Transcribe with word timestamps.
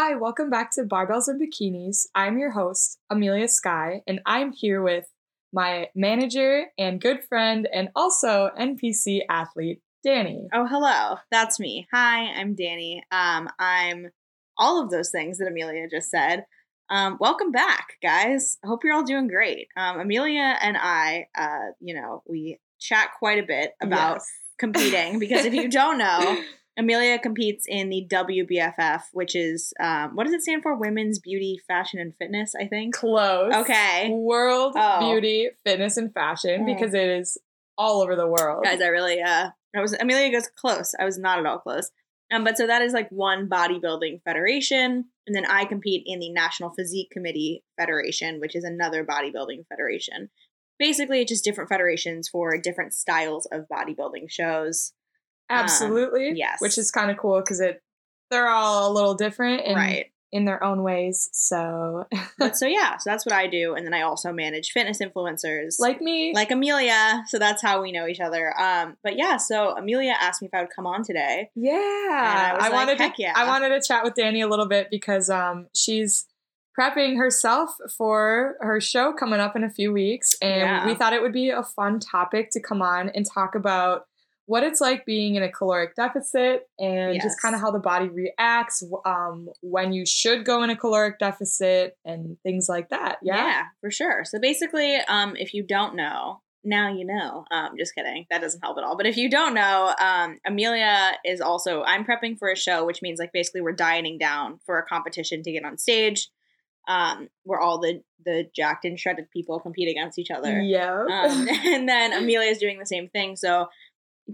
Hi, 0.00 0.14
welcome 0.14 0.48
back 0.48 0.70
to 0.74 0.84
Barbells 0.84 1.26
and 1.26 1.42
Bikinis. 1.42 2.06
I'm 2.14 2.38
your 2.38 2.52
host, 2.52 3.00
Amelia 3.10 3.48
Sky, 3.48 4.02
and 4.06 4.20
I'm 4.26 4.52
here 4.52 4.80
with 4.80 5.06
my 5.52 5.88
manager 5.92 6.66
and 6.78 7.00
good 7.00 7.24
friend 7.24 7.68
and 7.74 7.88
also 7.96 8.50
NPC 8.56 9.22
athlete, 9.28 9.82
Dani. 10.06 10.46
Oh, 10.52 10.68
hello. 10.68 11.16
That's 11.32 11.58
me. 11.58 11.88
Hi, 11.92 12.26
I'm 12.26 12.54
Dani. 12.54 13.00
Um, 13.10 13.48
I'm 13.58 14.12
all 14.56 14.80
of 14.80 14.90
those 14.92 15.10
things 15.10 15.38
that 15.38 15.48
Amelia 15.48 15.88
just 15.90 16.10
said. 16.10 16.44
Um, 16.88 17.16
welcome 17.18 17.50
back, 17.50 17.94
guys. 18.00 18.56
I 18.62 18.68
hope 18.68 18.84
you're 18.84 18.94
all 18.94 19.02
doing 19.02 19.26
great. 19.26 19.66
Um, 19.76 19.98
Amelia 19.98 20.58
and 20.62 20.76
I, 20.76 21.26
uh, 21.36 21.72
you 21.80 21.96
know, 22.00 22.22
we 22.24 22.60
chat 22.78 23.08
quite 23.18 23.42
a 23.42 23.46
bit 23.46 23.72
about 23.82 24.18
Yes. 24.18 24.30
competing 24.60 25.18
because 25.18 25.44
if 25.44 25.54
you 25.54 25.68
don't 25.68 25.98
know, 25.98 26.40
Amelia 26.78 27.18
competes 27.18 27.64
in 27.68 27.88
the 27.90 28.06
WBFF, 28.10 29.02
which 29.12 29.34
is 29.34 29.72
um, 29.80 30.14
what 30.14 30.24
does 30.24 30.32
it 30.34 30.42
stand 30.42 30.62
for? 30.62 30.76
Women's 30.76 31.18
Beauty, 31.18 31.58
Fashion, 31.66 31.98
and 32.00 32.14
Fitness. 32.16 32.54
I 32.58 32.66
think. 32.68 32.94
Close. 32.94 33.52
Okay. 33.52 34.08
World 34.10 34.74
Oh. 34.76 35.00
Beauty, 35.00 35.50
Fitness, 35.64 35.96
and 35.96 36.12
Fashion 36.14 36.64
because 36.64 36.94
it 36.94 37.08
is 37.08 37.36
all 37.76 38.02
over 38.02 38.16
the 38.16 38.26
world. 38.26 38.64
guys 38.64 38.80
i 38.82 38.86
really 38.88 39.20
uh 39.22 39.50
i 39.76 39.80
was 39.80 39.92
amelia 40.00 40.32
goes 40.32 40.48
close 40.56 40.96
i 40.98 41.04
was 41.04 41.16
not 41.16 41.38
at 41.38 41.46
all 41.46 41.60
close 41.60 41.92
um 42.32 42.42
but 42.42 42.56
so 42.58 42.66
that 42.66 42.82
is 42.82 42.92
like 42.92 43.08
one 43.10 43.48
bodybuilding 43.48 44.20
federation 44.24 45.04
and 45.28 45.36
then 45.36 45.46
i 45.46 45.64
compete 45.64 46.02
in 46.04 46.18
the 46.18 46.28
national 46.32 46.70
physique 46.76 47.08
committee 47.12 47.62
federation 47.78 48.40
which 48.40 48.56
is 48.56 48.64
another 48.64 49.04
bodybuilding 49.04 49.64
federation 49.68 50.28
basically 50.80 51.20
it's 51.20 51.30
just 51.30 51.44
different 51.44 51.70
federations 51.70 52.28
for 52.28 52.60
different 52.60 52.92
styles 52.92 53.46
of 53.52 53.66
bodybuilding 53.72 54.28
shows 54.28 54.92
Absolutely. 55.50 56.30
Um, 56.30 56.36
yes. 56.36 56.60
Which 56.60 56.78
is 56.78 56.90
kind 56.90 57.10
of 57.10 57.16
cool 57.16 57.40
because 57.40 57.60
it 57.60 57.82
they're 58.30 58.48
all 58.48 58.90
a 58.90 58.92
little 58.92 59.14
different 59.14 59.62
in, 59.64 59.74
right 59.74 60.06
in 60.30 60.44
their 60.44 60.62
own 60.62 60.82
ways. 60.82 61.30
So, 61.32 62.04
but 62.38 62.54
so 62.56 62.66
yeah 62.78 62.98
so 62.98 63.08
that's 63.08 63.24
what 63.24 63.34
i 63.34 63.46
do 63.46 63.74
and 63.74 63.86
then 63.86 63.94
i 63.94 64.02
also 64.02 64.30
manage 64.32 64.72
fitness 64.72 64.98
influencers 65.00 65.76
like 65.78 66.02
me, 66.02 66.32
like 66.34 66.50
amelia 66.50 67.22
so 67.28 67.38
that's 67.38 67.62
how 67.62 67.80
we 67.80 67.92
know 67.92 68.06
each 68.06 68.20
other 68.20 68.52
um 68.60 68.96
but 69.02 69.16
yeah 69.16 69.38
so 69.38 69.74
amelia 69.76 70.12
asked 70.20 70.42
me 70.42 70.48
if 70.52 70.54
i 70.54 70.60
would 70.60 70.68
come 70.74 70.86
on 70.86 71.02
today 71.02 71.48
yeah, 71.56 71.72
I 71.72 72.52
was 72.54 72.62
like, 72.64 72.72
wanted 72.72 72.98
to. 72.98 73.12
yeah. 73.16 73.32
I 73.34 73.46
wanted 73.46 73.70
to 73.70 73.80
chat 73.80 74.04
with 74.04 74.14
Dani 74.14 74.44
a 74.44 74.46
little 74.48 74.68
bit 74.68 74.88
because 74.90 75.30
um 75.30 75.68
she's 75.74 76.26
prepping 76.78 77.16
herself 77.16 77.70
for 77.96 78.54
her 78.60 78.80
show 78.80 79.12
coming 79.12 79.40
up 79.40 79.56
in 79.56 79.64
a 79.64 79.70
few 79.70 79.92
weeks, 79.92 80.36
and 80.40 80.60
Yeah. 80.60 80.86
we 80.86 80.94
thought 80.94 81.12
it 81.12 81.22
would 81.22 81.32
be 81.32 81.48
a 81.50 81.62
fun 81.62 81.98
topic 82.00 82.50
to 82.52 82.60
come 82.60 82.82
on 82.82 83.08
and 83.08 83.26
talk 83.26 83.54
about 83.56 84.06
what 84.48 84.62
it's 84.64 84.80
like 84.80 85.04
being 85.04 85.34
in 85.34 85.42
a 85.42 85.52
caloric 85.52 85.94
deficit 85.94 86.62
and 86.78 87.12
Yes. 87.14 87.22
just 87.22 87.40
kind 87.42 87.54
of 87.54 87.60
how 87.60 87.70
the 87.70 87.78
body 87.78 88.08
reacts 88.08 88.82
um, 89.04 89.48
when 89.60 89.92
you 89.92 90.06
should 90.06 90.46
go 90.46 90.62
in 90.62 90.70
a 90.70 90.76
caloric 90.76 91.18
deficit 91.18 91.98
and 92.02 92.38
things 92.42 92.66
like 92.66 92.88
that. 92.88 93.18
Yeah. 93.22 93.64
for 93.82 93.90
sure. 93.90 94.24
So 94.24 94.40
basically, 94.40 94.96
um, 95.06 95.36
if 95.36 95.52
you 95.52 95.62
don't 95.66 95.94
know, 95.94 96.40
now 96.64 96.90
you 96.90 97.04
know. 97.04 97.44
Um, 97.50 97.72
just 97.78 97.94
kidding. 97.94 98.24
That 98.30 98.40
doesn't 98.40 98.62
help 98.62 98.78
at 98.78 98.84
all. 98.84 98.96
But 98.96 99.06
if 99.06 99.18
you 99.18 99.28
don't 99.28 99.52
know, 99.52 99.94
um, 100.00 100.38
Amelia 100.46 101.12
is 101.26 101.42
also. 101.42 101.82
I'm 101.82 102.06
prepping 102.06 102.38
for 102.38 102.50
a 102.50 102.56
show, 102.56 102.86
which 102.86 103.02
means 103.02 103.18
like 103.18 103.32
basically 103.34 103.60
we're 103.60 103.72
dieting 103.72 104.16
down 104.18 104.60
for 104.64 104.78
a 104.78 104.84
competition 104.86 105.42
to 105.42 105.52
get 105.52 105.64
on 105.64 105.76
stage. 105.76 106.30
Um, 106.88 107.28
where 107.44 107.60
all 107.60 107.78
the 107.78 108.02
the 108.24 108.46
jacked 108.56 108.86
and 108.86 108.98
shredded 108.98 109.30
people 109.30 109.60
compete 109.60 109.90
against 109.90 110.18
each 110.18 110.30
other. 110.30 110.58
Yeah. 110.62 111.04
Um, 111.04 111.46
and 111.66 111.86
then 111.86 112.14
Amelia 112.14 112.50
is 112.50 112.56
doing 112.58 112.78
the 112.78 112.86
same 112.86 113.08
thing. 113.10 113.36
So 113.36 113.66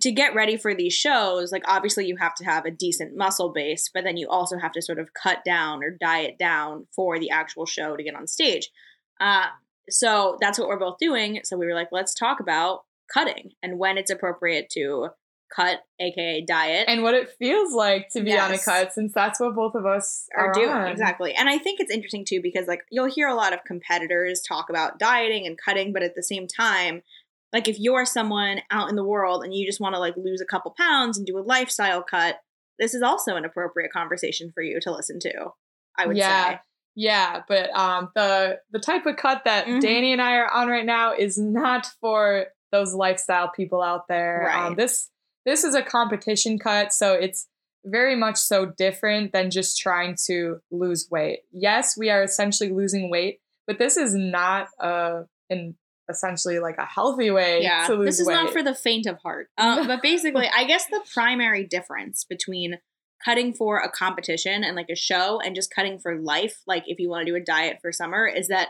to 0.00 0.10
get 0.10 0.34
ready 0.34 0.56
for 0.56 0.75
these 0.75 0.93
shows, 0.93 1.53
like 1.53 1.62
obviously 1.66 2.06
you 2.06 2.16
have 2.16 2.34
to 2.37 2.44
have 2.44 2.65
a 2.65 2.71
decent 2.71 3.16
muscle 3.16 3.53
base, 3.53 3.91
but 3.93 4.05
then 4.05 4.16
you 4.16 4.28
also 4.28 4.59
have 4.59 4.72
to 4.72 4.82
sort 4.82 4.99
of 4.99 5.10
cut 5.15 5.38
down 5.44 5.84
or 5.84 5.91
diet 5.91 6.37
down 6.38 6.87
for 6.94 7.19
the 7.19 7.31
actual 7.31 7.66
show 7.66 7.97
to 7.97 8.03
get 8.03 8.16
on 8.16 8.27
stage. 8.27 8.71
Uh, 9.21 9.47
so 9.88 10.37
that's 10.41 10.59
what 10.59 10.69
we're 10.69 10.78
both 10.78 10.99
doing. 10.99 11.41
So 11.44 11.56
we 11.56 11.66
were 11.66 11.75
like, 11.75 11.88
let's 11.93 12.15
talk 12.15 12.41
about 12.41 12.81
cutting 13.12 13.53
and 13.62 13.78
when 13.78 13.99
it's 13.99 14.10
appropriate 14.10 14.71
to 14.71 15.09
cut, 15.55 15.81
aka 16.00 16.41
diet. 16.44 16.87
and 16.88 17.03
what 17.03 17.15
it 17.15 17.31
feels 17.38 17.72
like 17.75 18.09
to 18.11 18.22
be 18.22 18.37
on 18.37 18.53
a 18.53 18.59
cut, 18.59 18.93
since 18.93 19.12
that's 19.12 19.38
what 19.38 19.55
both 19.55 19.75
of 19.75 19.87
us 19.87 20.26
are 20.37 20.49
are, 20.49 20.53
doing 20.53 20.69
on. 20.69 20.88
exactly 20.88 21.32
and 21.32 21.49
i 21.49 21.59
think 21.59 21.81
it's 21.81 21.93
interesting 21.93 22.25
too 22.25 22.41
because 22.43 22.66
like 22.66 22.81
you'll 22.91 23.11
hear 23.11 23.28
a 23.28 23.34
lot 23.34 23.53
of 23.53 23.62
competitors 23.65 24.41
talk 24.41 24.69
about 24.69 24.99
dieting 24.99 25.47
and 25.47 25.59
cutting 25.62 25.93
but 25.93 26.03
at 26.03 26.15
the 26.16 26.22
same 26.22 26.49
time 26.49 27.03
like 27.55 27.69
if 27.69 27.79
you're 27.79 28.05
someone 28.05 28.61
out 28.71 28.91
in 28.91 28.97
the 28.97 29.05
world 29.05 29.43
and 29.43 29.55
you 29.55 29.65
just 29.65 29.81
want 29.81 29.95
to 29.95 29.99
like 29.99 30.17
lose 30.19 30.43
a 30.43 30.47
couple 30.47 30.75
pounds 30.77 31.17
and 31.17 31.27
do 31.27 31.39
a 31.39 31.41
lifestyle 31.41 32.03
cut 32.03 32.37
this 32.79 32.93
is 32.93 33.03
also 33.03 33.37
an 33.37 33.47
appropriate 33.47 33.93
conversation 33.93 34.51
for 34.53 34.63
you 34.63 34.79
to 34.81 34.93
listen 34.93 35.19
to 35.21 35.33
i 35.97 36.07
would 36.07 36.17
yeah. 36.17 36.51
say 36.51 36.61
Yeah, 36.97 37.43
but 37.49 37.71
um, 37.77 38.11
the 38.15 38.61
the 38.71 38.79
type 38.79 39.07
of 39.07 39.17
cut 39.17 39.43
that 39.45 39.67
Mhm. 39.67 39.81
Dani 39.81 40.13
and 40.13 40.23
I 40.23 40.37
are 40.37 40.51
on 40.51 40.69
right 40.69 40.87
now 40.87 41.13
is 41.13 41.37
not 41.37 41.87
for 42.01 42.47
those 42.71 42.95
lifestyle 42.95 43.49
people 43.49 43.83
out 43.83 44.07
there. 44.09 44.51
Um, 44.51 44.75
this 44.77 45.11
this 45.45 45.65
is 45.65 45.75
a 45.75 45.83
competition 45.83 46.59
cut, 46.59 46.93
so 46.93 47.13
it's 47.15 47.49
very 47.85 48.17
much 48.17 48.37
so 48.37 48.67
different 48.67 49.33
than 49.33 49.51
just 49.51 49.79
trying 49.79 50.17
to 50.27 50.61
lose 50.71 51.09
weight. 51.11 51.41
Yes, 51.53 51.97
we 51.99 52.11
are 52.11 52.23
essentially 52.23 52.71
losing 52.73 53.11
weight, 53.11 53.41
but 53.67 53.79
this 53.79 53.97
is 53.97 54.15
not 54.15 54.69
a 54.79 55.25
an 55.51 55.77
essentially 56.11 56.59
like 56.59 56.77
a 56.79 56.85
healthy 56.85 57.31
way 57.31 57.63
yeah 57.63 57.87
to 57.87 57.95
lose 57.95 58.07
this 58.07 58.21
is 58.21 58.27
weight. 58.27 58.35
not 58.35 58.53
for 58.53 58.63
the 58.63 58.75
faint 58.75 59.07
of 59.07 59.19
heart 59.19 59.49
um, 59.59 59.87
but 59.87 60.03
basically 60.03 60.49
i 60.57 60.65
guess 60.65 60.87
the 60.87 61.01
primary 61.13 61.65
difference 61.65 62.25
between 62.25 62.79
cutting 63.25 63.55
for 63.55 63.79
a 63.79 63.91
competition 63.91 64.63
and 64.63 64.77
like 64.77 64.91
a 64.91 64.97
show 64.97 65.41
and 65.41 65.55
just 65.55 65.73
cutting 65.75 65.99
for 65.99 66.21
life 66.21 66.61
like 66.67 66.85
if 66.87 66.99
you 66.99 67.09
want 67.09 67.25
to 67.27 67.33
do 67.33 67.37
a 67.37 67.41
diet 67.41 67.79
for 67.81 67.91
summer 67.91 68.27
is 68.27 68.49
that 68.49 68.69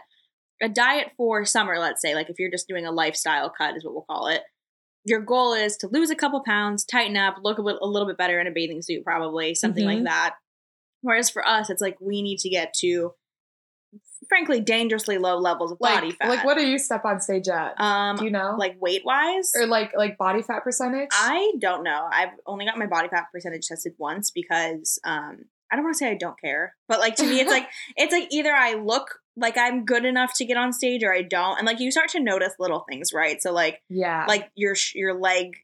a 0.63 0.69
diet 0.69 1.11
for 1.17 1.45
summer 1.45 1.79
let's 1.79 2.01
say 2.01 2.15
like 2.15 2.31
if 2.31 2.39
you're 2.39 2.51
just 2.51 2.69
doing 2.69 2.87
a 2.87 2.93
lifestyle 2.93 3.51
cut 3.51 3.77
is 3.77 3.85
what 3.85 3.93
we'll 3.95 4.05
call 4.09 4.29
it 4.29 4.43
your 5.05 5.21
goal 5.21 5.53
is 5.53 5.77
to 5.77 5.89
lose 5.89 6.09
a 6.11 6.15
couple 6.15 6.41
pounds 6.45 6.85
tighten 6.85 7.17
up 7.17 7.37
look 7.43 7.59
a, 7.59 7.63
a 7.63 7.87
little 7.87 8.07
bit 8.07 8.17
better 8.17 8.41
in 8.41 8.47
a 8.47 8.53
bathing 8.53 8.81
suit 8.81 9.03
probably 9.05 9.55
something 9.55 9.85
like 9.85 9.99
Mhm. 9.99 10.05
that 10.05 10.37
whereas 11.03 11.29
for 11.31 11.47
us 11.47 11.69
it's 11.69 11.83
like 11.83 11.97
we 12.01 12.23
need 12.23 12.39
to 12.39 12.49
get 12.49 12.73
to 12.75 13.13
frankly 14.29 14.61
dangerously 14.61 15.19
low 15.19 15.39
levels 15.39 15.73
of 15.73 15.79
like 15.81 15.95
body 15.95 16.11
fat 16.13 16.29
like 16.29 16.45
what 16.45 16.57
do 16.57 16.67
you 16.67 16.79
step 16.79 17.05
on 17.05 17.21
stage 17.21 17.49
at? 17.49 17.75
um 17.81 18.17
do 18.17 18.25
you 18.25 18.31
know? 18.31 18.57
like 18.59 18.77
weight 18.81 19.05
wise 19.05 19.53
or 19.57 19.67
like 19.67 19.93
like 19.97 20.17
body 20.19 20.43
fat 20.43 20.65
percentage? 20.65 21.09
I 21.13 21.53
don't 21.59 21.83
know. 21.83 22.09
I've 22.11 22.31
only 22.47 22.65
got 22.65 22.79
my 22.79 22.87
body 22.87 23.09
fat 23.09 23.27
percentage 23.33 23.67
tested 23.67 23.95
once 23.99 24.31
because 24.31 24.99
um 25.05 25.45
I 25.73 25.77
don't 25.77 25.85
want 25.85 25.95
to 25.95 25.99
say 25.99 26.11
I 26.11 26.15
don't 26.15 26.41
care, 26.41 26.77
but 26.89 27.01
like 27.01 27.17
to 27.17 27.25
me 27.25 27.41
it's 27.41 27.51
like 27.51 27.69
it's 27.97 28.13
like 28.13 28.29
either 28.31 28.53
I 28.53 28.75
look 28.75 29.19
like 29.37 29.57
I'm 29.59 29.85
good 29.85 30.05
enough 30.05 30.33
to 30.37 30.45
get 30.45 30.57
on 30.57 30.73
stage 30.73 31.03
or 31.03 31.13
I 31.13 31.23
don't. 31.23 31.59
And 31.59 31.67
like 31.67 31.81
you 31.81 31.91
start 31.91 32.11
to 32.11 32.21
notice 32.21 32.53
little 32.59 32.85
things, 32.89 33.13
right? 33.13 33.43
So 33.43 33.53
like 33.53 33.83
yeah. 33.89 34.27
like 34.29 34.51
your 34.55 34.77
your 34.95 35.19
leg 35.19 35.57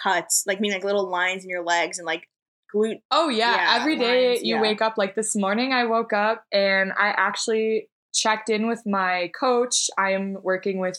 cuts, 0.00 0.44
like 0.46 0.60
meaning 0.60 0.76
like 0.76 0.84
little 0.84 1.08
lines 1.08 1.44
in 1.44 1.50
your 1.50 1.64
legs 1.64 1.98
and 1.98 2.06
like 2.06 2.28
glute 2.74 3.00
Oh 3.10 3.28
yeah, 3.28 3.54
Yeah, 3.54 3.80
every 3.80 3.96
day 3.96 4.30
lines, 4.30 4.42
you 4.42 4.56
yeah. 4.56 4.60
wake 4.60 4.82
up 4.82 4.94
like 4.98 5.14
this 5.14 5.34
morning 5.34 5.72
I 5.72 5.84
woke 5.84 6.12
up 6.12 6.44
and 6.52 6.92
I 6.92 7.08
actually 7.08 7.88
checked 8.14 8.48
in 8.48 8.66
with 8.68 8.82
my 8.86 9.30
coach. 9.38 9.90
I 9.98 10.12
am 10.12 10.36
working 10.42 10.78
with 10.78 10.98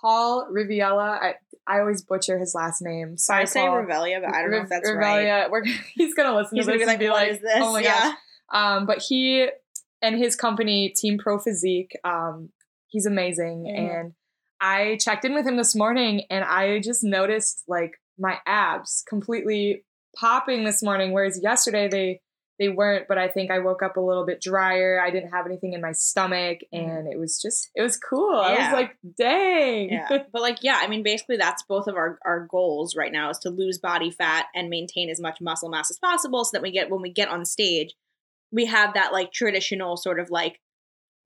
Paul 0.00 0.48
Riviela. 0.52 1.18
I, 1.20 1.34
I 1.66 1.80
always 1.80 2.02
butcher 2.02 2.38
his 2.38 2.54
last 2.54 2.82
name. 2.82 3.16
Sorry, 3.16 3.42
I 3.42 3.44
say 3.44 3.60
Paul. 3.60 3.84
But 3.86 4.34
I 4.34 4.42
don't 4.42 4.50
know 4.50 4.58
if 4.62 4.68
that's 4.68 4.88
right. 4.90 5.24
Revelia. 5.26 5.48
We're, 5.50 5.64
he's 5.94 6.14
gonna 6.14 6.36
listen 6.36 6.56
He's 6.56 6.66
to 6.66 6.72
gonna 6.72 6.78
this 6.84 6.88
and 6.90 6.98
be 6.98 7.08
like, 7.10 7.14
like, 7.16 7.28
"What 7.28 7.36
is 7.36 7.40
this?" 7.40 7.62
"Oh 7.62 7.72
my 7.72 7.80
Yeah. 7.80 7.98
gosh!" 7.98 8.16
Um, 8.52 8.86
but 8.86 9.02
he 9.06 9.48
and 10.00 10.16
his 10.16 10.36
company, 10.36 10.90
Team 10.90 11.18
Pro 11.18 11.38
Physique, 11.38 11.92
um, 12.04 12.50
he's 12.86 13.06
amazing. 13.06 13.64
Mhm. 13.64 13.78
And 13.78 14.12
I 14.60 14.96
checked 15.00 15.24
in 15.24 15.34
with 15.34 15.46
him 15.46 15.56
this 15.56 15.74
morning, 15.74 16.22
and 16.30 16.44
I 16.44 16.80
just 16.80 17.04
noticed 17.04 17.64
like 17.68 17.92
my 18.18 18.38
abs 18.46 19.04
completely 19.08 19.84
popping 20.16 20.64
this 20.64 20.82
morning, 20.82 21.12
whereas 21.12 21.40
yesterday 21.42 21.88
they 21.88 22.20
they 22.58 22.68
weren't. 22.68 23.06
But 23.08 23.18
I 23.18 23.28
think 23.28 23.50
I 23.50 23.58
woke 23.60 23.82
up 23.82 23.96
a 23.96 24.00
little 24.00 24.26
bit 24.26 24.40
drier. 24.40 25.00
I 25.00 25.10
didn't 25.10 25.30
have 25.30 25.46
anything 25.46 25.72
in 25.74 25.80
my 25.80 25.92
stomach, 25.92 26.58
and 26.72 27.06
it 27.12 27.18
was 27.18 27.40
just 27.40 27.70
it 27.74 27.82
was 27.82 27.96
cool. 27.96 28.34
I 28.36 28.56
Mm-hmm. 28.56 28.62
Was 28.64 28.72
like, 28.72 28.96
dang. 29.16 29.90
yeah 29.90 30.06
but 30.32 30.42
like 30.42 30.58
yeah 30.62 30.80
i 30.82 30.88
mean 30.88 31.02
basically 31.02 31.36
that's 31.36 31.62
both 31.62 31.86
of 31.86 31.94
our, 31.96 32.18
our 32.24 32.46
goals 32.50 32.96
right 32.96 33.12
now 33.12 33.30
is 33.30 33.38
to 33.38 33.50
lose 33.50 33.78
body 33.78 34.10
fat 34.10 34.46
and 34.54 34.68
maintain 34.68 35.08
as 35.10 35.20
much 35.20 35.40
muscle 35.40 35.68
mass 35.68 35.90
as 35.90 35.98
possible 35.98 36.44
so 36.44 36.50
that 36.54 36.62
we 36.62 36.70
get 36.70 36.90
when 36.90 37.00
we 37.02 37.10
get 37.12 37.28
on 37.28 37.44
stage 37.44 37.94
we 38.50 38.64
have 38.66 38.94
that 38.94 39.12
like 39.12 39.32
traditional 39.32 39.96
sort 39.96 40.18
of 40.18 40.30
like 40.30 40.58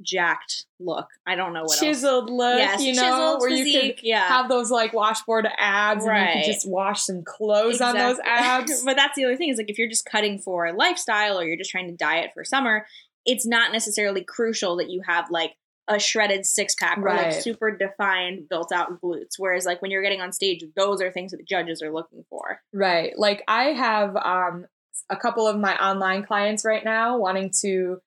jacked 0.03 0.67
look 0.81 1.07
i 1.27 1.35
don't 1.35 1.53
know 1.53 1.63
what 1.63 1.71
else 1.71 1.81
chiseled 1.81 2.29
look, 2.31 2.59
yes 2.59 2.83
you 2.83 2.95
know, 2.95 3.03
chiseled 3.03 3.41
where 3.41 3.51
you 3.51 3.65
physique 3.65 3.97
could 3.99 4.07
yeah 4.07 4.27
have 4.29 4.49
those 4.49 4.71
like 4.71 4.93
washboard 4.93 5.49
abs 5.59 6.05
and 6.05 6.07
you 6.07 6.11
Right. 6.11 6.33
could 6.45 6.53
just 6.53 6.69
wash 6.69 7.03
some 7.03 7.23
clothes 7.25 7.81
on 7.81 7.95
those 7.97 8.19
abs. 8.25 8.83
but 8.85 8.97
that's 8.97 9.15
the 9.17 9.25
other 9.25 9.37
thing 9.37 9.49
is 9.51 9.59
like 9.59 9.71
if 9.71 9.79
you're 9.79 9.89
just 9.89 10.05
cutting 10.05 10.39
for 10.39 10.67
a 10.67 10.73
lifestyle 10.73 11.39
or 11.39 11.45
you're 11.45 11.57
just 11.57 11.71
trying 11.71 11.89
to 11.89 11.97
diet 11.97 12.31
for 12.35 12.45
summer, 12.45 12.87
it's 13.25 13.47
not 13.47 13.73
necessarily 13.73 14.25
crucial 14.25 14.77
that 14.77 14.91
you 14.91 15.01
have 15.07 15.31
like 15.31 15.53
a 15.89 15.99
shredded 15.99 16.47
six 16.47 16.75
pack 16.77 16.99
or 16.99 17.09
like 17.15 17.33
super 17.33 17.77
defined 17.77 18.49
built 18.49 18.71
out 18.73 19.01
glutes. 19.01 19.35
Whereas 19.39 19.67
like 19.67 19.83
when 19.83 19.91
you're 19.91 20.03
getting 20.03 20.21
on 20.21 20.33
stage, 20.33 20.65
those 20.77 21.01
are 21.03 21.11
things 21.11 21.33
that 21.33 21.39
the 21.39 21.45
judges 21.45 21.83
are 21.83 21.93
looking 21.93 22.25
for. 22.31 22.61
Right. 22.73 23.13
Like 23.19 23.43
I 23.49 23.65
have 23.73 24.15
um 24.17 24.67
a 25.11 25.17
couple 25.17 25.47
of 25.49 25.59
my 25.59 25.77
online 25.85 26.23
clients 26.25 26.65
right 26.65 26.85
now 26.85 27.19
wanting 27.19 27.51
to 27.63 27.99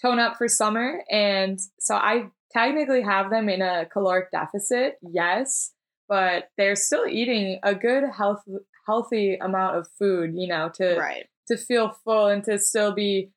tone 0.00 0.18
up 0.18 0.36
for 0.36 0.48
summer 0.48 1.02
and 1.10 1.58
so 1.80 1.94
I 1.94 2.28
technically 2.52 3.02
have 3.02 3.30
them 3.30 3.48
in 3.48 3.62
a 3.62 3.86
caloric 3.86 4.30
deficit. 4.30 4.96
Yes, 5.02 5.72
but 6.08 6.50
they're 6.56 6.76
still 6.76 7.06
eating 7.06 7.60
a 7.62 7.74
good 7.74 8.04
health 8.16 8.42
healthy 8.86 9.36
amount 9.36 9.76
of 9.76 9.86
food, 9.98 10.30
you 10.34 10.48
know, 10.48 10.70
to 10.76 10.96
Right. 10.98 11.26
to 11.48 11.56
feel 11.56 11.90
full 12.04 12.26
and 12.26 12.42
to 12.44 12.58
still 12.58 12.92
be 12.92 13.30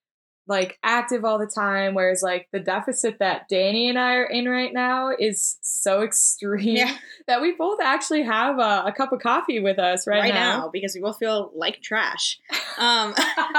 like 0.47 0.77
active 0.83 1.23
all 1.23 1.38
the 1.38 1.45
time 1.53 1.93
whereas 1.93 2.21
like 2.23 2.47
the 2.51 2.59
deficit 2.59 3.19
that 3.19 3.49
Dani 3.49 3.88
and 3.89 3.97
I 3.97 4.15
are 4.15 4.25
in 4.25 4.45
right 4.49 4.73
now 4.73 5.09
is 5.17 5.57
so 5.61 6.01
extreme 6.01 6.75
Yeah. 6.77 6.95
that 7.27 7.41
we 7.41 7.53
both 7.53 7.79
actually 7.81 8.23
have 8.23 8.57
a, 8.59 8.83
a 8.88 8.93
cup 8.95 9.11
of 9.13 9.19
coffee 9.21 9.59
with 9.59 9.77
us 9.79 10.07
right, 10.07 10.19
Right, 10.21 10.33
now. 10.33 10.61
now. 10.61 10.69
because 10.73 10.93
we 10.95 11.01
both 11.01 11.17
feel 11.19 11.51
like 11.55 11.81
trash. 11.81 12.39
Um 12.77 13.13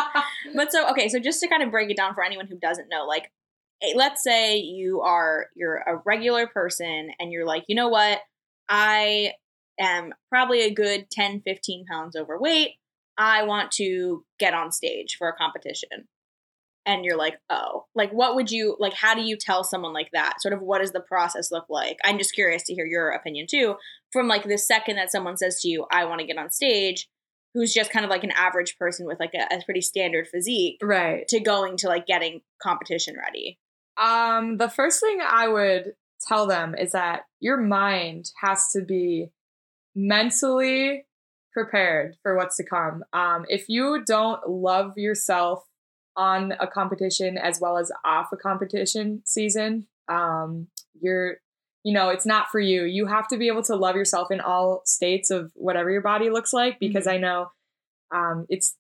but 0.55 0.73
so 0.73 0.89
okay 0.91 1.09
so 1.09 1.19
just 1.19 1.41
to 1.41 1.49
kind 1.49 1.63
of 1.63 1.71
break 1.71 1.91
it 1.91 1.97
down 1.97 2.15
for 2.15 2.25
anyone 2.25 2.47
who 2.47 2.59
doesn't 2.59 2.89
know 2.89 3.05
like 3.07 3.31
let's 3.95 4.23
say 4.23 4.57
you 4.59 5.01
are 5.01 5.47
you're 5.57 5.77
a 5.77 5.97
regular 6.05 6.47
person 6.47 7.11
and 7.19 7.33
you're 7.33 7.47
like 7.47 7.65
you 7.69 7.75
know 7.75 7.89
what 7.89 8.21
i 8.69 9.33
am 9.81 10.13
probably 10.29 10.63
a 10.63 10.71
good 10.73 11.11
10 11.11 11.41
15 11.45 11.85
pounds 11.87 12.15
overweight 12.15 12.71
i 13.19 13.43
want 13.43 13.73
to 13.73 14.25
get 14.39 14.55
on 14.55 14.71
stage 14.71 15.17
for 15.19 15.29
a 15.29 15.35
competition 15.37 16.07
and 16.85 17.05
you're 17.05 17.17
like 17.17 17.39
oh 17.51 17.85
like 17.95 18.11
what 18.11 18.35
would 18.35 18.51
you 18.51 18.77
like 18.79 18.93
how 18.93 19.15
do 19.15 19.23
you 19.23 19.37
tell 19.37 19.63
someone 19.63 19.93
like 19.93 20.11
that 20.13 20.41
sort 20.41 20.53
of 20.53 20.61
what 20.61 20.81
does 20.81 20.93
the 20.93 21.01
process 21.01 21.53
look 21.53 21.67
like 21.69 21.97
i'm 22.05 22.19
just 22.19 22.35
curious 22.35 22.63
to 22.65 22.75
hear 22.75 22.87
your 22.87 23.11
opinion 23.11 23.47
too 23.49 23.75
from 24.13 24.29
like 24.29 24.45
the 24.45 24.59
second 24.59 24.97
that 24.97 25.11
someone 25.11 25.37
says 25.37 25.61
to 25.61 25.69
you 25.69 25.87
i 25.91 26.05
want 26.05 26.21
to 26.21 26.27
get 26.27 26.39
on 26.39 26.51
stage 26.51 27.09
who's 27.55 27.73
just 27.73 27.91
kind 27.91 28.05
of 28.05 28.11
like 28.11 28.25
an 28.25 28.33
average 28.33 28.77
person 28.79 29.07
with 29.07 29.21
like 29.21 29.35
a, 29.35 29.55
a 29.55 29.63
pretty 29.65 29.81
standard 29.81 30.27
physique 30.27 30.79
right. 30.83 31.27
to 31.29 31.41
going 31.41 31.77
to 31.79 31.89
like 31.89 32.07
getting 32.07 32.41
competition 32.63 33.15
ready. 33.19 33.59
Um, 34.01 34.57
the 34.57 34.71
first 34.71 35.01
thing 35.01 35.21
I 35.27 35.49
would 35.49 35.93
tell 36.27 36.47
them 36.47 36.75
is 36.75 36.93
that 36.93 37.23
your 37.41 37.59
mind 37.59 38.31
has 38.41 38.71
to 38.73 38.83
be 38.83 39.31
mentally 39.95 41.05
prepared 41.53 42.17
for 42.23 42.37
what's 42.37 42.57
to 42.57 42.65
come. 42.65 43.05
Um, 43.13 43.45
if 43.49 43.69
you 43.69 44.03
don't 44.07 44.49
love 44.49 44.97
yourself 44.97 45.65
on 46.17 46.53
a 46.61 46.67
competition 46.67 47.39
as 47.39 47.61
well 47.61 47.79
as 47.79 47.91
off 48.05 48.33
a 48.33 48.37
competition 48.37 49.23
season, 49.25 49.87
um, 50.09 50.69
you're, 51.01 51.37
you 51.85 51.93
know, 51.93 52.11
it's 52.11 52.27
not 52.27 52.49
for 52.51 52.61
you. 52.61 52.85
You 52.85 53.07
have 53.07 53.29
to 53.29 53.37
be 53.37 53.49
able 53.49 53.63
to 53.65 53.77
love 53.77 53.97
yourself 53.97 54.31
in 54.31 54.41
all 54.41 54.83
states 54.85 55.31
of 55.31 55.53
whatever 55.55 55.91
your 55.91 56.03
body 56.03 56.31
looks 56.31 56.53
like 56.53 56.79
because 56.79 57.07
I 57.07 57.17
know 57.17 57.51
um, 58.13 58.47
it's 58.49 58.77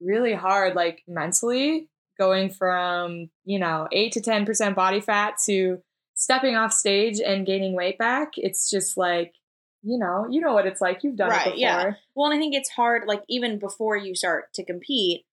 really 0.00 0.32
hard, 0.32 0.74
like 0.74 1.02
mentally, 1.06 1.88
going 2.18 2.50
from 2.50 3.28
you 3.44 3.58
know 3.58 3.88
8 3.92 4.12
to 4.12 4.20
10% 4.20 4.74
body 4.74 5.00
fat 5.00 5.34
to 5.44 5.82
stepping 6.14 6.56
off 6.56 6.72
stage 6.72 7.20
and 7.20 7.46
gaining 7.46 7.74
weight 7.74 7.98
back. 7.98 8.32
It's 8.36 8.70
just 8.70 8.96
like 8.96 9.34
you 9.82 9.98
know 9.98 10.26
you 10.30 10.40
know 10.40 10.54
what 10.54 10.66
it's 10.66 10.80
like. 10.80 11.02
You've 11.02 11.16
done 11.16 11.32
it 11.32 11.44
before 11.44 11.54
yeah. 11.56 11.92
Well, 12.14 12.30
and 12.30 12.36
I 12.36 12.40
think 12.40 12.54
it's 12.54 12.70
hard, 12.70 13.04
like 13.06 13.22
even 13.28 13.58
before 13.58 13.96
you 13.96 14.14
start 14.14 14.52
to 14.54 14.64
compete, 14.64 15.24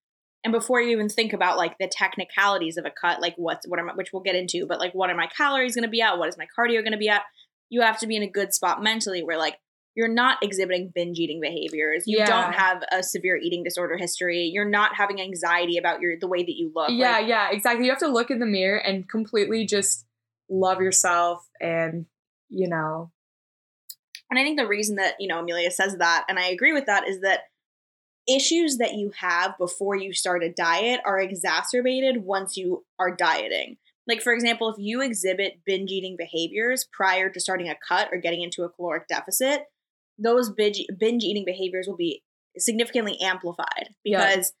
and 0.44 0.52
before 0.52 0.80
you 0.80 0.90
even 0.90 1.08
think 1.08 1.32
about 1.32 1.56
like 1.56 1.76
the 1.78 1.88
technicalities 1.88 2.76
of 2.76 2.84
a 2.84 2.90
cut, 2.90 3.20
like 3.20 3.34
what's 3.36 3.66
what 3.66 3.80
am 3.80 3.90
I, 3.90 3.94
which 3.94 4.12
we'll 4.12 4.22
get 4.22 4.36
into, 4.36 4.66
but 4.66 4.78
like 4.78 4.92
what 4.92 5.10
are 5.10 5.16
my 5.16 5.26
calories 5.26 5.74
going 5.74 5.84
to 5.84 5.90
be 5.90 6.02
at? 6.02 6.18
What 6.18 6.28
is 6.28 6.36
my 6.38 6.46
cardio 6.56 6.80
going 6.82 6.92
to 6.92 6.98
be 6.98 7.08
at? 7.08 7.22
You 7.70 7.80
have 7.80 7.98
to 8.00 8.06
be 8.06 8.16
in 8.16 8.22
a 8.22 8.30
good 8.30 8.52
spot 8.52 8.82
mentally 8.82 9.22
where 9.22 9.38
like 9.38 9.56
you're 9.96 10.08
not 10.08 10.42
exhibiting 10.42 10.90
binge 10.94 11.18
eating 11.18 11.40
behaviors. 11.40 12.04
You 12.06 12.18
Yeah. 12.18 12.26
don't 12.26 12.52
have 12.52 12.82
a 12.92 13.02
severe 13.02 13.36
eating 13.36 13.62
disorder 13.64 13.96
history. 13.96 14.50
You're 14.52 14.68
not 14.68 14.94
having 14.96 15.20
anxiety 15.20 15.78
about 15.78 16.00
your 16.00 16.18
the 16.20 16.28
way 16.28 16.42
that 16.42 16.54
you 16.56 16.70
look. 16.74 16.90
yeah 16.90 17.12
Like, 17.18 17.28
yeah 17.28 17.50
exactly 17.50 17.84
you 17.86 17.90
have 17.90 18.00
to 18.00 18.08
look 18.08 18.30
in 18.30 18.38
the 18.38 18.46
mirror 18.46 18.78
and 18.78 19.08
completely 19.08 19.64
just 19.66 20.04
love 20.50 20.80
yourself 20.80 21.48
and 21.60 22.06
you 22.50 22.68
know 22.68 23.10
And 24.30 24.38
I 24.38 24.42
think 24.42 24.58
the 24.58 24.66
reason 24.66 24.96
that, 24.96 25.14
you 25.20 25.28
know, 25.28 25.38
Amelia 25.38 25.70
says 25.70 25.96
that, 25.98 26.24
and 26.28 26.38
I 26.38 26.46
agree 26.48 26.72
with 26.72 26.86
that, 26.86 27.06
is 27.06 27.20
that 27.20 27.40
issues 28.28 28.78
that 28.78 28.94
you 28.94 29.12
have 29.18 29.56
before 29.58 29.96
you 29.96 30.12
start 30.12 30.42
a 30.42 30.52
diet 30.52 31.00
are 31.04 31.20
exacerbated 31.20 32.24
once 32.24 32.56
you 32.56 32.84
are 32.98 33.14
dieting. 33.14 33.76
Like, 34.06 34.22
for 34.22 34.32
example, 34.32 34.68
if 34.68 34.76
you 34.78 35.00
exhibit 35.00 35.60
binge 35.64 35.90
eating 35.90 36.16
behaviors 36.18 36.86
prior 36.92 37.30
to 37.30 37.40
starting 37.40 37.68
a 37.68 37.76
cut 37.86 38.08
or 38.12 38.18
getting 38.18 38.42
into 38.42 38.62
a 38.62 38.68
caloric 38.68 39.08
deficit, 39.08 39.62
those 40.18 40.50
binge, 40.50 40.82
binge 40.98 41.24
eating 41.24 41.44
behaviors 41.44 41.86
will 41.86 41.96
be 41.96 42.22
significantly 42.58 43.18
amplified 43.20 43.88
Yeah. 44.04 44.26
because, 44.28 44.52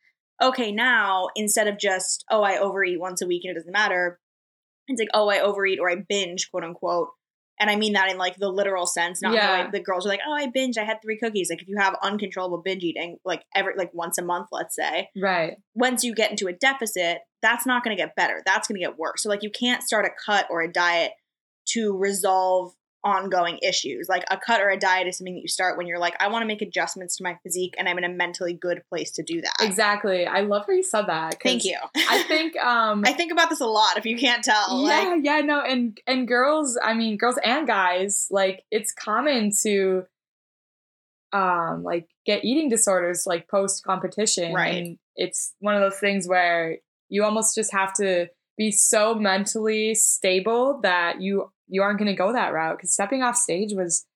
okay, 0.42 0.72
now 0.72 1.28
instead 1.36 1.68
of 1.68 1.78
just, 1.78 2.24
oh, 2.30 2.42
I 2.42 2.58
overeat 2.58 2.98
once 2.98 3.22
a 3.22 3.26
week 3.26 3.44
and 3.44 3.50
it 3.52 3.54
doesn't 3.54 3.72
matter, 3.72 4.18
it's 4.88 4.98
like, 4.98 5.10
oh, 5.14 5.28
I 5.28 5.40
overeat 5.40 5.78
or 5.78 5.90
I 5.90 5.96
binge, 5.96 6.50
quote 6.50 6.64
unquote. 6.64 7.10
And 7.60 7.70
I 7.70 7.76
mean 7.76 7.92
that 7.92 8.10
in 8.10 8.18
like 8.18 8.36
the 8.36 8.48
literal 8.48 8.86
sense, 8.86 9.22
not 9.22 9.34
Yeah. 9.34 9.64
how 9.64 9.70
the 9.70 9.80
girls 9.80 10.04
are 10.04 10.08
like, 10.08 10.20
oh, 10.26 10.32
I 10.32 10.46
binge, 10.46 10.76
I 10.76 10.84
had 10.84 11.00
three 11.00 11.18
cookies. 11.18 11.50
Like 11.50 11.62
if 11.62 11.68
you 11.68 11.76
have 11.78 11.96
uncontrollable 12.02 12.58
binge 12.62 12.82
eating, 12.82 13.18
like 13.24 13.44
every 13.54 13.74
like 13.76 13.92
once 13.94 14.18
a 14.18 14.22
month, 14.22 14.48
let's 14.52 14.74
say, 14.74 15.10
right 15.16 15.56
once 15.74 16.02
you 16.04 16.14
get 16.14 16.30
into 16.30 16.48
a 16.48 16.52
deficit, 16.52 17.18
that's 17.42 17.66
not 17.66 17.84
going 17.84 17.96
to 17.96 18.02
get 18.02 18.16
better. 18.16 18.42
That's 18.44 18.66
going 18.66 18.80
to 18.80 18.86
get 18.86 18.98
worse. 18.98 19.22
So 19.22 19.28
like 19.28 19.42
you 19.42 19.50
can't 19.50 19.82
start 19.82 20.04
a 20.04 20.10
cut 20.24 20.46
or 20.50 20.62
a 20.62 20.72
diet 20.72 21.12
to 21.66 21.96
resolve 21.96 22.74
ongoing 23.04 23.58
issues. 23.62 24.08
Like 24.08 24.24
a 24.30 24.38
cut 24.38 24.60
or 24.62 24.70
a 24.70 24.78
diet 24.78 25.06
is 25.06 25.18
something 25.18 25.34
that 25.34 25.42
you 25.42 25.48
start 25.48 25.76
when 25.76 25.86
you're 25.86 25.98
like, 25.98 26.14
I 26.20 26.28
want 26.28 26.42
to 26.42 26.46
make 26.46 26.62
adjustments 26.62 27.16
to 27.18 27.22
my 27.22 27.38
physique, 27.42 27.74
and 27.78 27.88
I'm 27.88 27.98
in 27.98 28.04
a 28.04 28.08
mentally 28.08 28.54
good 28.54 28.82
place 28.88 29.10
to 29.12 29.22
do 29.22 29.40
that. 29.42 29.54
exactly 29.60 30.26
i 30.26 30.40
love 30.40 30.64
how 30.66 30.72
you 30.72 30.82
said 30.82 31.06
that. 31.08 31.36
Thank 31.42 31.64
you. 31.64 31.76
i 31.96 32.22
think 32.24 32.56
um 32.72 33.02
I 33.06 33.12
think 33.12 33.30
about 33.30 33.50
this 33.50 33.60
a 33.60 33.66
lot. 33.66 33.98
If 33.98 34.06
you 34.06 34.16
can't 34.16 34.42
tell, 34.42 34.82
yeah 34.86 35.08
like, 35.10 35.20
yeah 35.24 35.40
no 35.40 35.60
and 35.60 36.00
and 36.06 36.26
girls 36.26 36.78
i 36.82 36.94
mean 36.94 37.16
girls 37.18 37.38
and 37.44 37.66
guys 37.66 38.26
like 38.30 38.64
it's 38.70 38.92
common 38.92 39.50
to 39.62 40.04
um 41.32 41.82
like 41.82 42.08
get 42.26 42.44
eating 42.44 42.68
disorders 42.68 43.26
like 43.26 43.48
post 43.48 43.84
competition 43.84 44.52
Right. 44.52 44.74
and 44.74 44.98
it's 45.16 45.52
one 45.60 45.74
of 45.74 45.80
those 45.80 45.98
things 45.98 46.26
where 46.28 46.78
you 47.08 47.24
almost 47.24 47.54
just 47.54 47.72
have 47.72 47.92
to 47.94 48.28
be 48.56 48.70
so 48.70 49.14
mentally 49.14 49.94
stable 49.94 50.80
that 50.82 51.20
you 51.20 51.50
you 51.68 51.82
aren't 51.82 51.98
going 51.98 52.10
to 52.10 52.16
go 52.16 52.32
that 52.32 52.52
route 52.52 52.76
because 52.76 52.92
stepping 52.92 53.22
off 53.22 53.36
stage 53.36 53.72
was 53.72 54.06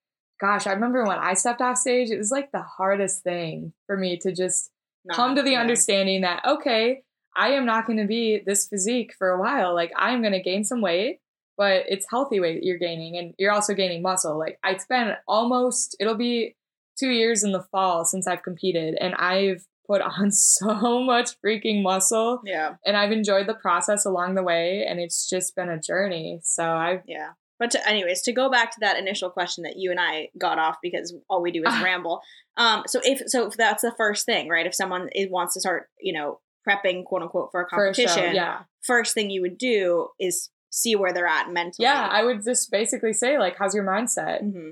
gosh 0.41 0.67
i 0.67 0.73
remember 0.73 1.05
when 1.05 1.19
i 1.19 1.35
stepped 1.35 1.61
off 1.61 1.77
stage 1.77 2.11
it 2.11 2.19
was 2.19 2.31
like 2.31 2.51
the 2.53 2.63
hardest 2.63 3.23
thing 3.23 3.73
for 3.87 3.97
me 3.97 4.19
to 4.19 4.33
just 4.33 4.71
not- 5.05 5.17
come 5.17 5.35
to 5.35 5.43
the 5.43 5.53
yeah. 5.53 5.61
understanding 5.61 6.23
that 6.23 6.43
okay 6.47 7.03
i 7.37 7.51
am 7.51 7.65
not 7.65 7.87
going 7.87 7.99
to 7.99 8.07
be 8.07 8.43
this 8.45 8.67
physique 8.67 9.13
for 9.19 9.31
a 9.31 9.41
while 9.41 9.75
like 9.75 9.93
i 9.97 10.11
am 10.11 10.21
going 10.21 10.33
to 10.33 10.43
gain 10.43 10.65
some 10.65 10.81
weight 10.81 11.19
but 11.57 11.85
it's 11.89 12.07
healthy 12.09 12.39
weight 12.39 12.55
that 12.55 12.65
you're 12.65 12.79
gaining 12.79 13.17
and 13.17 13.35
you're 13.39 13.53
also 13.53 13.75
gaining 13.75 14.03
muscle 14.03 14.39
like 14.39 14.59
it's 14.65 14.87
been 14.87 15.15
almost 15.27 15.97
it'll 16.01 16.15
be 16.15 16.55
two 16.99 17.11
years 17.11 17.43
in 17.43 17.53
the 17.53 17.63
fall 17.71 18.05
since 18.05 18.27
i've 18.27 18.43
competed 18.43 18.97
and 19.01 19.15
i've 19.17 19.65
put 19.89 20.03
on 20.03 20.31
so 20.33 21.03
much 21.03 21.31
freaking 21.45 21.83
muscle 21.83 22.41
Yeah, 22.45 22.75
and 22.87 22.97
i've 22.97 23.13
enjoyed 23.13 23.47
the 23.49 23.55
process 23.55 24.05
along 24.05 24.35
the 24.35 24.43
way 24.43 24.85
and 24.89 25.01
it's 25.01 25.29
just 25.29 25.57
been 25.57 25.69
a 25.69 25.81
journey 25.81 26.41
so 26.43 26.65
i've 26.65 27.03
yeah. 27.07 27.31
But 27.59 27.73
to, 27.73 27.89
anyways, 27.89 28.23
to 28.23 28.33
go 28.33 28.49
back 28.49 28.71
to 28.71 28.77
that 28.83 28.99
initial 28.99 29.31
question 29.31 29.65
that 29.65 29.75
you 29.77 29.91
and 29.91 29.99
I 29.99 30.29
got 30.39 30.61
off 30.61 30.77
because 30.81 31.13
all 31.29 31.43
we 31.43 31.51
do 31.51 31.65
is 31.67 31.83
ramble. 31.83 32.21
Um, 32.57 32.85
so 32.87 33.01
if 33.03 33.21
so, 33.27 33.49
if 33.49 33.57
that's 33.57 33.83
the 33.83 33.93
first 33.97 34.25
thing, 34.27 34.49
right? 34.49 34.65
If 34.65 34.77
someone 34.77 35.09
wants 35.29 35.55
to 35.55 35.61
start, 35.61 35.89
you 36.01 36.13
know, 36.13 36.39
prepping, 36.69 37.05
quote 37.05 37.23
unquote, 37.23 37.49
for 37.51 37.63
a 37.63 37.69
For 37.69 37.89
a 37.89 37.95
show, 37.95 38.05
competition, 38.05 38.37
yeah. 38.37 38.61
first 38.83 39.13
thing 39.13 39.31
you 39.31 39.41
would 39.43 39.59
do 39.59 40.07
is 40.21 40.51
see 40.71 40.95
where 40.95 41.13
they're 41.13 41.27
at 41.27 41.51
mentally. 41.51 41.85
Yeah, 41.87 42.07
I 42.09 42.23
would 42.23 42.45
just 42.45 42.71
basically 42.71 43.13
say 43.13 43.39
like, 43.41 43.57
how's 43.59 43.75
your 43.75 43.85
mindset? 43.85 44.41
hmm 44.41 44.71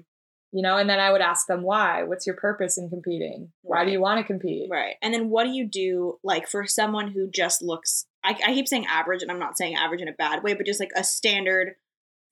You 0.56 0.62
know, 0.62 0.78
and 0.78 0.88
then 0.88 0.98
I 0.98 1.12
would 1.12 1.20
ask 1.20 1.46
them 1.46 1.60
why. 1.62 2.04
What's 2.04 2.26
your 2.26 2.34
purpose 2.36 2.78
in 2.78 2.88
competing? 2.88 3.52
Why 3.60 3.84
do 3.84 3.90
you 3.90 4.00
want 4.00 4.20
to 4.20 4.24
compete? 4.26 4.70
Right. 4.70 4.94
And 5.02 5.12
then 5.12 5.28
what 5.28 5.44
do 5.44 5.50
you 5.50 5.68
do 5.68 6.18
like 6.24 6.48
for 6.48 6.66
someone 6.66 7.08
who 7.10 7.28
just 7.30 7.60
looks 7.60 8.06
I, 8.24 8.30
I 8.46 8.54
keep 8.54 8.66
saying 8.66 8.86
average 8.86 9.20
and 9.20 9.30
I'm 9.30 9.38
not 9.38 9.58
saying 9.58 9.74
average 9.76 10.00
in 10.00 10.08
a 10.08 10.12
bad 10.12 10.42
way, 10.42 10.54
but 10.54 10.64
just 10.64 10.80
like 10.80 10.92
a 10.96 11.04
standard 11.04 11.74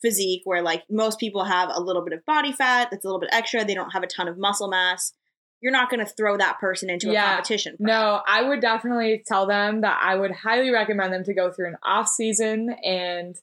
physique 0.01 0.41
where 0.45 0.63
like 0.63 0.85
most 0.91 1.21
people 1.21 1.45
have 1.45 1.69
a 1.71 1.83
little 1.83 2.03
bit 2.03 2.15
of 2.15 2.25
body 2.25 2.53
fat 2.53 2.89
that's 2.91 3.05
a 3.05 3.09
little 3.09 3.21
bit 3.21 3.29
extra, 3.31 3.63
they 3.63 3.75
don't 3.75 3.91
have 3.91 4.03
a 4.03 4.07
ton 4.07 4.27
of 4.27 4.39
muscle 4.39 4.69
mass. 4.69 5.13
You're 5.61 5.73
not 5.73 5.91
gonna 5.91 6.07
throw 6.07 6.39
that 6.39 6.59
person 6.59 6.89
into 6.89 7.11
a 7.11 7.13
Yeah. 7.13 7.29
competition. 7.37 7.77
prep. 7.77 7.87
No, 7.87 8.23
I 8.27 8.41
would 8.49 8.61
definitely 8.61 9.23
tell 9.27 9.47
them 9.47 9.83
that 9.83 10.01
I 10.03 10.17
would 10.17 10.31
highly 10.33 10.71
recommend 10.71 11.13
them 11.13 11.25
to 11.25 11.35
go 11.35 11.53
through 11.53 11.69
an 11.69 11.77
off 11.85 12.09
season 12.09 12.75
and 12.83 13.37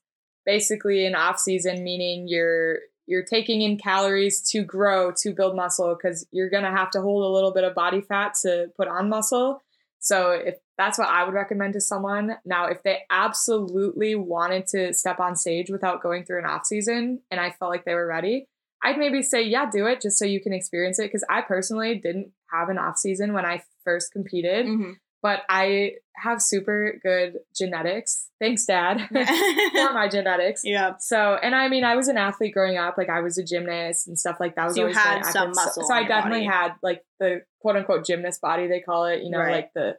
basically 0.44 1.06
an 1.06 1.14
off 1.14 1.38
season 1.38 1.84
meaning 1.84 2.26
you're 2.28 2.80
you're 3.08 3.26
taking 3.26 3.62
in 3.62 3.78
calories 3.78 4.42
to 4.52 4.64
grow 4.64 5.12
to 5.18 5.34
build 5.34 5.56
muscle 5.56 5.96
because 5.96 6.26
you're 6.32 6.50
gonna 6.50 6.72
have 6.72 6.92
to 6.92 7.02
hold 7.02 7.24
a 7.24 7.34
little 7.34 7.52
bit 7.52 7.64
of 7.64 7.76
body 7.76 8.02
fat 8.02 8.34
to 8.44 8.68
put 8.78 8.88
on 8.88 9.10
muscle. 9.10 9.62
So 10.00 10.32
if 10.32 10.58
that's 10.78 10.98
what 10.98 11.10
I 11.10 11.24
would 11.24 11.36
recommend 11.36 11.74
to 11.74 11.82
someone. 11.82 12.38
Now, 12.44 12.66
if 12.66 12.82
they 12.82 13.02
absolutely 13.12 14.16
wanted 14.16 14.66
to 14.68 14.94
step 14.94 15.20
on 15.20 15.36
stage 15.36 15.70
without 15.70 16.02
going 16.02 16.26
through 16.26 16.40
an 16.40 16.46
off 16.46 16.66
season 16.66 17.22
and 17.30 17.40
I 17.40 17.52
felt 17.52 17.70
like 17.70 17.86
they 17.86 17.94
were 17.94 18.08
ready, 18.08 18.48
I'd 18.84 18.98
maybe 18.98 19.22
say, 19.22 19.44
yeah, 19.44 19.70
do 19.70 19.86
it 19.86 20.02
just 20.02 20.18
so 20.18 20.26
you 20.26 20.42
can 20.42 20.54
experience 20.54 20.98
it. 20.98 21.04
Because 21.04 21.24
I 21.30 21.42
personally 21.42 22.00
didn't 22.00 22.32
have 22.52 22.70
an 22.70 22.80
off 22.80 22.98
season 22.98 23.34
when 23.34 23.46
I 23.46 23.62
first 23.84 24.12
competed, 24.12 24.66
Mhm. 24.66 24.96
But 25.22 25.42
I 25.50 25.94
have 26.16 26.42
super 26.42 27.00
good 27.04 27.38
genetics. 27.56 28.28
Thanks, 28.40 28.66
Dad, 28.66 29.08
for 29.08 29.94
my 29.94 30.08
genetics. 30.12 30.62
yeah. 30.64 30.94
So, 31.00 31.36
and 31.42 31.54
I 31.56 31.68
mean, 31.68 31.84
I 31.84 31.96
was 31.96 32.08
an 32.08 32.18
athlete 32.18 32.54
growing 32.54 32.78
up. 32.78 32.96
Like, 32.98 33.10
I 33.10 33.22
was 33.22 33.38
a 33.38 33.44
gymnast 33.44 34.08
and 34.08 34.18
stuff 34.18 34.38
like 34.40 34.56
that. 34.56 34.66
Was 34.66 34.76
So 34.76 34.88
you 34.88 34.94
had 34.94 35.24
some. 35.26 35.54
So- 35.54 35.62
muscle 35.62 35.84
So, 35.88 35.94
on 35.94 36.04
I 36.04 36.08
definitely 36.08 36.48
body. 36.48 36.56
had 36.58 36.72
like 36.84 37.04
the 37.20 37.42
quote 37.60 37.76
unquote 37.76 38.06
gymnast 38.06 38.42
body, 38.42 38.68
they 38.68 38.80
call 38.82 39.06
it. 39.06 39.22
You 39.24 39.30
know, 39.32 39.40
Right. 39.40 39.52
like 39.52 39.72
the, 39.76 39.98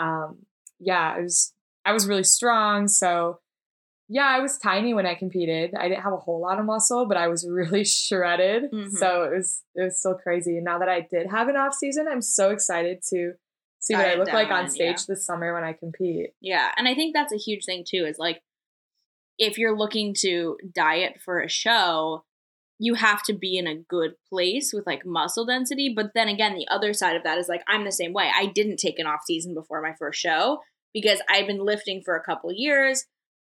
um, 0.00 0.38
yeah, 0.80 1.14
I 1.16 1.20
was, 1.20 1.52
I 1.84 1.92
was 1.92 2.06
really 2.08 2.24
strong. 2.24 2.88
So, 2.88 3.38
yeah, 4.08 4.26
I 4.26 4.40
was 4.40 4.58
tiny 4.58 4.92
when 4.92 5.06
I 5.06 5.14
competed. 5.14 5.74
I 5.78 5.88
didn't 5.88 6.02
have 6.02 6.12
a 6.12 6.16
whole 6.18 6.40
lot 6.40 6.58
of 6.58 6.66
muscle, 6.66 7.06
but 7.06 7.16
I 7.16 7.28
was 7.28 7.46
really 7.50 7.84
shredded. 7.84 8.70
Mhm. 8.72 8.90
So 8.90 9.22
it 9.22 9.34
was, 9.36 9.62
it 9.74 9.82
was 9.84 9.98
still 9.98 10.14
crazy. 10.14 10.56
And 10.56 10.64
now 10.64 10.78
that 10.78 10.88
I 10.88 11.06
did 11.10 11.30
have 11.30 11.48
an 11.48 11.56
off 11.56 11.74
season, 11.74 12.06
I'm 12.10 12.20
so 12.22 12.50
excited 12.50 13.02
to 13.10 13.32
see 13.84 13.94
what 13.94 14.06
I 14.06 14.14
look 14.14 14.32
like 14.32 14.50
on 14.50 14.68
stage 14.70 14.96
yeah. 15.00 15.04
this 15.08 15.26
summer 15.26 15.52
when 15.52 15.62
I 15.62 15.74
compete. 15.74 16.30
Yeah, 16.40 16.72
and 16.76 16.88
I 16.88 16.94
think 16.94 17.14
that's 17.14 17.32
a 17.32 17.38
huge 17.38 17.64
thing 17.64 17.84
too. 17.86 18.06
Is 18.06 18.18
like 18.18 18.42
if 19.38 19.58
you're 19.58 19.76
looking 19.76 20.14
to 20.20 20.56
diet 20.74 21.20
for 21.22 21.40
a 21.40 21.48
show, 21.48 22.24
you 22.78 22.94
have 22.94 23.22
to 23.24 23.34
be 23.34 23.58
in 23.58 23.66
a 23.66 23.76
good 23.76 24.12
place 24.28 24.72
with 24.72 24.86
like 24.86 25.04
muscle 25.04 25.44
density. 25.44 25.92
But 25.94 26.12
then 26.14 26.28
again, 26.28 26.54
the 26.54 26.66
other 26.70 26.92
side 26.94 27.16
of 27.16 27.24
that 27.24 27.38
is 27.38 27.48
like 27.48 27.62
I'm 27.68 27.84
the 27.84 27.92
same 27.92 28.14
way. 28.14 28.30
I 28.34 28.46
didn't 28.46 28.78
take 28.78 28.98
an 28.98 29.06
off 29.06 29.20
season 29.26 29.54
before 29.54 29.82
my 29.82 29.94
first 29.98 30.18
show 30.18 30.60
because 30.94 31.20
I've 31.28 31.46
been 31.46 31.64
lifting 31.64 32.02
for 32.02 32.16
a 32.16 32.22
couple 32.22 32.50
years. 32.52 33.04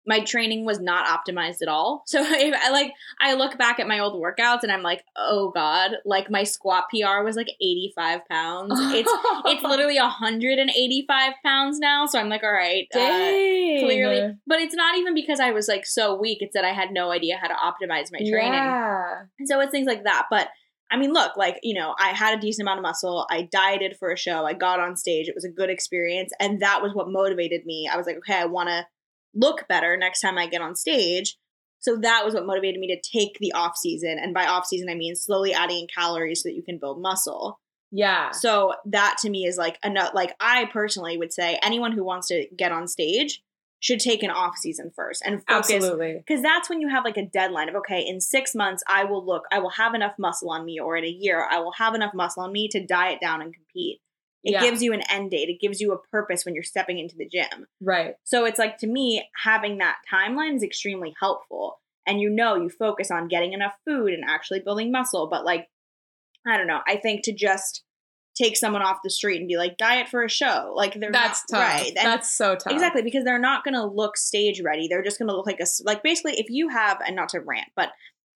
My 0.07 0.21
training 0.21 0.65
was 0.65 0.79
not 0.79 1.05
optimized 1.05 1.61
at 1.61 1.67
all. 1.67 2.03
So 2.07 2.21
if 2.25 2.55
I 2.63 2.71
like 2.71 2.93
I 3.19 3.33
look 3.33 3.57
back 3.57 3.79
at 3.79 3.87
my 3.87 3.99
old 3.99 4.21
workouts 4.21 4.63
and 4.63 4.71
I'm 4.71 4.83
like, 4.83 5.03
oh 5.15 5.51
god, 5.53 5.91
like 6.05 6.29
my 6.29 6.43
squat 6.43 6.85
PR 6.89 7.23
was 7.23 7.35
like 7.35 7.49
85 7.61 8.27
pounds. 8.29 8.73
It's 8.75 9.11
it's 9.45 9.63
literally 9.63 9.99
185 9.99 11.33
pounds 11.43 11.79
now. 11.79 12.05
So 12.05 12.19
I'm 12.19 12.29
like, 12.29 12.43
all 12.43 12.51
right, 12.51 12.87
uh, 12.93 12.97
clearly. 12.97 14.35
But 14.47 14.59
it's 14.59 14.75
not 14.75 14.97
even 14.97 15.13
because 15.13 15.39
I 15.39 15.51
was 15.51 15.67
like 15.67 15.85
so 15.85 16.15
weak. 16.15 16.39
It's 16.41 16.53
that 16.53 16.65
I 16.65 16.73
had 16.73 16.91
no 16.91 17.11
idea 17.11 17.37
how 17.41 17.47
to 17.47 17.53
optimize 17.53 18.11
my 18.11 18.19
training. 18.19 18.53
Yeah. 18.53 19.23
And 19.39 19.47
so 19.47 19.59
it's 19.59 19.71
things 19.71 19.87
like 19.87 20.03
that. 20.03 20.25
But 20.29 20.49
I 20.89 20.97
mean, 20.97 21.11
look, 21.11 21.35
like, 21.35 21.59
you 21.63 21.73
know, 21.73 21.95
I 21.99 22.09
had 22.09 22.37
a 22.37 22.41
decent 22.41 22.65
amount 22.65 22.79
of 22.79 22.83
muscle. 22.83 23.27
I 23.29 23.43
dieted 23.51 23.97
for 23.97 24.11
a 24.11 24.17
show. 24.17 24.45
I 24.45 24.53
got 24.53 24.79
on 24.79 24.95
stage. 24.95 25.27
It 25.27 25.35
was 25.35 25.43
a 25.43 25.49
good 25.49 25.69
experience. 25.69 26.31
And 26.39 26.61
that 26.61 26.81
was 26.81 26.93
what 26.93 27.09
motivated 27.09 27.65
me. 27.65 27.89
I 27.91 27.97
was 27.97 28.05
like, 28.05 28.17
okay, 28.17 28.35
I 28.35 28.45
want 28.45 28.69
to 28.69 28.85
look 29.33 29.67
better 29.67 29.97
next 29.97 30.21
time 30.21 30.37
I 30.37 30.47
get 30.47 30.61
on 30.61 30.75
stage. 30.75 31.37
So 31.79 31.95
that 31.97 32.25
was 32.25 32.33
what 32.33 32.45
motivated 32.45 32.79
me 32.79 32.87
to 32.87 33.17
take 33.17 33.37
the 33.39 33.53
off 33.53 33.77
season. 33.77 34.17
And 34.19 34.33
by 34.33 34.45
off 34.45 34.65
season, 34.65 34.89
I 34.89 34.95
mean 34.95 35.15
slowly 35.15 35.53
adding 35.53 35.81
in 35.81 35.87
calories 35.93 36.41
so 36.41 36.49
that 36.49 36.55
you 36.55 36.63
can 36.63 36.79
build 36.79 37.01
muscle. 37.01 37.59
Yeah. 37.91 38.31
So 38.31 38.73
that 38.85 39.17
to 39.21 39.29
me 39.29 39.45
is 39.45 39.57
like 39.57 39.77
enough. 39.83 40.11
Like 40.13 40.35
I 40.39 40.65
personally 40.65 41.17
would 41.17 41.31
say 41.31 41.59
anyone 41.61 41.91
who 41.91 42.03
wants 42.03 42.27
to 42.27 42.47
get 42.55 42.71
on 42.71 42.87
stage 42.87 43.41
should 43.79 43.99
take 43.99 44.23
an 44.23 44.31
off 44.31 44.57
season 44.57 44.91
first 44.95 45.21
and 45.23 45.45
focus 45.47 45.71
Absolutely. 45.71 46.23
because 46.25 46.41
that's 46.41 46.69
when 46.69 46.81
you 46.81 46.89
have 46.89 47.05
like 47.05 47.17
a 47.17 47.25
deadline 47.25 47.69
of 47.69 47.75
okay 47.75 48.01
in 48.01 48.19
six 48.19 48.55
months 48.55 48.83
i 48.87 49.03
will 49.03 49.23
look 49.23 49.43
i 49.51 49.59
will 49.59 49.69
have 49.69 49.93
enough 49.93 50.13
muscle 50.17 50.49
on 50.49 50.65
me 50.65 50.79
or 50.79 50.97
in 50.97 51.03
a 51.03 51.07
year 51.07 51.47
i 51.51 51.59
will 51.59 51.73
have 51.73 51.93
enough 51.93 52.13
muscle 52.13 52.41
on 52.41 52.51
me 52.51 52.67
to 52.67 52.83
diet 52.83 53.19
down 53.21 53.41
and 53.41 53.53
compete 53.53 54.01
it 54.47 54.53
Yeah. 54.53 54.61
gives 54.61 54.81
you 54.81 54.93
an 54.93 55.01
end 55.11 55.29
date 55.31 55.49
it 55.49 55.59
gives 55.61 55.79
you 55.81 55.91
a 55.93 55.97
purpose 56.09 56.45
when 56.45 56.55
you're 56.55 56.63
stepping 56.63 56.97
into 56.99 57.15
the 57.15 57.27
gym 57.27 57.67
Right. 57.81 58.15
so 58.23 58.45
it's 58.45 58.57
like 58.59 58.77
to 58.79 58.87
me 58.87 59.27
having 59.43 59.77
that 59.79 59.97
timeline 60.11 60.55
is 60.55 60.63
extremely 60.63 61.13
helpful 61.19 61.79
and 62.07 62.19
you 62.21 62.29
know 62.29 62.55
you 62.55 62.69
focus 62.69 63.11
on 63.11 63.27
getting 63.27 63.53
enough 63.53 63.73
food 63.85 64.13
and 64.13 64.23
actually 64.27 64.61
building 64.61 64.91
muscle 64.91 65.27
but 65.29 65.45
like 65.45 65.67
i 66.47 66.57
don't 66.57 66.67
know 66.67 66.79
i 66.87 66.95
think 66.95 67.23
to 67.25 67.33
just 67.33 67.83
take 68.35 68.55
someone 68.55 68.83
off 68.83 68.97
the 69.03 69.09
street 69.09 69.39
and 69.39 69.47
be 69.47 69.57
like 69.57 69.77
diet 69.77 70.07
for 70.07 70.23
a 70.23 70.29
show 70.29 70.71
like 70.75 70.93
they're 70.99 71.11
That's 71.11 71.43
not 71.51 71.57
tough. 71.59 71.73
right 71.73 71.87
And- 71.97 72.05
That's 72.05 72.35
so 72.35 72.55
tough. 72.55 72.71
Exactly, 72.71 73.01
because 73.01 73.23
they're 73.23 73.39
not 73.39 73.63
going 73.63 73.73
to 73.73 73.83
look 73.83 74.15
stage 74.15 74.61
ready. 74.61 74.87
They're 74.87 75.01
just 75.01 75.17
going 75.17 75.27
to 75.27 75.35
look 75.35 75.47
like 75.47 75.59
a 75.59 75.65
like 75.85 76.03
basically 76.03 76.33
if 76.39 76.45
you 76.49 76.69
have 76.69 76.99
and 77.03 77.15
not 77.15 77.29
to 77.29 77.39
rant, 77.39 77.69
but 77.75 77.89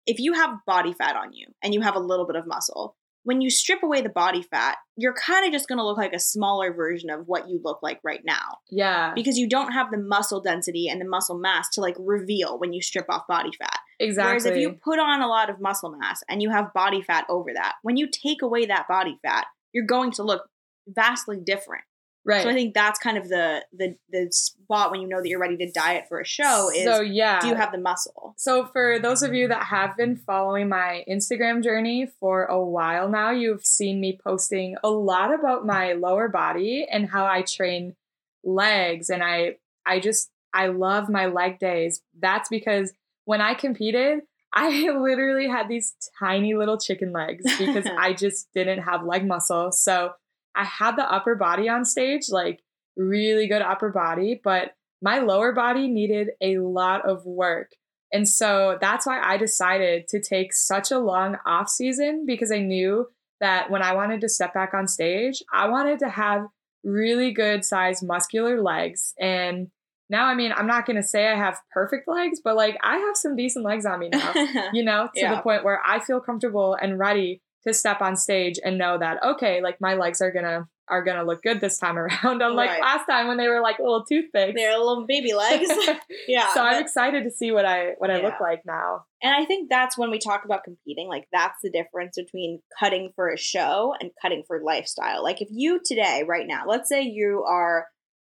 if 0.06 0.18
you 0.18 0.32
have 0.32 0.56
body 0.66 0.94
fat 0.94 1.16
on 1.16 1.34
you 1.34 1.48
and 1.62 1.74
you 1.74 1.82
have 1.82 1.96
a 1.96 2.00
little 2.00 2.26
bit 2.26 2.36
of 2.36 2.46
muscle, 2.46 2.96
when 3.24 3.40
you 3.40 3.50
strip 3.50 3.82
away 3.82 4.00
the 4.00 4.08
body 4.08 4.42
fat, 4.42 4.78
you're 4.96 5.14
kind 5.14 5.46
of 5.46 5.52
just 5.52 5.68
going 5.68 5.78
to 5.78 5.84
look 5.84 5.98
like 5.98 6.12
a 6.12 6.18
smaller 6.18 6.72
version 6.72 7.10
of 7.10 7.26
what 7.26 7.48
you 7.48 7.60
look 7.62 7.80
like 7.82 8.00
right 8.02 8.22
now 8.24 8.58
Yeah. 8.70 9.12
because 9.14 9.38
you 9.38 9.48
don't 9.48 9.72
have 9.72 9.90
the 9.90 9.98
muscle 9.98 10.40
density 10.40 10.88
and 10.88 11.00
the 11.00 11.08
muscle 11.08 11.38
mass 11.38 11.68
to 11.74 11.80
like 11.80 11.96
reveal 11.98 12.58
when 12.58 12.72
you 12.72 12.80
strip 12.82 13.06
off 13.08 13.26
body 13.28 13.50
fat. 13.58 13.78
Exactly. 13.98 14.28
Whereas 14.30 14.46
if 14.46 14.56
you 14.56 14.72
put 14.82 14.98
on 14.98 15.20
a 15.20 15.28
lot 15.28 15.50
of 15.50 15.60
muscle 15.60 15.94
mass 15.98 16.22
and 16.28 16.40
you 16.42 16.50
have 16.50 16.72
body 16.72 17.02
fat 17.02 17.24
over 17.28 17.50
that, 17.54 17.74
when 17.82 17.96
you 17.96 18.08
take 18.10 18.42
away 18.42 18.66
that 18.66 18.88
body 18.88 19.18
fat, 19.22 19.46
you're 19.72 19.86
going 19.86 20.12
to 20.12 20.22
look 20.22 20.48
vastly 20.88 21.38
different. 21.44 21.84
Right. 22.24 22.42
So 22.42 22.50
I 22.50 22.54
think 22.54 22.74
that's 22.74 22.98
kind 22.98 23.18
of 23.18 23.28
the 23.28 23.64
the 23.72 23.96
the 24.10 24.28
spot 24.30 24.90
when 24.90 25.00
you 25.00 25.08
know 25.08 25.20
that 25.20 25.28
you're 25.28 25.40
ready 25.40 25.56
to 25.56 25.70
diet 25.70 26.04
for 26.08 26.20
a 26.20 26.24
show 26.24 26.70
is 26.74 26.84
so 26.84 27.00
yeah. 27.00 27.40
do 27.40 27.48
you 27.48 27.54
have 27.54 27.72
the 27.72 27.78
muscle? 27.78 28.34
So, 28.36 28.66
for 28.66 28.98
those 28.98 29.22
of 29.22 29.34
you 29.34 29.48
that 29.48 29.64
have 29.64 29.96
been 29.96 30.16
following 30.16 30.68
my 30.68 31.04
Instagram 31.08 31.62
journey 31.62 32.06
for 32.20 32.44
a 32.44 32.62
while 32.62 33.08
now, 33.08 33.30
you've 33.30 33.64
seen 33.64 34.00
me 34.00 34.18
posting 34.22 34.76
a 34.82 34.90
lot 34.90 35.34
about 35.34 35.66
my 35.66 35.92
lower 35.92 36.28
body 36.28 36.86
and 36.90 37.08
how 37.10 37.26
I 37.26 37.42
train 37.42 37.96
legs. 38.44 39.10
And 39.10 39.22
I, 39.22 39.56
I 39.86 40.00
just, 40.00 40.30
I 40.54 40.68
love 40.68 41.08
my 41.08 41.26
leg 41.26 41.58
days. 41.58 42.00
That's 42.18 42.48
because 42.48 42.92
when 43.24 43.40
I 43.40 43.54
competed, 43.54 44.20
I 44.52 44.90
literally 44.90 45.48
had 45.48 45.68
these 45.68 45.94
tiny 46.18 46.54
little 46.54 46.78
chicken 46.78 47.12
legs 47.12 47.44
because 47.58 47.86
I 47.98 48.12
just 48.12 48.48
didn't 48.52 48.82
have 48.82 49.04
leg 49.04 49.26
muscle. 49.26 49.70
So, 49.70 50.12
I 50.54 50.64
had 50.64 50.96
the 50.96 51.10
upper 51.10 51.34
body 51.34 51.68
on 51.68 51.84
stage, 51.84 52.28
like 52.30 52.60
really 52.96 53.46
good 53.46 53.62
upper 53.62 53.90
body, 53.90 54.40
but 54.42 54.72
my 55.02 55.18
lower 55.20 55.52
body 55.52 55.88
needed 55.88 56.30
a 56.40 56.58
lot 56.58 57.08
of 57.08 57.24
work. 57.24 57.72
And 58.12 58.28
so 58.28 58.76
that's 58.80 59.06
why 59.06 59.20
I 59.20 59.36
decided 59.36 60.08
to 60.08 60.20
take 60.20 60.52
such 60.52 60.90
a 60.90 60.98
long 60.98 61.36
off 61.46 61.68
season 61.68 62.24
because 62.26 62.50
I 62.50 62.58
knew 62.58 63.06
that 63.40 63.70
when 63.70 63.82
I 63.82 63.94
wanted 63.94 64.20
to 64.22 64.28
step 64.28 64.52
back 64.52 64.74
on 64.74 64.86
stage, 64.88 65.42
I 65.52 65.68
wanted 65.68 66.00
to 66.00 66.08
have 66.08 66.46
really 66.84 67.30
good 67.32 67.64
sized 67.64 68.04
muscular 68.04 68.60
legs. 68.60 69.14
And 69.18 69.68
now, 70.10 70.26
I 70.26 70.34
mean, 70.34 70.52
I'm 70.54 70.66
not 70.66 70.86
going 70.86 70.96
to 70.96 71.02
say 71.04 71.28
I 71.28 71.36
have 71.36 71.60
perfect 71.72 72.08
legs, 72.08 72.40
but 72.42 72.56
like 72.56 72.76
I 72.82 72.98
have 72.98 73.16
some 73.16 73.36
decent 73.36 73.64
legs 73.64 73.86
on 73.86 74.00
me 74.00 74.08
now, 74.10 74.32
you 74.72 74.82
know, 74.82 75.08
to 75.14 75.20
Yeah. 75.20 75.36
the 75.36 75.42
point 75.42 75.64
where 75.64 75.80
I 75.86 76.00
feel 76.00 76.20
comfortable 76.20 76.76
and 76.80 76.98
ready 76.98 77.40
to 77.66 77.74
step 77.74 78.00
on 78.00 78.16
stage 78.16 78.58
and 78.64 78.78
know 78.78 78.98
that, 78.98 79.22
okay, 79.24 79.60
like 79.62 79.80
my 79.80 79.94
legs 79.94 80.20
are 80.22 80.32
to 80.32 80.66
are 80.88 81.04
gonna 81.04 81.22
look 81.22 81.40
good 81.42 81.60
this 81.60 81.78
time 81.78 81.96
around. 82.02 82.42
Unlike 82.42 82.70
Right. 82.70 82.80
last 82.80 83.06
time 83.06 83.28
when 83.28 83.36
they 83.36 83.46
were 83.46 83.60
like 83.60 83.78
little 83.78 84.04
toothpicks. 84.04 84.54
They're 84.56 84.76
little 84.76 85.06
baby 85.06 85.32
legs. 85.34 85.70
yeah. 86.28 86.52
so 86.52 86.62
I'm 86.62 86.82
excited 86.82 87.22
to 87.24 87.30
see 87.30 87.52
what 87.52 87.64
I 87.64 87.92
what 87.98 88.10
I 88.10 88.20
look 88.20 88.40
like 88.40 88.62
now. 88.66 89.04
and 89.22 89.32
I 89.32 89.44
think 89.44 89.70
that's 89.70 89.96
when 89.96 90.10
we 90.10 90.18
talk 90.18 90.44
about 90.44 90.64
competing. 90.64 91.06
Like 91.08 91.28
that's 91.32 91.58
the 91.62 91.70
difference 91.70 92.16
between 92.16 92.60
cutting 92.78 93.12
for 93.14 93.28
a 93.30 93.38
show 93.38 93.94
and 94.00 94.10
cutting 94.20 94.42
for 94.48 94.60
lifestyle. 94.64 95.22
Like 95.22 95.40
if 95.40 95.48
you 95.52 95.80
today, 95.84 96.24
right 96.26 96.46
now, 96.46 96.64
let's 96.66 96.88
say 96.88 97.02
you 97.02 97.44
are, 97.48 97.86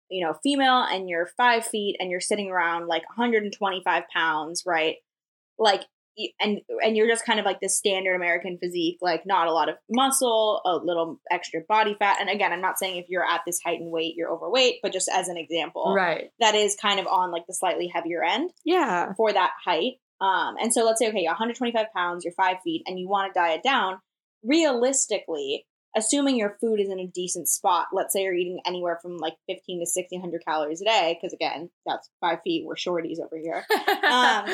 you 0.10 0.26
know, 0.26 0.34
female 0.42 0.82
and 0.90 1.08
you're 1.08 1.30
five 1.38 1.64
feet 1.64 1.98
and 2.00 2.10
you're 2.10 2.20
sitting 2.22 2.50
around 2.50 2.88
like 2.88 3.04
125 3.08 4.04
pounds, 4.12 4.64
right? 4.66 4.96
Like 5.60 5.84
and 6.40 6.62
and 6.84 6.98
you're 6.98 7.08
just 7.08 7.26
kind 7.26 7.40
of 7.40 7.46
like 7.46 7.60
the 7.62 7.70
standard 7.70 8.16
American 8.16 8.58
physique, 8.58 8.98
like 9.02 9.24
not 9.26 9.48
a 9.48 9.54
lot 9.54 9.70
of 9.70 9.76
muscle, 9.90 10.62
a 10.66 10.76
little 10.76 11.20
extra 11.32 11.62
body 11.68 11.96
fat. 11.98 12.18
And 12.20 12.30
again, 12.30 12.52
I'm 12.54 12.62
not 12.62 12.80
saying 12.80 12.98
if 12.98 13.06
you're 13.10 13.26
at 13.26 13.42
this 13.46 13.60
height 13.64 13.80
and 13.80 13.92
weight, 13.92 14.16
you're 14.16 14.32
overweight, 14.32 14.76
but 14.82 14.92
just 14.94 15.10
as 15.14 15.28
an 15.28 15.38
example, 15.38 15.94
right. 15.96 16.32
that 16.40 16.56
is 16.56 16.76
kind 16.76 17.00
of 17.00 17.08
on 17.08 17.32
like 17.32 17.46
the 17.48 17.54
slightly 17.54 17.88
heavier 17.94 18.24
end 18.24 18.52
Yeah. 18.66 19.14
for 19.16 19.32
that 19.32 19.52
height. 19.64 19.94
Um, 20.20 20.56
and 20.60 20.74
so 20.74 20.84
let's 20.84 21.00
say, 21.00 21.10
okay, 21.10 21.26
125 21.26 21.86
pounds, 21.96 22.26
you're 22.26 22.34
five 22.34 22.58
feet, 22.64 22.82
and 22.88 23.00
you 23.00 23.08
want 23.08 23.32
to 23.34 23.40
diet 23.40 23.62
down. 23.64 24.00
Realistically, 24.44 25.66
assuming 25.96 26.38
your 26.38 26.58
food 26.60 26.80
is 26.80 26.90
in 26.90 27.00
a 27.00 27.08
decent 27.08 27.48
spot, 27.48 27.88
let's 27.94 28.14
say 28.14 28.24
you're 28.24 28.34
eating 28.34 28.60
anywhere 28.66 28.98
from 29.02 29.18
like 29.18 29.34
15 29.48 29.78
to 29.78 29.82
1600 29.82 30.44
calories 30.46 30.82
a 30.82 30.86
day, 30.86 31.18
because 31.20 31.34
again, 31.34 31.70
that's 31.86 32.10
five 32.22 32.40
feet, 32.44 32.66
we're 32.66 32.76
shorties 32.76 33.20
over 33.24 33.38
here. 33.38 33.64
Um, 34.08 34.46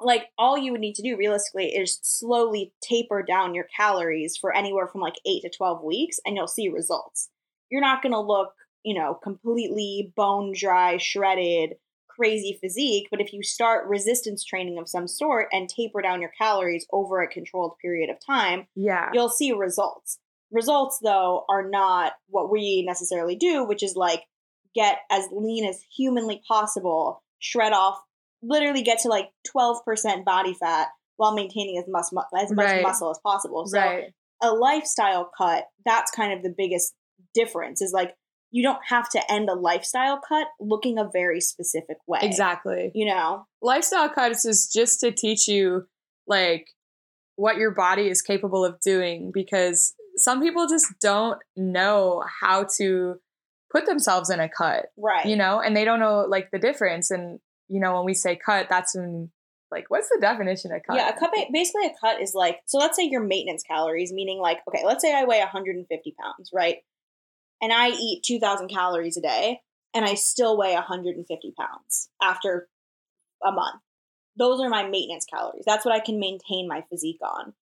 like 0.00 0.26
all 0.38 0.56
you 0.56 0.72
would 0.72 0.80
need 0.80 0.94
to 0.94 1.02
do 1.02 1.16
realistically 1.16 1.66
is 1.66 1.98
slowly 2.02 2.72
taper 2.82 3.22
down 3.22 3.54
your 3.54 3.66
calories 3.76 4.36
for 4.36 4.54
anywhere 4.54 4.86
from 4.86 5.00
like 5.00 5.16
8 5.26 5.42
to 5.42 5.50
12 5.50 5.82
weeks 5.82 6.18
and 6.24 6.36
you'll 6.36 6.46
see 6.46 6.68
results. 6.68 7.28
You're 7.70 7.80
not 7.80 8.02
going 8.02 8.12
to 8.12 8.20
look, 8.20 8.52
you 8.84 8.94
know, 8.94 9.14
completely 9.14 10.12
bone 10.16 10.52
dry, 10.56 10.98
shredded, 10.98 11.74
crazy 12.08 12.58
physique, 12.60 13.08
but 13.10 13.20
if 13.20 13.32
you 13.32 13.42
start 13.42 13.88
resistance 13.88 14.44
training 14.44 14.78
of 14.78 14.88
some 14.88 15.06
sort 15.06 15.48
and 15.52 15.68
taper 15.68 16.02
down 16.02 16.20
your 16.20 16.32
calories 16.36 16.86
over 16.92 17.20
a 17.20 17.28
controlled 17.28 17.76
period 17.80 18.10
of 18.10 18.16
time, 18.24 18.66
yeah. 18.74 19.10
you'll 19.12 19.28
see 19.28 19.52
results. 19.52 20.18
Results, 20.50 20.98
though, 21.02 21.44
are 21.48 21.68
not 21.68 22.14
what 22.28 22.50
we 22.50 22.84
necessarily 22.86 23.36
do, 23.36 23.64
which 23.64 23.82
is 23.82 23.94
like 23.94 24.22
get 24.74 24.98
as 25.10 25.28
lean 25.30 25.64
as 25.64 25.80
humanly 25.96 26.42
possible, 26.48 27.22
shred 27.38 27.72
off, 27.72 27.98
literally 28.42 28.82
get 28.82 29.00
to 29.00 29.08
like 29.08 29.30
12% 29.56 30.24
body 30.24 30.54
fat 30.54 30.88
while 31.16 31.34
maintaining 31.34 31.78
as 31.78 31.84
much, 31.88 32.06
as 32.38 32.52
much 32.52 32.66
Right. 32.66 32.82
muscle 32.82 33.10
as 33.10 33.18
possible. 33.24 33.66
So, 33.66 33.78
right. 33.78 34.12
a 34.42 34.52
lifestyle 34.52 35.30
cut, 35.36 35.64
that's 35.84 36.10
kind 36.12 36.32
of 36.32 36.42
the 36.42 36.54
biggest 36.56 36.94
difference 37.34 37.82
is 37.82 37.92
like 37.92 38.14
you 38.50 38.62
don't 38.62 38.78
have 38.88 39.08
to 39.10 39.20
end 39.32 39.48
a 39.50 39.54
lifestyle 39.54 40.20
cut 40.26 40.46
looking 40.60 40.98
a 40.98 41.08
very 41.12 41.40
specific 41.40 41.98
way. 42.06 42.20
Exactly. 42.22 42.90
You 42.94 43.06
know? 43.06 43.46
Lifestyle 43.60 44.08
cuts 44.08 44.46
is 44.46 44.70
just 44.72 45.00
to 45.00 45.10
teach 45.10 45.46
you 45.48 45.86
like 46.26 46.68
what 47.36 47.56
your 47.56 47.72
body 47.72 48.08
is 48.08 48.22
capable 48.22 48.64
of 48.64 48.80
doing 48.80 49.30
because 49.34 49.94
some 50.16 50.40
people 50.40 50.66
just 50.66 50.86
don't 51.00 51.38
know 51.56 52.24
how 52.40 52.66
to 52.78 53.16
put 53.70 53.84
themselves 53.86 54.30
in 54.30 54.40
a 54.40 54.48
cut, 54.48 54.86
Right. 54.96 55.26
you 55.26 55.36
know, 55.36 55.60
and 55.60 55.76
they 55.76 55.84
don't 55.84 56.00
know 56.00 56.24
like 56.28 56.50
the 56.50 56.58
difference. 56.58 57.10
And, 57.10 57.40
you 57.68 57.80
know, 57.80 57.96
when 57.96 58.04
we 58.04 58.14
say 58.14 58.36
cut, 58.36 58.66
that's 58.68 58.94
when 58.94 59.30
like, 59.70 59.86
what's 59.88 60.08
the 60.08 60.18
definition 60.20 60.72
of 60.72 60.82
cut? 60.86 60.96
Yeah, 60.96 61.10
a 61.10 61.18
cut 61.18 61.30
basically 61.52 61.86
a 61.86 61.94
cut 62.00 62.20
is 62.22 62.34
like 62.34 62.60
so. 62.66 62.78
Let's 62.78 62.96
say 62.96 63.04
your 63.04 63.22
maintenance 63.22 63.62
calories, 63.62 64.12
meaning 64.12 64.38
like 64.38 64.58
okay, 64.68 64.84
let's 64.84 65.02
say 65.02 65.14
I 65.14 65.24
weigh 65.24 65.40
150 65.40 66.14
pounds, 66.20 66.50
right? 66.52 66.78
And 67.60 67.72
I 67.72 67.88
eat 67.88 68.22
2,000 68.24 68.68
calories 68.68 69.16
a 69.16 69.20
day, 69.20 69.60
and 69.92 70.04
I 70.04 70.14
still 70.14 70.56
weigh 70.56 70.74
150 70.74 71.54
pounds 71.58 72.08
after 72.22 72.68
a 73.44 73.52
month. 73.52 73.80
Those 74.36 74.60
are 74.60 74.68
my 74.68 74.88
maintenance 74.88 75.26
calories. 75.26 75.64
That's 75.66 75.84
what 75.84 75.94
I 75.94 76.00
can 76.00 76.20
maintain 76.20 76.68
my 76.68 76.84
physique 76.88 77.20
on. 77.22 77.54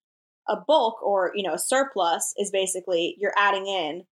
A 0.49 0.57
bulk 0.57 1.03
or 1.03 1.33
you 1.35 1.43
know 1.43 1.55
a 1.55 1.59
surplus 1.59 2.35
is 2.37 2.51
basically 2.53 3.17
you're 3.19 3.35
adding 3.37 3.67
in 3.67 4.05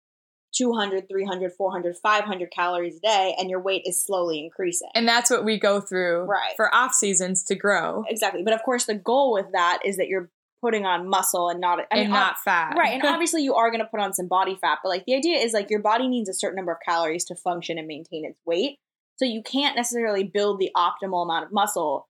200, 0.54 1.08
300, 1.08 1.52
400, 1.52 1.96
500 1.96 2.50
calories 2.50 2.96
a 2.98 3.00
day, 3.00 3.34
and 3.38 3.48
your 3.50 3.60
weight 3.60 3.82
is 3.86 4.04
slowly 4.04 4.40
increasing. 4.44 4.88
And 4.94 5.08
that's 5.08 5.30
what 5.30 5.44
we 5.44 5.58
go 5.58 5.80
through 5.80 6.24
Right. 6.24 6.54
for 6.56 6.74
off 6.74 6.92
seasons 6.94 7.44
to 7.44 7.54
grow 7.54 8.04
exactly, 8.08 8.42
but 8.42 8.52
of 8.54 8.62
course 8.62 8.84
the 8.84 8.94
goal 8.94 9.32
with 9.32 9.46
that 9.52 9.80
is 9.84 9.96
that 9.96 10.08
you're 10.08 10.30
putting 10.60 10.86
on 10.86 11.08
muscle 11.08 11.48
and 11.48 11.60
not. 11.60 11.80
I 11.90 11.96
mean, 11.96 12.04
and 12.04 12.12
not 12.12 12.38
fat. 12.38 12.74
Right, 12.78 12.92
and 12.92 13.04
obviously 13.06 13.42
you 13.42 13.54
are 13.54 13.70
going 13.70 13.80
to 13.82 13.88
put 13.90 14.00
on 14.00 14.12
some 14.12 14.28
body 14.28 14.56
fat, 14.60 14.78
but 14.82 14.90
like 14.90 15.04
the 15.06 15.14
idea 15.16 15.38
is 15.38 15.52
like 15.52 15.70
your 15.70 15.80
body 15.80 16.06
needs 16.08 16.28
a 16.28 16.34
certain 16.34 16.56
number 16.56 16.72
of 16.72 16.78
calories 16.86 17.24
to 17.26 17.34
function 17.34 17.78
and 17.78 17.86
maintain 17.88 18.24
its 18.24 18.38
weight. 18.46 18.78
So 19.16 19.24
you 19.24 19.42
can't 19.42 19.76
necessarily 19.76 20.24
build 20.24 20.58
the 20.58 20.70
optimal 20.76 21.24
amount 21.24 21.44
of 21.46 21.52
muscle 21.52 22.08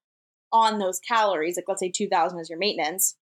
on 0.52 0.78
those 0.78 1.00
calories. 1.00 1.56
Like 1.56 1.64
let's 1.68 1.80
say 1.80 1.90
2000 1.90 2.38
is 2.38 2.50
your 2.50 2.58
maintenance. 2.58 3.16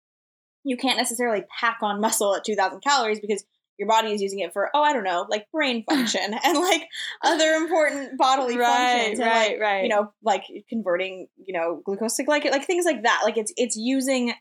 You 0.65 0.77
can't 0.77 0.99
necessarily 0.99 1.45
pack 1.61 1.79
on 1.83 2.01
muscle 2.01 2.35
at 2.35 2.45
2000 2.45 2.81
calories 2.81 3.21
because 3.21 3.45
your 3.81 3.89
body 3.89 4.13
is 4.13 4.21
using 4.23 4.39
it 4.41 4.53
for 4.53 4.69
oh 4.75 4.83
I 4.83 4.93
don't 4.93 5.03
know, 5.05 5.27
like 5.29 5.47
brain 5.51 5.85
function 5.91 6.35
and 6.45 6.59
like 6.59 6.87
other 7.25 7.53
important 7.55 8.17
bodily 8.19 8.57
Right, 8.57 8.69
functions 8.69 9.19
and 9.19 9.29
right, 9.29 9.51
like 9.53 9.61
right. 9.61 9.83
you 9.83 9.89
know 9.89 10.13
like 10.23 10.45
converting, 10.69 11.27
you 11.45 11.59
know, 11.59 11.81
glucose 11.85 12.15
to 12.17 12.25
glycogen, 12.25 12.53
like 12.53 12.67
things 12.67 12.85
like 12.85 13.03
that. 13.03 13.23
Like 13.25 13.37
it's 13.39 13.53
it's 13.57 13.77
using 13.77 14.35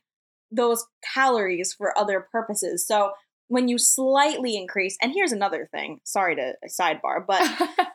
those 0.51 0.85
calories 1.13 1.73
for 1.73 1.97
other 1.97 2.27
purposes. 2.31 2.85
So 2.85 3.11
when 3.47 3.67
you 3.67 3.79
slightly 3.79 4.55
increase, 4.57 4.95
and 5.01 5.11
here's 5.11 5.31
another 5.31 5.67
thing, 5.71 5.99
sorry 6.03 6.35
to 6.35 6.53
sidebar, 6.69 7.25
but 7.27 7.41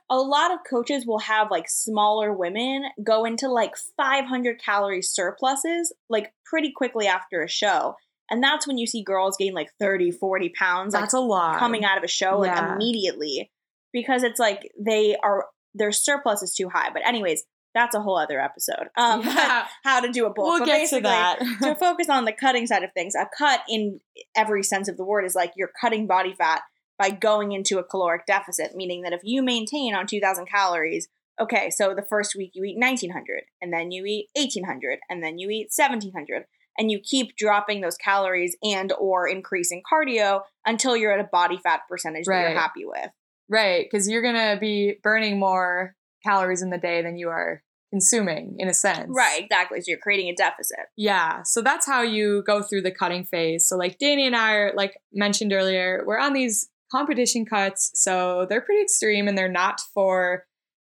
a 0.11 0.17
lot 0.17 0.53
of 0.53 0.59
coaches 0.69 1.07
will 1.07 1.21
have 1.21 1.49
like 1.51 1.69
smaller 1.69 2.33
women 2.33 2.83
go 3.05 3.25
into 3.25 3.49
like 3.49 3.75
500 3.97 4.61
calorie 4.61 5.03
surpluses 5.03 5.93
like 6.09 6.33
pretty 6.45 6.73
quickly 6.75 7.07
after 7.07 7.43
a 7.43 7.49
show. 7.49 7.95
And 8.31 8.43
that's 8.43 8.67
when 8.67 8.79
you 8.79 8.87
see 8.87 9.03
girls 9.03 9.37
gain 9.37 9.53
like 9.55 9.69
30, 9.79 10.13
40 10.13 10.49
pounds 10.59 10.95
like 10.95 11.03
that's 11.03 11.15
a 11.15 11.21
lot. 11.21 11.59
coming 11.59 11.85
out 11.85 11.99
of 11.99 12.05
a 12.05 12.09
show 12.09 12.39
like 12.39 12.57
immediately 12.57 13.51
because 13.93 14.23
it's 14.23 14.41
like 14.41 14.71
they 14.79 15.17
are 15.23 15.47
their 15.75 15.93
surplus 15.93 16.43
is 16.43 16.55
too 16.55 16.69
high. 16.69 16.91
But 16.93 17.07
anyways, 17.07 17.45
that's 17.75 17.95
a 17.95 18.01
whole 18.01 18.17
other 18.17 18.41
episode. 18.41 18.89
Um 18.97 19.23
Yeah. 19.23 19.67
how 19.85 20.01
to 20.01 20.11
do 20.11 20.27
a 20.27 20.31
bulk. 20.33 20.49
we'll 20.49 20.59
But 20.61 20.67
get 20.67 20.91
to 20.91 21.01
that. 21.01 21.39
to 21.63 21.75
focus 21.81 22.09
on 22.09 22.25
the 22.25 22.33
cutting 22.33 22.67
side 22.67 22.83
of 22.83 22.91
things, 22.95 23.15
a 23.15 23.29
cut 23.37 23.61
in 23.69 24.01
every 24.37 24.63
sense 24.63 24.89
of 24.89 24.97
the 24.97 25.05
word 25.05 25.25
is 25.25 25.35
like 25.35 25.53
you're 25.57 25.73
cutting 25.81 26.07
body 26.07 26.35
fat 26.37 26.63
by 26.99 27.11
going 27.11 27.53
into 27.53 27.79
a 27.79 27.85
caloric 27.85 28.25
deficit, 28.27 28.75
meaning 28.75 29.03
that 29.03 29.13
if 29.13 29.21
you 29.25 29.43
maintain 29.43 29.95
on 29.95 30.07
2000 30.07 30.47
calories, 30.47 31.09
okay, 31.41 31.69
so 31.71 31.93
the 31.95 32.07
first 32.09 32.37
week 32.37 32.53
you 32.55 32.63
eat 32.63 32.79
1900, 32.79 33.43
and 33.61 33.73
then 33.73 33.91
you 33.91 34.05
eat 34.05 34.29
1800, 34.37 35.01
and 35.11 35.21
then 35.23 35.37
you 35.39 35.51
eat 35.51 35.71
1700, 35.75 36.45
and 36.79 36.91
you 36.91 36.99
keep 37.01 37.37
dropping 37.37 37.81
those 37.81 37.97
calories 37.97 38.57
and 38.63 38.93
or 38.99 39.29
increasing 39.29 39.83
cardio 39.91 40.43
until 40.67 40.97
you're 40.97 41.13
at 41.13 41.21
a 41.25 41.29
body 41.31 41.59
fat 41.63 41.81
percentage 41.89 42.27
that 42.27 42.33
you're 42.51 42.59
happy 42.59 42.85
with. 42.85 43.11
Right, 43.49 43.87
because 43.91 44.09
you're 44.09 44.23
gonna 44.23 44.59
be 44.61 44.99
burning 45.03 45.39
more 45.39 45.95
calories 46.25 46.63
in 46.63 46.71
the 46.71 46.79
day 46.79 47.03
than 47.03 47.17
you 47.19 47.29
are 47.29 47.63
consuming, 47.91 48.57
in 48.59 48.69
a 48.69 48.75
sense. 48.75 49.07
Right, 49.09 49.43
exactly. 49.45 49.81
So 49.81 49.85
you're 49.91 49.99
creating 49.99 50.29
a 50.29 50.35
deficit. 50.35 50.87
Yeah. 50.97 51.43
So 51.45 51.63
that's 51.63 51.87
how 51.87 52.03
you 52.03 52.43
go 52.47 52.61
through 52.63 52.83
the 52.83 52.91
cutting 52.91 53.25
phase. 53.25 53.69
So 53.69 53.77
like 53.77 53.99
Dani 53.99 54.23
and 54.27 54.35
I 54.35 54.55
are 54.55 54.73
like 54.75 54.97
mentioned 55.13 55.53
earlier, 55.53 56.03
we're 56.07 56.19
on 56.19 56.33
these 56.33 56.69
competition 56.91 57.45
cuts, 57.47 57.91
so 57.95 58.47
they're 58.49 58.61
pretty 58.61 58.83
extreme 58.83 59.29
and 59.29 59.37
they're 59.39 59.49
not 59.49 59.81
for 59.93 60.45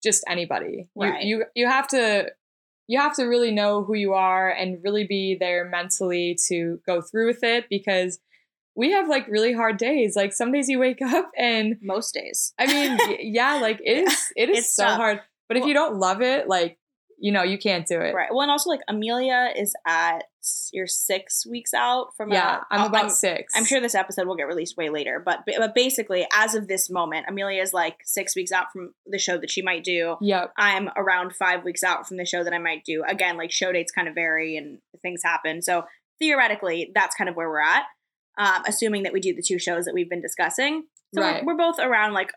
just 0.03 0.23
anybody. 0.27 0.89
You- 0.95 1.03
You 1.21 1.45
you 1.55 1.67
have 1.67 1.87
to 1.89 2.31
you 2.89 2.99
have 2.99 3.15
to 3.15 3.25
really 3.25 3.51
know 3.51 3.83
who 3.83 3.93
you 3.93 4.13
are 4.13 4.49
and 4.49 4.79
really 4.83 5.05
be 5.05 5.37
there 5.39 5.63
mentally 5.69 6.35
to 6.47 6.79
go 6.87 7.01
through 7.01 7.27
with 7.27 7.43
it 7.43 7.65
because 7.69 8.19
we 8.75 8.91
have 8.93 9.07
like 9.07 9.27
really 9.27 9.53
hard 9.53 9.77
days. 9.77 10.15
Like 10.15 10.33
some 10.33 10.51
days 10.51 10.67
you 10.67 10.79
wake 10.79 10.99
up 11.05 11.29
and 11.37 11.75
Most 11.83 12.15
days. 12.15 12.51
I 12.57 12.65
mean, 12.65 12.97
yeah, 13.19 13.59
like 13.61 13.79
it 13.85 14.07
is 14.07 14.33
it 14.35 14.49
is 14.49 14.57
It's 14.59 14.75
so 14.75 14.85
tough. 14.85 14.97
hard. 14.97 15.21
But 15.47 15.57
if 15.57 15.65
you 15.65 15.73
don't 15.75 15.97
love 15.97 16.23
it, 16.23 16.47
like 16.47 16.79
you 17.19 17.31
know, 17.31 17.43
you 17.43 17.59
can't 17.59 17.85
do 17.85 18.01
it. 18.01 18.15
Right. 18.15 18.29
Well, 18.31 18.41
and 18.41 18.49
also 18.49 18.71
like 18.71 18.81
Amelia 18.87 19.51
is 19.55 19.75
at 19.85 20.23
you're 20.73 20.87
six 20.87 21.45
weeks 21.45 21.73
out 21.73 22.15
from. 22.15 22.31
Yeah, 22.31 22.61
I'm 22.71 22.85
about 22.87 23.11
6 23.11 23.53
I'm 23.55 23.65
sure 23.65 23.81
this 23.81 23.95
episode 23.95 24.27
will 24.27 24.35
get 24.35 24.47
released 24.47 24.77
way 24.77 24.89
later, 24.89 25.21
but 25.23 25.39
but 25.45 25.75
basically, 25.75 26.25
as 26.33 26.55
of 26.55 26.67
this 26.67 26.89
moment, 26.89 27.25
Amelia 27.27 27.61
is 27.61 27.73
like 27.73 27.97
six 28.05 28.35
weeks 28.35 28.51
out 28.51 28.71
from 28.71 28.93
the 29.05 29.19
show 29.19 29.37
that 29.37 29.49
she 29.51 29.61
might 29.61 29.83
do. 29.83 30.15
Yep. 30.21 30.53
I'm 30.57 30.89
around 30.95 31.35
five 31.35 31.63
weeks 31.63 31.83
out 31.83 32.07
from 32.07 32.17
the 32.17 32.25
show 32.25 32.43
that 32.43 32.53
I 32.53 32.59
might 32.59 32.83
do. 32.85 33.03
Again, 33.07 33.37
like 33.37 33.51
show 33.51 33.71
dates 33.71 33.91
kind 33.91 34.07
of 34.07 34.15
vary 34.15 34.55
and 34.57 34.79
things 35.01 35.21
happen. 35.23 35.61
So 35.61 35.83
theoretically, 36.19 36.91
that's 36.93 37.15
kind 37.15 37.29
of 37.29 37.35
where 37.35 37.49
we're 37.49 37.61
at. 37.61 37.83
Um, 38.37 38.63
assuming 38.67 39.03
that 39.03 39.11
we 39.11 39.19
do 39.19 39.33
the 39.33 39.43
two 39.45 39.59
shows 39.59 39.83
that 39.85 39.93
we've 39.93 40.09
been 40.09 40.21
discussing. 40.21 40.85
So 41.13 41.21
Right. 41.21 41.43
we're, 41.43 41.55
we're 41.55 41.71
both 41.71 41.79
around 41.79 42.13
like 42.13 42.31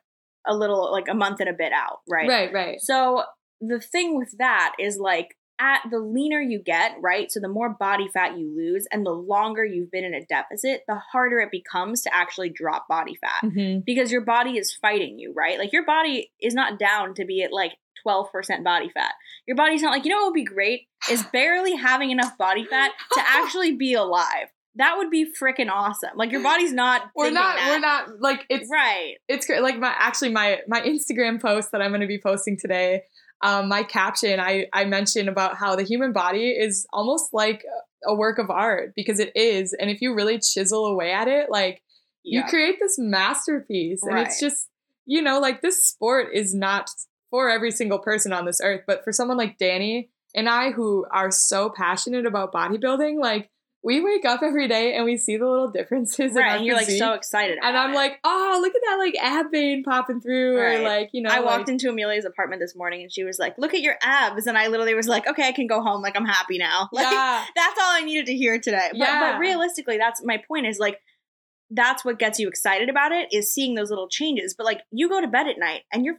a 0.47 0.57
little 0.57 0.91
like 0.91 1.07
a 1.09 1.15
month 1.15 1.39
and 1.41 1.49
a 1.49 1.53
bit 1.53 1.73
out, 1.73 2.01
right? 2.11 2.29
Right, 2.29 2.53
right. 2.53 2.81
So 2.81 3.23
the 3.61 3.79
thing 3.81 4.19
with 4.19 4.35
that 4.39 4.73
is 4.81 4.99
like 4.99 5.37
at 5.63 5.83
the 5.91 6.01
leaner 6.01 6.41
you 6.41 6.59
get, 6.59 6.97
right? 7.01 7.31
So 7.31 7.39
the 7.39 7.49
more 7.49 7.69
body 7.71 8.09
fat 8.13 8.37
you 8.37 8.53
lose 8.55 8.89
and 8.91 9.07
the 9.07 9.13
longer 9.13 9.65
you've 9.65 9.93
been 9.93 10.05
in 10.05 10.13
a 10.13 10.25
deficit, 10.25 10.83
the 10.89 10.97
harder 10.97 11.39
it 11.39 11.53
becomes 11.53 12.03
to 12.03 12.13
actually 12.13 12.51
drop 12.51 12.89
body 12.89 13.17
fat 13.21 13.49
hmm 13.49 13.79
because 13.87 14.11
your 14.11 14.23
body 14.23 14.59
is 14.59 14.75
fighting 14.75 15.19
you, 15.19 15.33
right? 15.37 15.59
Like 15.59 15.73
your 15.73 15.87
body 15.87 16.33
is 16.41 16.55
not 16.55 16.79
down 16.79 17.15
to 17.15 17.25
be 17.25 17.43
at 17.43 17.53
like 17.53 17.73
12% 18.07 18.65
body 18.65 18.91
fat. 18.93 19.13
Your 19.47 19.57
body's 19.57 19.83
not 19.83 19.93
like, 19.93 20.05
you 20.05 20.11
know 20.11 20.17
what 20.17 20.27
would 20.27 20.35
be 20.35 20.45
great 20.45 20.89
is 21.11 21.23
barely 21.33 21.77
having 21.77 22.11
enough 22.11 22.37
body 22.37 22.65
fat 22.65 22.91
to 23.13 23.21
actually 23.27 23.77
be 23.77 23.95
alive. 23.95 24.49
That 24.77 24.97
would 24.97 25.11
be 25.11 25.31
freaking 25.41 25.71
awesome. 25.71 26.11
Like 26.17 26.33
your 26.33 26.43
body's 26.43 26.73
not 26.73 27.11
We're 27.17 27.31
not 27.31 27.57
that. 27.57 27.69
we're 27.71 27.79
not 27.79 28.21
like 28.21 28.47
it's 28.49 28.69
right. 28.73 29.15
it's 29.29 29.47
great. 29.47 29.63
Like 29.63 29.79
my 29.79 29.95
actually 29.97 30.31
my 30.31 30.61
my 30.67 30.81
Instagram 30.81 31.41
post 31.41 31.73
that 31.73 31.83
I'm 31.83 31.91
going 31.91 32.01
to 32.01 32.07
be 32.07 32.21
posting 32.21 32.59
today. 32.59 33.03
Um, 33.43 33.69
my 33.69 33.83
caption 33.83 34.39
I 34.39 34.67
I 34.73 34.85
mentioned 34.85 35.29
about 35.29 35.57
how 35.57 35.75
the 35.77 35.83
human 35.83 36.13
body 36.13 36.51
is 36.51 36.87
almost 36.93 37.33
like 37.33 37.65
a 38.07 38.15
work 38.15 38.39
of 38.39 38.51
art 38.51 38.93
because 38.97 39.19
it 39.19 39.33
is. 39.35 39.73
And 39.73 39.91
if 39.91 40.01
you 40.01 40.15
really 40.15 40.39
chisel 40.39 40.87
away 40.87 41.13
at 41.13 41.29
it, 41.29 41.51
like 41.51 41.83
you 42.23 42.43
create 42.45 42.77
this 42.81 42.97
masterpiece. 42.99 44.03
And 44.03 44.19
it's 44.19 44.41
just, 44.41 44.69
you 45.07 45.23
know, 45.23 45.41
like 45.41 45.61
this 45.61 45.85
sport 45.87 46.29
is 46.33 46.55
not 46.55 46.91
for 47.31 47.51
every 47.51 47.71
single 47.71 47.99
person 47.99 48.33
on 48.33 48.45
this 48.45 48.61
earth, 48.63 48.83
but 48.87 49.03
for 49.05 49.13
someone 49.13 49.37
like 49.37 49.59
Dani 49.59 50.09
and 50.35 50.49
I 50.49 50.71
who 50.71 51.07
are 51.11 51.31
so 51.31 51.71
passionate 51.71 52.27
about 52.27 52.53
bodybuilding, 52.53 53.21
like 53.21 53.51
we 53.85 54.01
wake 54.01 54.25
up 54.25 54.43
every 54.43 54.69
day 54.69 54.95
and 54.95 55.05
we 55.05 55.17
see 55.17 55.37
the 55.37 55.45
little 55.47 55.69
differences 55.71 56.37
in 56.37 56.43
right, 56.43 56.57
and 56.57 56.65
you're 56.65 56.77
like 56.77 56.89
so 56.89 57.15
excited. 57.15 57.59
and 57.61 57.77
I'm 57.77 57.91
it. 57.91 57.97
like, 57.97 58.21
oh, 58.23 58.59
look 58.63 58.73
at 58.75 58.81
that 58.89 58.97
like 58.99 59.15
ab 59.21 59.51
vein 59.51 59.83
popping 59.83 60.21
through, 60.21 60.57
Right. 60.61 60.79
or 60.79 60.83
like, 60.83 61.11
you 61.13 61.21
know, 61.23 61.31
I 61.31 61.37
like, 61.39 61.45
walked 61.47 61.69
into 61.69 61.89
Amelia's 61.91 62.25
apartment 62.25 62.61
this 62.61 62.77
morning 62.77 63.03
and 63.03 63.13
she 63.13 63.25
was 63.25 63.39
like, 63.39 63.57
"Look 63.59 63.75
at 63.75 63.81
your 63.81 63.97
abs," 64.03 64.47
and 64.47 64.57
I 64.57 64.69
literally 64.69 64.95
was 64.95 65.09
like, 65.09 65.27
"Okay, 65.27 65.47
I 65.49 65.53
can 65.53 65.67
go 65.67 65.83
home. 65.83 66.01
Like 66.03 66.17
I'm 66.17 66.27
happy 66.27 66.59
now." 66.59 66.89
Like 66.93 67.11
yeah, 67.11 67.45
that's 67.57 67.79
all 67.81 67.91
I 67.91 68.03
needed 68.05 68.27
to 68.27 68.35
hear 68.37 68.59
today. 68.61 68.89
But, 68.93 68.99
Yeah. 68.99 69.33
but 69.33 69.39
realistically, 69.41 69.99
that's 69.99 70.23
my 70.25 70.39
point. 70.47 70.67
Is 70.67 70.79
like 70.79 70.99
that's 71.71 72.05
what 72.05 72.19
gets 72.19 72.39
you 72.39 72.49
excited 72.49 72.89
about 72.91 73.13
it 73.13 73.33
is 73.33 73.51
seeing 73.53 73.75
those 73.75 73.89
little 73.91 74.09
changes. 74.09 74.55
But 74.57 74.65
like 74.67 74.81
you 74.91 75.09
go 75.09 75.21
to 75.21 75.27
bed 75.27 75.49
at 75.49 75.59
night 75.59 75.83
and 75.93 76.05
you're 76.05 76.17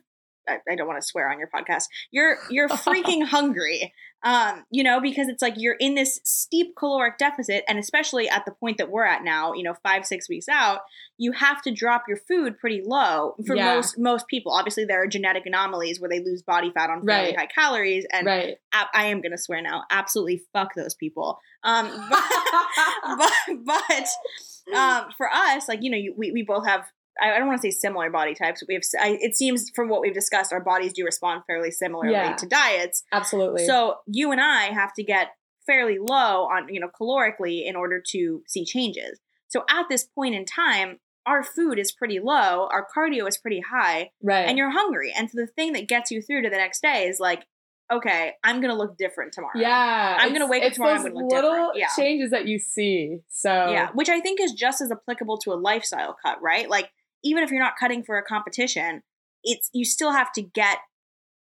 I, 0.47 0.57
I 0.69 0.75
don't 0.75 0.87
want 0.87 1.01
to 1.01 1.05
swear 1.07 1.29
on 1.31 1.39
your 1.39 1.49
podcast. 1.53 1.83
You're 2.11 2.37
you're 2.49 2.67
freaking 2.69 3.25
hungry. 3.25 3.93
Um, 4.25 4.63
you 4.71 4.85
know, 4.85 5.01
because 5.01 5.27
it's 5.27 5.41
like 5.41 5.55
you're 5.57 5.75
in 5.77 5.95
this 5.95 6.21
steep 6.23 6.77
caloric 6.77 7.17
deficit, 7.17 7.65
and 7.67 7.77
especially 7.77 8.29
at 8.29 8.45
the 8.45 8.53
point 8.53 8.77
that 8.77 8.89
we're 8.89 9.03
at 9.03 9.21
now, 9.21 9.51
you 9.51 9.63
know, 9.63 9.73
five, 9.83 10.05
six 10.05 10.29
weeks 10.29 10.47
out, 10.47 10.79
you 11.17 11.33
have 11.33 11.61
to 11.63 11.71
drop 11.71 12.03
your 12.07 12.15
food 12.25 12.57
pretty 12.57 12.81
low 12.85 13.35
for 13.45 13.53
Yeah. 13.53 13.75
most 13.75 13.99
most 13.99 14.27
people. 14.29 14.53
Obviously, 14.53 14.85
there 14.85 15.03
are 15.03 15.07
genetic 15.07 15.45
anomalies 15.45 15.99
where 15.99 16.09
they 16.09 16.21
lose 16.21 16.41
body 16.41 16.71
fat 16.73 16.89
on 16.89 17.05
fairly 17.05 17.31
Right. 17.31 17.37
high 17.37 17.47
calories, 17.47 18.05
and 18.13 18.25
right. 18.25 18.55
ab- 18.71 18.87
I 18.93 19.07
am 19.07 19.19
gonna 19.19 19.37
swear 19.37 19.61
now, 19.61 19.83
absolutely 19.91 20.41
fuck 20.53 20.73
those 20.73 20.95
people. 20.95 21.37
Um, 21.65 21.87
but 22.09 22.23
but, 23.17 23.65
but 23.65 24.73
um, 24.73 25.07
for 25.17 25.29
us, 25.29 25.67
like 25.67 25.79
you 25.83 25.89
know, 25.91 25.97
you, 25.97 26.13
we 26.17 26.31
we 26.31 26.43
both 26.43 26.65
have. 26.65 26.85
I 27.21 27.37
don't 27.37 27.47
want 27.47 27.61
to 27.61 27.67
say 27.67 27.71
similar 27.71 28.09
body 28.09 28.33
types. 28.33 28.63
We 28.67 28.73
have. 28.75 28.83
I, 28.99 29.17
it 29.21 29.35
seems 29.35 29.69
from 29.75 29.89
what 29.89 30.01
we've 30.01 30.13
discussed, 30.13 30.51
our 30.53 30.63
bodies 30.63 30.93
do 30.93 31.03
respond 31.05 31.43
fairly 31.45 31.71
similarly 31.71 32.13
Yeah. 32.13 32.35
to 32.35 32.45
diets. 32.47 33.03
Absolutely. 33.11 33.65
So 33.65 33.97
you 34.07 34.31
and 34.31 34.41
I 34.41 34.65
have 34.73 34.93
to 34.95 35.03
get 35.03 35.29
fairly 35.65 35.97
low 35.99 36.45
on 36.45 36.67
you 36.73 36.79
know 36.79 36.89
calorically 36.99 37.65
in 37.65 37.75
order 37.75 38.01
to 38.11 38.41
see 38.47 38.65
changes. 38.65 39.19
So 39.47 39.63
at 39.69 39.85
this 39.89 40.03
point 40.03 40.33
in 40.35 40.45
time, 40.45 40.99
our 41.25 41.43
food 41.43 41.77
is 41.79 41.91
pretty 41.91 42.19
low, 42.19 42.67
our 42.71 42.85
cardio 42.95 43.27
is 43.27 43.37
pretty 43.37 43.61
high, 43.61 44.09
right. 44.21 44.47
and 44.47 44.57
you're 44.57 44.71
hungry. 44.71 45.13
And 45.15 45.29
so 45.29 45.39
the 45.39 45.47
thing 45.47 45.73
that 45.73 45.87
gets 45.87 46.09
you 46.11 46.21
through 46.21 46.41
to 46.41 46.49
the 46.49 46.57
next 46.57 46.81
day 46.81 47.05
is 47.07 47.19
like, 47.19 47.45
okay, 47.91 48.33
I'm 48.43 48.59
gonna 48.59 48.75
look 48.75 48.97
different 48.97 49.31
tomorrow. 49.33 49.53
yeah. 49.55 50.17
I'm 50.19 50.33
gonna 50.33 50.47
wake 50.47 50.63
up 50.63 50.73
tomorrow, 50.73 50.95
I'm 50.95 51.03
gonna 51.03 51.13
look 51.15 51.31
little 51.31 51.51
different. 51.51 51.77
Yeah. 51.77 51.87
changes 51.95 52.31
that 52.31 52.47
you 52.47 52.57
see. 52.57 53.19
So 53.29 53.49
Yeah, 53.69 53.89
which 53.93 54.09
I 54.09 54.19
think 54.19 54.41
is 54.41 54.51
just 54.53 54.81
as 54.81 54.91
applicable 54.91 55.37
to 55.39 55.53
a 55.53 55.55
lifestyle 55.55 56.17
cut, 56.25 56.41
right? 56.41 56.67
Like 56.69 56.89
even 57.23 57.43
if 57.43 57.51
you're 57.51 57.63
not 57.63 57.73
cutting 57.79 58.03
for 58.03 58.17
a 58.17 58.23
competition, 58.23 59.01
it's 59.43 59.69
you 59.73 59.85
still 59.85 60.11
have 60.13 60.31
to 60.33 60.41
get 60.41 60.77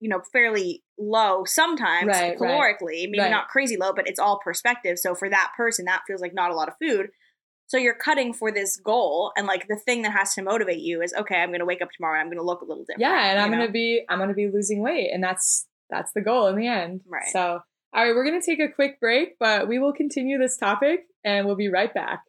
you 0.01 0.09
know 0.09 0.21
fairly 0.33 0.85
low 0.99 1.45
sometimes 1.45 2.09
Right, 2.09 2.39
right. 2.39 2.39
calorically, 2.39 3.03
maybe 3.11 3.19
Right. 3.21 3.31
not 3.31 3.49
crazy 3.49 3.77
low, 3.77 3.93
but 3.93 4.09
it's 4.09 4.19
all 4.21 4.39
perspective. 4.43 4.99
So 4.99 5.15
for 5.15 5.29
that 5.31 5.53
person, 5.57 5.85
that 5.87 6.03
feels 6.07 6.21
like 6.21 6.35
not 6.35 6.51
a 6.51 6.55
lot 6.55 6.69
of 6.69 6.75
food. 6.81 7.09
So 7.67 7.77
you're 7.77 7.95
cutting 7.95 8.33
for 8.33 8.51
this 8.51 8.77
goal, 8.79 9.31
and 9.37 9.47
like 9.47 9.69
the 9.69 9.77
thing 9.77 10.01
that 10.03 10.13
has 10.13 10.35
to 10.35 10.43
motivate 10.43 10.79
you 10.81 11.03
is 11.03 11.13
okay. 11.13 11.37
I'm 11.37 11.51
going 11.51 11.59
to 11.61 11.67
wake 11.67 11.83
up 11.83 11.91
tomorrow. 11.95 12.15
and 12.19 12.23
I'm 12.23 12.29
going 12.29 12.39
to 12.39 12.45
look 12.47 12.63
a 12.63 12.65
little 12.65 12.85
different. 12.85 13.01
yeah, 13.03 13.31
and 13.31 13.39
I'm 13.39 13.51
know? 13.51 13.59
gonna 13.59 13.71
be 13.71 14.05
I'm 14.09 14.19
gonna 14.19 14.33
be 14.35 14.49
losing 14.51 14.81
weight, 14.83 15.11
and 15.13 15.23
that's 15.23 15.67
that's 15.91 16.11
the 16.15 16.23
goal 16.23 16.47
in 16.47 16.57
the 16.57 16.67
end. 16.67 17.03
Right. 17.07 17.31
So 17.31 17.61
all 17.93 18.05
right, 18.05 18.15
we're 18.15 18.25
gonna 18.25 18.41
take 18.41 18.61
a 18.61 18.69
quick 18.69 19.01
break, 19.01 19.39
but 19.39 19.69
we 19.69 19.79
will 19.79 19.93
continue 19.93 20.39
this 20.39 20.57
topic, 20.57 21.01
and 21.25 21.45
we'll 21.47 21.57
be 21.57 21.69
right 21.69 21.93
back. 21.93 22.23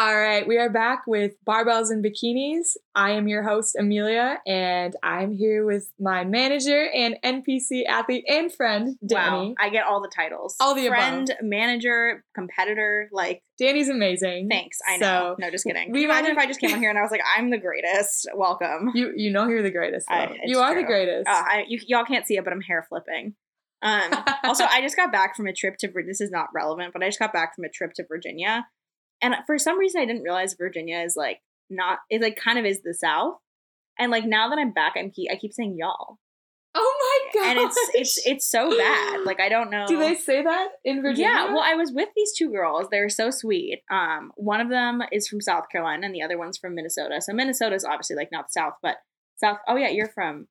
All 0.00 0.18
right, 0.18 0.48
we 0.48 0.56
are 0.56 0.70
back 0.70 1.02
with 1.06 1.32
barbells 1.46 1.90
and 1.90 2.02
bikinis. 2.02 2.68
I 2.94 3.10
am 3.10 3.28
your 3.28 3.42
host 3.42 3.76
Amelia, 3.78 4.38
and 4.46 4.96
I'm 5.02 5.30
here 5.30 5.66
with 5.66 5.92
my 6.00 6.24
manager 6.24 6.88
and 6.94 7.18
NPC 7.22 7.84
athlete 7.86 8.24
and 8.26 8.50
friend 8.50 8.96
Dani. 9.04 9.48
Wow, 9.48 9.54
I 9.60 9.68
get 9.68 9.84
all 9.84 10.00
the 10.00 10.08
titles. 10.08 10.56
All 10.58 10.74
the 10.74 10.86
above. 10.86 10.98
friend, 10.98 11.34
manager, 11.42 12.24
competitor. 12.34 13.10
Like, 13.12 13.42
Dani's 13.60 13.90
amazing. 13.90 14.48
thanks. 14.50 14.78
I 14.88 14.96
know. 14.96 15.34
So 15.36 15.36
no, 15.38 15.50
just 15.50 15.66
kidding. 15.66 15.92
We 15.92 16.06
imagine 16.06 16.30
if 16.30 16.38
I 16.38 16.46
just 16.46 16.60
came 16.60 16.72
on 16.72 16.80
here 16.80 16.88
and 16.88 16.98
I 16.98 17.02
was 17.02 17.10
like, 17.10 17.20
"I'm 17.36 17.50
the 17.50 17.58
greatest. 17.58 18.26
Welcome." 18.34 18.92
you 18.94 19.12
you 19.14 19.30
know 19.30 19.48
you're 19.48 19.62
the 19.62 19.70
greatest. 19.70 20.10
I- 20.10 20.34
you 20.46 20.60
are 20.60 20.72
true. 20.72 20.80
the 20.80 20.86
greatest. 20.86 21.28
Uh, 21.28 21.32
I, 21.44 21.64
you, 21.68 21.78
y'all 21.86 22.06
can't 22.06 22.26
see 22.26 22.38
it, 22.38 22.44
but 22.44 22.54
I'm 22.54 22.62
hair 22.62 22.86
flipping. 22.88 23.34
Um, 23.82 24.12
also, 24.44 24.64
I 24.64 24.80
just 24.80 24.96
got 24.96 25.12
back 25.12 25.36
from 25.36 25.46
a 25.46 25.52
trip 25.52 25.76
to. 25.80 25.92
This 26.06 26.22
is 26.22 26.30
not 26.30 26.46
relevant, 26.54 26.94
but 26.94 27.02
I 27.02 27.08
just 27.08 27.18
got 27.18 27.34
back 27.34 27.54
from 27.54 27.64
a 27.64 27.68
trip 27.68 27.92
to 27.96 28.04
Virginia, 28.08 28.64
and 29.22 29.34
for 29.46 29.58
some 29.58 29.78
reason, 29.78 30.00
I 30.00 30.06
didn't 30.06 30.22
realize 30.22 30.54
Virginia 30.54 31.00
is 31.00 31.14
like 31.16 31.40
not. 31.68 31.98
It 32.08 32.22
like 32.22 32.36
kind 32.36 32.58
of 32.58 32.64
is 32.64 32.82
the 32.82 32.94
South, 32.94 33.36
and 33.98 34.10
like 34.10 34.24
now 34.24 34.48
that 34.48 34.58
I'm 34.58 34.72
back, 34.72 34.94
I'm 34.96 35.10
keep, 35.10 35.30
I 35.30 35.36
keep 35.36 35.52
saying 35.52 35.76
y'all, 35.78 36.18
oh 36.74 37.30
my 37.34 37.40
god! 37.40 37.50
and 37.50 37.58
it's 37.60 37.90
it's 37.94 38.26
it's 38.26 38.50
so 38.50 38.76
bad. 38.76 39.20
Like 39.26 39.40
I 39.40 39.48
don't 39.48 39.70
know. 39.70 39.86
Do 39.86 39.98
they 39.98 40.14
say 40.14 40.42
that 40.42 40.68
in 40.84 41.02
Virginia? 41.02 41.30
Yeah, 41.30 41.52
well, 41.52 41.62
I 41.64 41.74
was 41.74 41.92
with 41.92 42.08
these 42.16 42.32
two 42.36 42.50
girls. 42.50 42.88
They're 42.90 43.08
so 43.08 43.30
sweet. 43.30 43.82
Um, 43.90 44.32
one 44.36 44.60
of 44.60 44.68
them 44.68 45.02
is 45.12 45.28
from 45.28 45.40
South 45.40 45.64
Carolina, 45.70 46.06
and 46.06 46.14
the 46.14 46.22
other 46.22 46.38
one's 46.38 46.58
from 46.58 46.74
Minnesota. 46.74 47.20
So 47.20 47.32
Minnesota 47.32 47.74
is 47.74 47.84
obviously 47.84 48.16
like 48.16 48.30
not 48.32 48.46
the 48.46 48.60
South, 48.60 48.74
but 48.82 48.96
South. 49.36 49.58
Oh 49.68 49.76
yeah, 49.76 49.88
you're 49.88 50.08
from. 50.08 50.48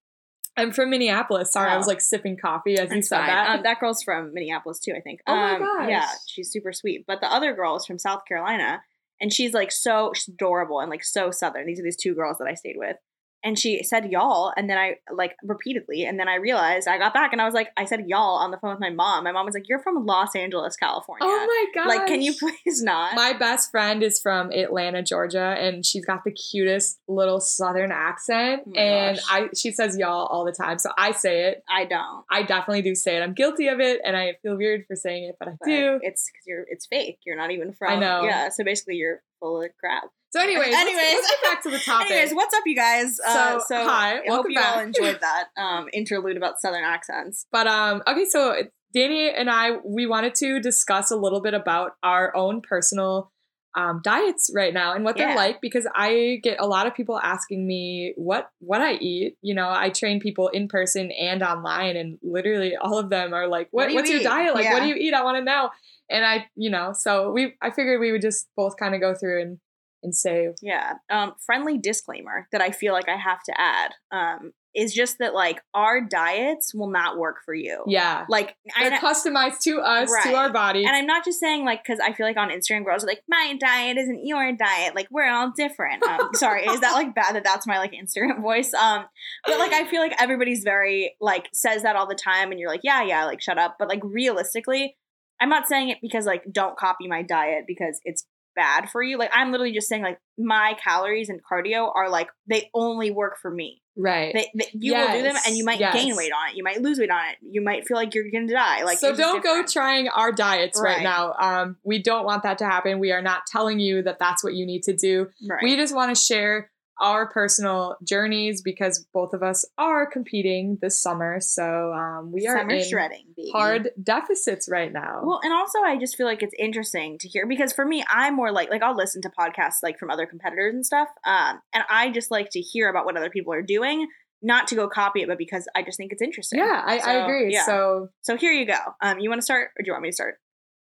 I'm 0.60 0.72
from 0.72 0.90
Minneapolis. 0.90 1.52
Sorry, 1.52 1.70
I 1.72 1.78
was 1.78 1.88
Oh. 1.88 1.90
like 1.92 2.02
sipping 2.02 2.38
coffee 2.38 2.78
as 2.78 2.92
you 2.92 3.02
said 3.02 3.18
fine. 3.20 3.28
that. 3.28 3.56
Um, 3.58 3.64
that 3.64 3.80
girl's 3.80 4.04
from 4.04 4.34
Minneapolis 4.34 4.80
too, 4.80 4.94
I 4.96 5.02
think. 5.02 5.22
Oh 5.28 5.36
my 5.36 5.54
um, 5.56 5.60
gosh. 5.60 5.90
Yeah, 5.90 6.08
she's 6.28 6.52
super 6.52 6.72
sweet. 6.74 7.06
But 7.08 7.22
the 7.22 7.32
other 7.32 7.54
girl 7.54 7.76
is 7.76 7.86
from 7.86 7.98
South 8.00 8.22
Carolina, 8.28 8.82
and 9.22 9.34
she's 9.34 9.54
like 9.54 9.72
so 9.72 10.12
she's 10.16 10.28
adorable 10.28 10.80
and 10.80 10.90
like 10.90 11.04
so 11.04 11.32
southern. 11.32 11.66
These 11.66 11.80
are 11.80 11.84
these 11.84 11.98
two 11.98 12.14
girls 12.16 12.38
that 12.40 12.48
I 12.48 12.54
stayed 12.54 12.78
with. 12.78 12.98
And 13.44 13.58
she 13.58 13.84
said 13.84 14.12
y'all, 14.12 14.52
and 14.56 14.70
then 14.70 14.78
I 14.78 14.96
like 15.12 15.36
repeatedly, 15.44 16.04
and 16.04 16.20
then 16.20 16.28
I 16.28 16.36
realized 16.36 16.88
I 16.88 16.98
got 16.98 17.14
back 17.14 17.32
and 17.32 17.42
I 17.42 17.46
was 17.46 17.54
like, 17.54 17.70
I 17.78 17.86
said 17.86 18.04
y'all 18.08 18.36
on 18.38 18.52
the 18.52 18.58
phone 18.58 18.72
with 18.72 18.80
my 18.80 18.90
mom. 18.90 19.24
My 19.24 19.32
mom 19.32 19.46
was 19.46 19.56
like, 19.56 19.70
"You're 19.70 19.80
from 19.80 20.06
Los 20.06 20.36
Angeles, 20.36 20.76
California. 20.76 21.26
oh 21.26 21.46
my 21.46 21.82
god! 21.82 21.88
like, 21.88 22.08
can 22.08 22.22
you 22.22 22.34
please 22.40 22.82
not?" 22.84 23.16
My 23.16 23.34
best 23.34 23.72
friend 23.72 24.04
is 24.04 24.20
from 24.22 24.52
Atlanta, 24.52 25.04
Georgia, 25.04 25.56
and 25.58 25.86
she's 25.86 26.06
got 26.06 26.24
the 26.26 26.32
cutest 26.32 27.00
little 27.08 27.40
Southern 27.40 27.92
accent. 27.92 28.64
Oh 28.68 28.80
and 28.80 29.18
gosh. 29.18 29.26
I, 29.30 29.48
she 29.56 29.72
says 29.72 29.98
y'all 29.98 30.28
all 30.28 30.46
the 30.46 30.52
time, 30.52 30.78
so 30.80 30.90
I 30.98 31.12
say 31.12 31.46
it. 31.46 31.64
I 31.70 31.86
don't. 31.86 32.26
I 32.30 32.44
definitely 32.44 32.82
do 32.82 32.96
say 32.96 33.18
it. 33.18 33.22
I'm 33.22 33.34
guilty 33.34 33.68
of 33.68 33.80
it, 33.80 34.02
and 34.04 34.18
I 34.18 34.34
feel 34.42 34.58
weird 34.58 34.86
for 34.88 34.96
saying 34.96 35.26
it, 35.26 35.36
but 35.40 35.48
I 35.48 35.52
But 35.60 35.66
do. 35.66 36.00
It's 36.02 36.30
because 36.30 36.46
you're 36.46 36.66
it's 36.68 36.86
fake. 36.88 37.20
You're 37.26 37.38
not 37.38 37.52
even 37.52 37.74
from. 37.74 37.94
I 37.94 37.96
know. 38.00 38.24
Yeah. 38.24 38.50
So 38.50 38.64
basically, 38.64 38.96
you're 38.96 39.22
full 39.40 39.62
of 39.62 39.70
crap. 39.80 40.04
So, 40.32 40.40
anyways, 40.42 40.68
let's- 40.72 40.82
Anyways. 40.88 41.14
let's, 41.16 41.28
get 41.32 41.52
back 41.52 41.64
to 41.64 41.70
the 41.72 41.80
topic. 41.86 42.12
Anyways, 42.12 42.34
what's 42.36 42.54
up, 42.56 42.62
you 42.66 42.76
guys? 42.76 43.20
Uh, 43.26 43.34
So, 43.60 43.64
so 43.68 43.84
hi, 43.84 44.12
I 44.12 44.16
hope 44.18 44.28
welcome 44.28 44.52
you 44.52 44.60
all 44.62 44.80
enjoyed 44.90 45.20
that 45.22 45.48
um, 45.58 45.88
interlude 45.92 46.38
about 46.38 46.60
Southern 46.62 46.84
accents. 46.84 47.46
But 47.52 47.66
um, 47.68 48.04
okay, 48.08 48.26
so 48.26 48.62
Dani 48.96 49.32
and 49.36 49.50
I 49.50 49.78
we 49.84 50.06
wanted 50.06 50.36
to 50.36 50.60
discuss 50.60 51.10
a 51.12 51.16
little 51.16 51.42
bit 51.42 51.54
about 51.56 51.92
our 52.04 52.36
own 52.36 52.62
personal 52.62 53.32
um, 53.76 54.02
diets 54.04 54.50
right 54.54 54.74
now 54.74 54.94
and 54.94 55.04
what 55.06 55.18
Yeah. 55.18 55.28
they're 55.28 55.36
like 55.36 55.62
because 55.62 55.88
I 55.94 56.40
get 56.44 56.60
a 56.60 56.66
lot 56.68 56.88
of 56.88 56.96
people 56.96 57.20
asking 57.20 57.68
me 57.68 58.14
what 58.18 58.50
what 58.60 58.82
I 58.82 58.94
eat. 58.94 59.38
You 59.42 59.54
know, 59.54 59.70
I 59.70 59.90
train 59.90 60.20
people 60.20 60.48
in 60.50 60.68
person 60.68 61.12
and 61.12 61.44
online, 61.44 61.96
and 61.96 62.18
literally 62.24 62.76
all 62.76 62.98
of 62.98 63.10
them 63.10 63.34
are 63.34 63.48
like, 63.48 63.68
What 63.72 63.84
"What, 63.84 63.90
you 63.92 63.96
what's 63.96 64.10
your 64.10 64.24
diet 64.24 64.54
like? 64.56 64.72
What 64.72 64.82
do 64.82 64.88
you 64.88 64.96
eat? 64.96 65.14
I 65.14 65.24
want 65.24 65.38
to 65.38 65.44
know." 65.44 65.70
And 66.10 66.26
I, 66.26 66.48
you 66.56 66.70
know, 66.72 66.94
so 66.94 67.32
we 67.32 67.56
I 67.62 67.70
figured 67.70 68.00
we 68.00 68.12
would 68.12 68.22
just 68.22 68.48
both 68.58 68.78
kind 68.78 68.96
of 68.96 69.02
go 69.02 69.14
through 69.14 69.42
and 69.42 69.60
and 70.02 70.16
say, 70.16 70.48
Yeah. 70.62 70.94
Um, 71.10 71.34
friendly 71.46 71.78
disclaimer 71.78 72.48
that 72.52 72.62
I 72.62 72.72
feel 72.72 72.94
like 72.94 73.10
I 73.10 73.18
have 73.18 73.44
to 73.44 73.54
add 73.60 73.92
um, 74.12 74.54
is 74.76 74.94
just 74.94 75.18
that 75.20 75.34
like 75.34 75.62
our 75.74 76.02
diets 76.02 76.74
will 76.74 76.90
not 76.90 77.18
work 77.18 77.38
for 77.44 77.54
you. 77.54 77.84
yeah, 77.88 78.26
Like 78.30 78.56
they're 78.78 78.92
customized 79.00 79.62
to 79.62 79.80
us, 79.80 80.12
to 80.24 80.36
our 80.36 80.52
body. 80.52 80.86
And 80.86 80.96
I'm 80.96 81.08
not 81.08 81.26
just 81.26 81.40
saying 81.40 81.66
like 81.66 81.84
because 81.84 82.00
I 82.00 82.14
feel 82.14 82.26
like 82.26 82.38
on 82.38 82.50
Instagram 82.50 82.86
girls 82.86 83.04
are 83.04 83.08
like 83.08 83.24
my 83.28 83.56
diet 83.60 83.98
isn't 83.98 84.26
your 84.26 84.52
diet. 84.54 84.96
Like 84.96 85.08
we're 85.10 85.30
all 85.30 85.52
different. 85.56 86.04
Um, 86.04 86.30
sorry, 86.34 86.66
is 86.66 86.82
that 86.82 86.94
like 86.94 87.16
bad 87.16 87.36
that 87.36 87.44
that's 87.44 87.66
my 87.66 87.80
like 87.80 87.94
Instagram 87.94 88.42
voice? 88.42 88.74
Um, 88.74 89.06
but 89.46 89.58
like 89.58 89.74
I 89.74 89.86
feel 89.86 90.02
like 90.02 90.14
everybody's 90.22 90.64
very 90.64 91.16
like 91.20 91.50
says 91.54 91.84
that 91.84 91.96
all 91.96 92.08
the 92.08 92.16
time, 92.16 92.52
and 92.52 92.60
you're 92.60 92.70
like 92.70 92.82
yeah 92.84 93.04
yeah 93.04 93.26
like 93.26 93.42
shut 93.42 93.58
up. 93.58 93.78
But 93.80 93.90
like 93.90 94.02
realistically, 94.04 94.96
I'm 95.42 95.50
not 95.50 95.68
saying 95.68 95.90
it 95.90 95.98
because 96.02 96.26
like 96.26 96.44
don't 96.52 96.78
copy 96.78 97.08
my 97.08 97.24
diet 97.24 97.64
because 97.68 98.00
it's 98.04 98.26
bad 98.56 98.90
for 98.90 99.02
you. 99.02 99.18
Like 99.18 99.32
I'm 99.34 99.52
literally 99.52 99.74
just 99.74 99.88
saying 99.88 100.04
like 100.04 100.20
my 100.38 100.76
calories 100.84 101.30
and 101.30 101.40
cardio 101.44 101.92
are 101.94 102.10
like 102.10 102.30
they 102.48 102.70
only 102.74 103.12
work 103.12 103.38
for 103.42 103.52
me. 103.52 103.82
right. 103.98 104.34
They, 104.34 104.50
they, 104.56 104.70
you 104.74 104.94
will 104.94 105.12
do 105.12 105.24
them 105.24 105.36
and 105.46 105.56
you 105.56 105.64
might 105.66 105.80
gain 105.80 106.16
weight 106.16 106.32
on 106.32 106.50
it. 106.50 106.56
You 106.56 106.64
might 106.64 106.82
lose 106.82 107.00
weight 107.00 107.12
on 107.12 107.30
it. 107.30 107.38
You 107.42 107.62
might 107.62 107.88
feel 107.88 107.98
like 107.98 108.14
you're 108.16 108.30
gonna 108.32 108.48
die. 108.48 108.84
Like 108.84 109.00
so 109.00 109.16
don't 109.16 109.44
go 109.44 109.64
trying 109.64 110.08
our 110.10 110.32
diets 110.32 110.80
right. 110.82 110.98
Right. 110.98 111.04
now. 111.04 111.34
Um, 111.40 111.78
we 111.84 112.02
don't 112.02 112.26
want 112.26 112.44
that 112.44 112.58
to 112.60 112.66
happen. 112.66 113.00
We 113.00 113.12
are 113.12 113.22
not 113.22 113.46
telling 113.48 113.80
you 113.80 114.02
that 114.04 114.20
that's 114.20 114.44
what 114.44 114.54
you 114.54 114.66
need 114.66 114.84
to 114.84 114.96
do. 114.96 115.28
Right. 115.48 115.64
We 115.64 115.76
just 115.76 115.96
want 115.96 116.16
to 116.16 116.22
share 116.22 116.72
our 117.00 117.30
personal 117.30 117.96
journeys 118.04 118.62
because 118.62 119.06
both 119.14 119.34
of 119.34 119.42
us 119.44 119.66
are 119.78 120.06
competing 120.06 120.78
this 120.82 121.02
summer. 121.02 121.40
So 121.40 121.94
um, 121.94 122.32
we 122.32 122.48
are 122.48 122.58
Summer 122.58 122.72
in 122.76 122.88
shredding, 122.88 123.26
baby. 123.36 123.52
hard 123.52 123.90
deficits 124.02 124.68
right 124.70 124.92
now. 124.92 125.22
Well, 125.24 125.40
and 125.44 125.54
also 125.54 125.80
I 125.86 125.98
just 125.98 126.16
feel 126.16 126.26
like 126.26 126.44
it's 126.44 126.56
interesting 126.58 127.18
to 127.20 127.28
hear 127.28 127.48
because 127.48 127.74
for 127.74 127.86
me, 127.86 128.04
I'm 128.08 128.36
more 128.36 128.52
like 128.52 128.70
like 128.70 128.84
I'll 128.84 128.96
listen 128.96 129.22
to 129.24 129.30
podcasts 129.30 129.78
like 129.84 129.98
from 130.00 130.10
other 130.10 130.26
competitors 130.26 130.74
and 130.74 130.86
stuff, 130.86 131.08
um, 131.26 131.62
and 131.74 131.84
I 131.90 132.12
just 132.12 132.32
like 132.32 132.50
to 132.52 132.60
hear 132.60 132.90
about 132.90 133.06
what 133.06 133.18
other 133.18 133.30
people 133.30 133.54
are 133.54 133.62
doing, 133.62 134.08
not 134.42 134.68
to 134.68 134.76
go 134.76 134.88
copy 134.88 135.22
it, 135.22 135.28
but 135.28 135.38
because 135.38 135.68
I 135.76 135.84
just 135.84 135.98
think 135.98 136.12
it's 136.12 136.22
interesting. 136.22 136.60
yeah, 136.60 136.84
I, 136.86 136.98
I 137.00 137.14
agree. 137.24 137.54
yeah. 137.54 137.66
So 137.66 138.10
So 138.22 138.38
here 138.38 138.52
you 138.52 138.66
go. 138.66 138.78
Um, 139.02 139.20
you 139.20 139.30
want 139.30 139.40
to 139.40 139.46
start, 139.46 139.70
or 139.78 139.84
do 139.84 139.88
you 139.88 139.94
want 139.94 140.04
me 140.04 140.10
to 140.10 140.14
start? 140.16 140.36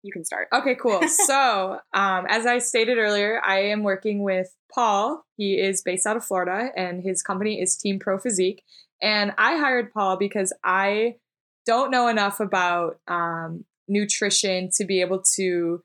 You 0.02 0.12
can 0.12 0.24
start. 0.24 0.48
Okay, 0.52 0.76
cool. 0.76 1.02
so, 1.08 1.78
um, 1.94 2.26
as 2.28 2.46
I 2.46 2.58
stated 2.58 2.98
earlier, 2.98 3.40
I 3.44 3.60
am 3.60 3.82
working 3.82 4.22
with 4.22 4.54
Paul. 4.72 5.24
He 5.36 5.54
is 5.54 5.82
based 5.82 6.06
out 6.06 6.16
of 6.16 6.24
Florida, 6.24 6.70
and 6.76 7.02
his 7.02 7.22
company 7.22 7.60
is 7.60 7.76
Team 7.76 7.98
Pro 7.98 8.18
Physique. 8.18 8.62
And 9.02 9.32
I 9.36 9.56
hired 9.58 9.92
Paul 9.92 10.16
because 10.16 10.52
I 10.64 11.16
don't 11.66 11.90
know 11.90 12.08
enough 12.08 12.40
about 12.40 12.98
um, 13.08 13.64
nutrition 13.88 14.70
to 14.76 14.84
be 14.84 15.00
able 15.00 15.22
to, 15.34 15.82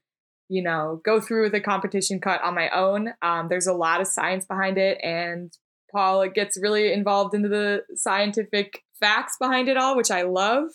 you 0.49 0.63
know, 0.63 1.01
go 1.03 1.19
through 1.19 1.49
the 1.49 1.59
competition 1.59 2.19
cut 2.19 2.41
on 2.43 2.55
my 2.55 2.69
own. 2.69 3.13
Um, 3.21 3.47
there's 3.49 3.67
a 3.67 3.73
lot 3.73 4.01
of 4.01 4.07
science 4.07 4.45
behind 4.45 4.77
it, 4.77 4.99
and 5.03 5.51
Paul 5.91 6.29
gets 6.29 6.59
really 6.61 6.93
involved 6.93 7.33
into 7.33 7.49
the 7.49 7.83
scientific 7.95 8.83
facts 8.99 9.35
behind 9.39 9.67
it 9.67 9.77
all, 9.77 9.97
which 9.97 10.11
I 10.11 10.21
love. 10.21 10.69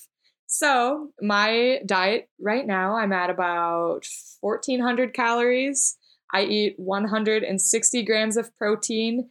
So, 0.58 1.10
my 1.20 1.80
diet 1.84 2.30
right 2.40 2.66
now, 2.66 2.96
I'm 2.96 3.12
at 3.12 3.28
about 3.28 4.06
1400 4.40 5.12
calories. 5.12 5.98
I 6.32 6.44
eat 6.44 6.74
160 6.78 8.02
grams 8.04 8.38
of 8.38 8.56
protein, 8.56 9.28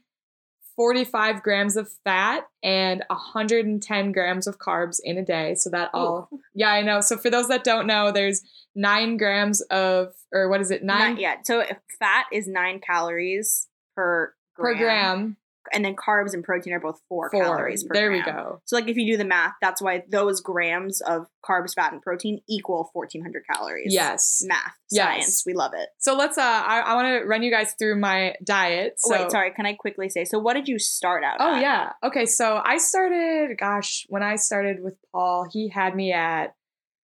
45 0.76 1.42
grams 1.42 1.78
of 1.78 1.90
fat, 2.04 2.44
and 2.62 3.04
110 3.08 4.12
grams 4.12 4.46
of 4.46 4.60
carbs 4.60 5.00
in 5.04 5.18
a 5.18 5.26
day. 5.26 5.56
So, 5.56 5.72
that 5.72 5.90
all, 5.96 6.30
yeah, 6.54 6.70
I 6.70 6.84
know. 6.84 7.02
So, 7.02 7.18
for 7.18 7.32
those 7.32 7.48
that 7.48 7.64
don't 7.64 7.88
know, 7.88 8.12
there's 8.12 8.44
nine 8.76 9.18
grams 9.18 9.62
of, 9.62 10.14
or 10.32 10.48
what 10.50 10.62
is 10.62 10.70
it, 10.70 10.84
nine 10.84 11.14
Not 11.14 11.22
yet. 11.22 11.48
So 11.48 11.62
if 11.62 11.78
fat 11.98 12.26
is 12.32 12.48
nine 12.48 12.80
calories 12.80 13.68
per 13.96 14.34
per 14.56 14.76
gram, 14.76 14.78
gram. 14.78 15.38
And 15.74 15.84
then 15.86 15.96
carbs 15.96 16.34
and 16.34 16.44
protein 16.44 16.74
are 16.74 16.80
both 16.80 17.00
four, 17.10 17.30
Four. 17.30 17.44
calories 17.44 17.84
per 17.84 17.94
there 17.94 18.10
gram. 18.10 18.26
we 18.26 18.32
go. 18.32 18.62
So 18.66 18.76
like 18.76 18.88
if 18.88 18.98
you 18.98 19.12
do 19.14 19.18
the 19.18 19.26
math, 19.26 19.54
that's 19.62 19.82
why 19.82 20.04
those 20.10 20.42
grams 20.42 21.02
of 21.02 21.28
carbs, 21.48 21.74
fat, 21.76 21.94
and 21.94 22.02
protein 22.02 22.40
equal 22.50 22.90
fourteen 22.94 23.22
hundred 23.22 23.44
calories. 23.52 23.94
Yes. 23.94 24.42
math, 24.46 24.74
Yes. 24.92 25.06
science, 25.06 25.44
we 25.46 25.54
love 25.54 25.72
it. 25.76 25.90
So, 26.00 26.16
let's, 26.16 26.38
uh, 26.38 26.42
I, 26.42 26.80
I 26.82 26.94
want 26.96 27.22
to 27.22 27.28
run 27.28 27.42
you 27.44 27.52
guys 27.52 27.74
through 27.78 28.00
my 28.00 28.34
diet. 28.44 28.94
So, 28.98 29.12
Wait, 29.12 29.32
sorry. 29.32 29.52
Can 29.52 29.66
I 29.66 29.74
quickly 29.74 30.10
say? 30.10 30.26
So 30.26 30.40
what 30.40 30.54
did 30.56 30.68
you 30.68 30.78
start 30.80 31.24
out? 31.24 31.38
Oh 31.40 31.56
at? 31.56 31.62
yeah. 31.62 31.92
Okay, 32.04 32.26
so 32.26 32.62
I 32.64 32.78
started 32.78 33.58
gosh, 33.58 34.06
when 34.10 34.24
I 34.24 34.36
started 34.38 34.82
with 34.84 34.96
Paul, 35.12 35.48
he 35.52 35.70
had 35.70 35.96
me 35.96 36.12
at 36.14 36.56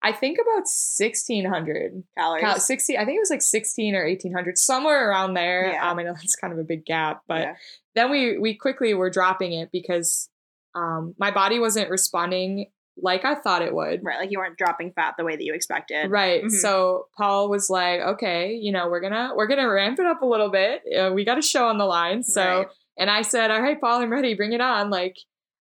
I 0.04 0.12
think 0.12 0.38
about 0.40 0.68
1600 0.68 2.04
calories. 2.18 2.42
cal- 2.44 2.60
60 2.60 2.98
I 2.98 3.06
think 3.06 3.18
it 3.18 3.20
was 3.20 3.30
like 3.32 3.42
16 3.42 3.96
or 3.96 4.06
1800 4.06 4.58
somewhere 4.58 5.10
around 5.10 5.34
there. 5.34 5.72
Yeah. 5.72 5.90
Um 5.90 6.00
I 6.00 6.04
know 6.04 6.14
that's 6.14 6.36
kind 6.36 6.54
of 6.54 6.60
a 6.60 6.64
big 6.64 6.86
gap, 6.86 7.24
but 7.28 7.42
Yeah. 7.42 7.56
Then 7.98 8.10
we 8.12 8.38
we 8.38 8.56
quickly 8.56 8.94
were 8.94 9.10
dropping 9.10 9.54
it 9.54 9.70
because 9.72 10.30
um 10.76 11.16
my 11.18 11.32
body 11.32 11.60
wasn't 11.60 11.90
responding 11.90 12.68
like 13.00 13.26
I 13.26 13.36
thought 13.36 13.62
it 13.62 13.76
would. 13.76 14.04
Right, 14.04 14.20
like 14.20 14.32
you 14.32 14.40
weren't 14.40 14.58
dropping 14.58 14.92
fat 14.94 15.14
the 15.18 15.24
way 15.24 15.36
that 15.36 15.44
you 15.44 15.54
expected. 15.54 16.10
Right. 16.10 16.44
Mhm. 16.44 16.50
So 16.52 17.06
Paul 17.16 17.48
was 17.48 17.70
like, 17.70 18.00
"Okay, 18.00 18.54
you 18.56 18.72
know, 18.72 18.90
we're 18.90 19.02
going 19.02 19.14
to 19.14 19.34
we're 19.36 19.46
going 19.46 19.60
to 19.60 19.68
ramp 19.68 20.00
it 20.00 20.08
up 20.08 20.24
a 20.24 20.26
little 20.26 20.50
bit. 20.50 20.82
Uh, 20.98 21.12
we 21.14 21.24
got 21.24 21.38
a 21.38 21.44
show 21.44 21.68
on 21.68 21.78
the 21.78 21.86
line." 21.86 22.24
So 22.24 22.42
Right. 22.44 22.68
and 22.98 23.12
I 23.12 23.22
said, 23.22 23.52
"All 23.52 23.62
right, 23.62 23.80
Paul, 23.80 24.02
I'm 24.02 24.12
ready. 24.12 24.34
Bring 24.34 24.54
it 24.54 24.62
on." 24.62 24.90
Like, 24.90 25.16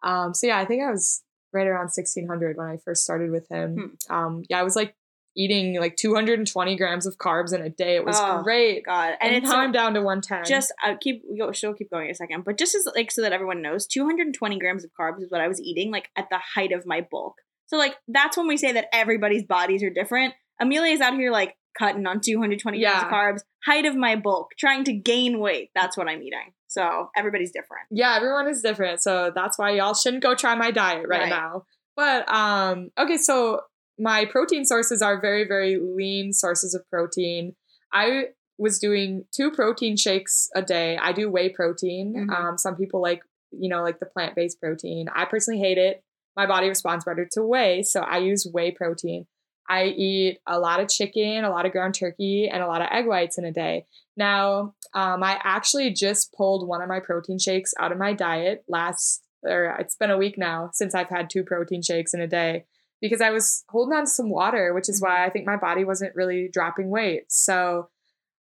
um, 0.02 0.34
so 0.34 0.48
yeah, 0.48 0.58
I 0.58 0.64
think 0.64 0.82
I 0.82 0.90
was 0.90 1.22
right 1.52 1.68
around 1.68 1.90
1600 1.92 2.56
when 2.56 2.66
I 2.66 2.78
first 2.84 3.04
started 3.04 3.30
with 3.30 3.46
him. 3.48 3.96
Hmm. 4.08 4.14
Um, 4.16 4.42
yeah, 4.50 4.58
I 4.58 4.64
was 4.64 4.74
like 4.74 4.96
eating 5.36 5.78
like 5.80 5.96
220 5.96 6.76
grams 6.76 7.06
of 7.06 7.16
carbs 7.16 7.54
in 7.54 7.62
a 7.62 7.70
day. 7.70 7.96
It 7.96 8.04
was 8.04 8.16
Oh, 8.18 8.42
great. 8.42 8.84
God, 8.84 9.16
And, 9.20 9.32
and, 9.34 9.36
it's 9.36 9.48
now 9.50 9.60
I'm 9.60 9.72
down 9.72 9.94
to 9.94 10.00
110. 10.02 10.44
just 10.44 10.72
I 10.82 10.96
keep 11.00 11.22
go 11.38 11.52
she'll 11.52 11.74
keep 11.74 11.90
going 11.90 12.06
in 12.06 12.10
a 12.12 12.14
second, 12.14 12.44
but 12.44 12.58
just 12.58 12.74
as 12.74 12.86
like 12.94 13.10
so 13.10 13.22
that 13.22 13.32
everyone 13.32 13.62
knows, 13.62 13.86
220 13.86 14.58
grams 14.58 14.84
of 14.84 14.90
carbs 14.98 15.22
is 15.22 15.30
what 15.30 15.40
I 15.40 15.48
was 15.48 15.60
eating 15.60 15.90
like 15.92 16.08
at 16.16 16.26
the 16.30 16.38
height 16.54 16.72
of 16.72 16.84
my 16.86 17.06
bulk. 17.10 17.34
So 17.66 17.76
like 17.76 17.94
that's 18.08 18.36
when 18.36 18.48
we 18.48 18.56
say 18.56 18.72
that 18.72 18.86
everybody's 18.92 19.44
bodies 19.44 19.82
are 19.82 19.90
different. 19.90 20.34
Amelia's 20.60 21.00
out 21.00 21.14
here 21.14 21.30
like 21.30 21.54
cutting 21.78 22.04
on 22.06 22.20
220 22.20 22.80
grams 22.80 23.02
of 23.04 23.08
carbs, 23.08 23.40
height 23.64 23.86
of 23.86 23.94
my 23.94 24.16
bulk, 24.16 24.48
trying 24.58 24.82
to 24.84 24.92
gain 24.92 25.38
weight. 25.38 25.70
That's 25.74 25.96
what 25.96 26.08
I'm 26.08 26.20
eating. 26.22 26.52
So 26.66 27.08
everybody's 27.16 27.52
different. 27.52 27.86
yeah, 27.90 28.14
everyone 28.16 28.48
is 28.48 28.60
different. 28.62 29.00
So 29.02 29.30
that's 29.34 29.58
why 29.58 29.70
y'all 29.70 29.94
shouldn't 29.94 30.22
go 30.22 30.34
try 30.34 30.54
my 30.56 30.70
diet 30.70 31.06
right, 31.08 31.20
Right. 31.22 31.28
now. 31.28 31.64
But 31.96 32.28
um 32.32 32.90
okay, 32.98 33.16
so 33.16 33.60
my 34.00 34.24
protein 34.24 34.64
sources 34.64 35.02
are 35.02 35.20
very 35.20 35.46
very 35.46 35.78
lean 35.78 36.32
sources 36.32 36.74
of 36.74 36.88
protein. 36.90 37.54
I 37.92 38.28
was 38.58 38.78
doing 38.78 39.24
two 39.34 39.50
protein 39.50 39.96
shakes 39.96 40.48
a 40.54 40.62
day. 40.62 40.96
I 40.96 41.12
do 41.12 41.30
whey 41.30 41.50
protein. 41.50 42.14
Mhm. 42.14 42.34
Um 42.34 42.58
some 42.58 42.76
people 42.76 43.00
like, 43.00 43.22
you 43.52 43.68
know, 43.68 43.82
like 43.82 44.00
the 44.00 44.06
plant-based 44.06 44.60
protein. 44.60 45.08
I 45.14 45.24
personally 45.24 45.60
hate 45.60 45.78
it. 45.78 46.02
My 46.36 46.46
body 46.46 46.68
responds 46.68 47.04
better 47.04 47.28
to 47.32 47.42
whey, 47.42 47.82
so 47.82 48.00
I 48.00 48.18
use 48.18 48.46
whey 48.50 48.70
protein. 48.70 49.26
I 49.68 49.84
eat 49.84 50.38
a 50.46 50.58
lot 50.58 50.80
of 50.80 50.88
chicken, 50.88 51.44
a 51.44 51.50
lot 51.50 51.64
of 51.64 51.72
ground 51.72 51.94
turkey, 51.94 52.48
and 52.48 52.62
a 52.62 52.66
lot 52.66 52.80
of 52.82 52.88
egg 52.90 53.06
whites 53.06 53.38
in 53.38 53.44
a 53.44 53.52
day. 53.52 53.86
Now, 54.16 54.74
um, 54.94 55.22
I 55.22 55.38
actually 55.44 55.90
just 55.92 56.32
pulled 56.32 56.66
one 56.66 56.82
of 56.82 56.88
my 56.88 56.98
protein 56.98 57.38
shakes 57.38 57.72
out 57.78 57.92
of 57.92 57.98
my 57.98 58.12
diet 58.12 58.64
last, 58.68 59.22
or 59.44 59.76
it's 59.78 59.94
been 59.94 60.10
a 60.10 60.18
week 60.18 60.36
now 60.36 60.70
since 60.72 60.94
I've 60.94 61.08
had 61.08 61.30
two 61.30 61.44
protein 61.44 61.82
shakes 61.82 62.14
in 62.14 62.20
a 62.20 62.26
day 62.26 62.64
because 63.00 63.20
I 63.20 63.30
was 63.30 63.64
holding 63.68 63.96
on 63.96 64.04
to 64.04 64.10
some 64.10 64.30
water, 64.30 64.74
which 64.74 64.88
is 64.88 65.00
why 65.00 65.24
I 65.24 65.30
think 65.30 65.46
my 65.46 65.56
body 65.56 65.84
wasn't 65.84 66.14
really 66.14 66.48
dropping 66.52 66.90
weight. 66.90 67.24
So 67.28 67.88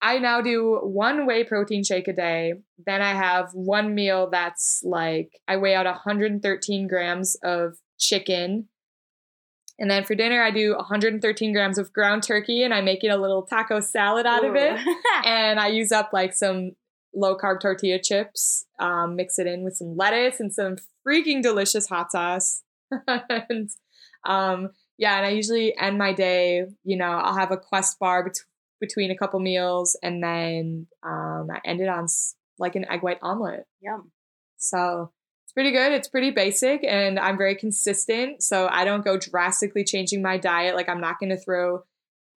I 0.02 0.18
now 0.18 0.40
do 0.40 0.80
one 0.82 1.26
whey 1.26 1.44
protein 1.44 1.84
shake 1.84 2.08
a 2.08 2.12
day. 2.12 2.54
Then 2.84 3.02
I 3.02 3.12
have 3.12 3.50
one 3.52 3.94
meal 3.94 4.30
that's 4.30 4.82
like 4.82 5.40
I 5.46 5.56
weigh 5.56 5.74
out 5.74 5.86
113 5.86 6.88
grams 6.88 7.36
of 7.42 7.76
chicken. 7.98 8.68
And 9.78 9.90
then 9.90 10.04
for 10.04 10.14
dinner, 10.14 10.42
I 10.42 10.50
do 10.50 10.74
113 10.74 11.52
grams 11.52 11.78
of 11.78 11.92
ground 11.92 12.22
turkey 12.22 12.62
and 12.62 12.74
I 12.74 12.80
make 12.80 13.04
it 13.04 13.08
a 13.08 13.16
little 13.16 13.42
taco 13.42 13.80
salad 13.80 14.26
out 14.26 14.44
of 14.44 14.54
it 14.54 14.78
and 15.24 15.58
I 15.60 15.68
use 15.68 15.92
up 15.92 16.10
like 16.12 16.34
some 16.34 16.72
low 17.14 17.36
carb 17.36 17.60
tortilla 17.60 17.98
chips, 18.02 18.66
um, 18.78 19.16
mix 19.16 19.38
it 19.38 19.46
in 19.46 19.64
with 19.64 19.76
some 19.76 19.96
lettuce 19.96 20.40
and 20.40 20.52
some 20.52 20.76
freaking 21.06 21.42
delicious 21.42 21.88
hot 21.88 22.12
sauce. 22.12 22.62
and 23.06 23.70
um, 24.24 24.70
yeah, 24.98 25.16
and 25.16 25.26
I 25.26 25.30
usually 25.30 25.76
end 25.78 25.98
my 25.98 26.12
day, 26.12 26.66
you 26.84 26.96
know, 26.96 27.10
I'll 27.10 27.36
have 27.36 27.50
a 27.50 27.56
quest 27.56 27.98
bar 27.98 28.24
bet- 28.24 28.44
between 28.80 29.10
a 29.10 29.16
couple 29.16 29.40
meals 29.40 29.96
and 30.02 30.22
then 30.22 30.86
um, 31.02 31.48
I 31.50 31.60
end 31.64 31.80
it 31.80 31.88
on 31.88 32.04
s- 32.04 32.34
like 32.58 32.76
an 32.76 32.84
egg 32.90 33.02
white 33.02 33.18
omelet. 33.22 33.64
Yum. 33.80 34.10
So 34.58 35.10
it's 35.44 35.52
pretty 35.52 35.70
good. 35.72 35.92
It's 35.92 36.08
pretty 36.08 36.30
basic 36.30 36.84
and 36.84 37.18
I'm 37.18 37.38
very 37.38 37.54
consistent. 37.56 38.42
So 38.42 38.68
I 38.70 38.84
don't 38.84 39.04
go 39.04 39.16
drastically 39.16 39.84
changing 39.84 40.22
my 40.22 40.36
diet. 40.38 40.76
Like 40.76 40.88
I'm 40.88 41.00
not 41.00 41.18
going 41.18 41.30
to 41.30 41.38
throw, 41.38 41.82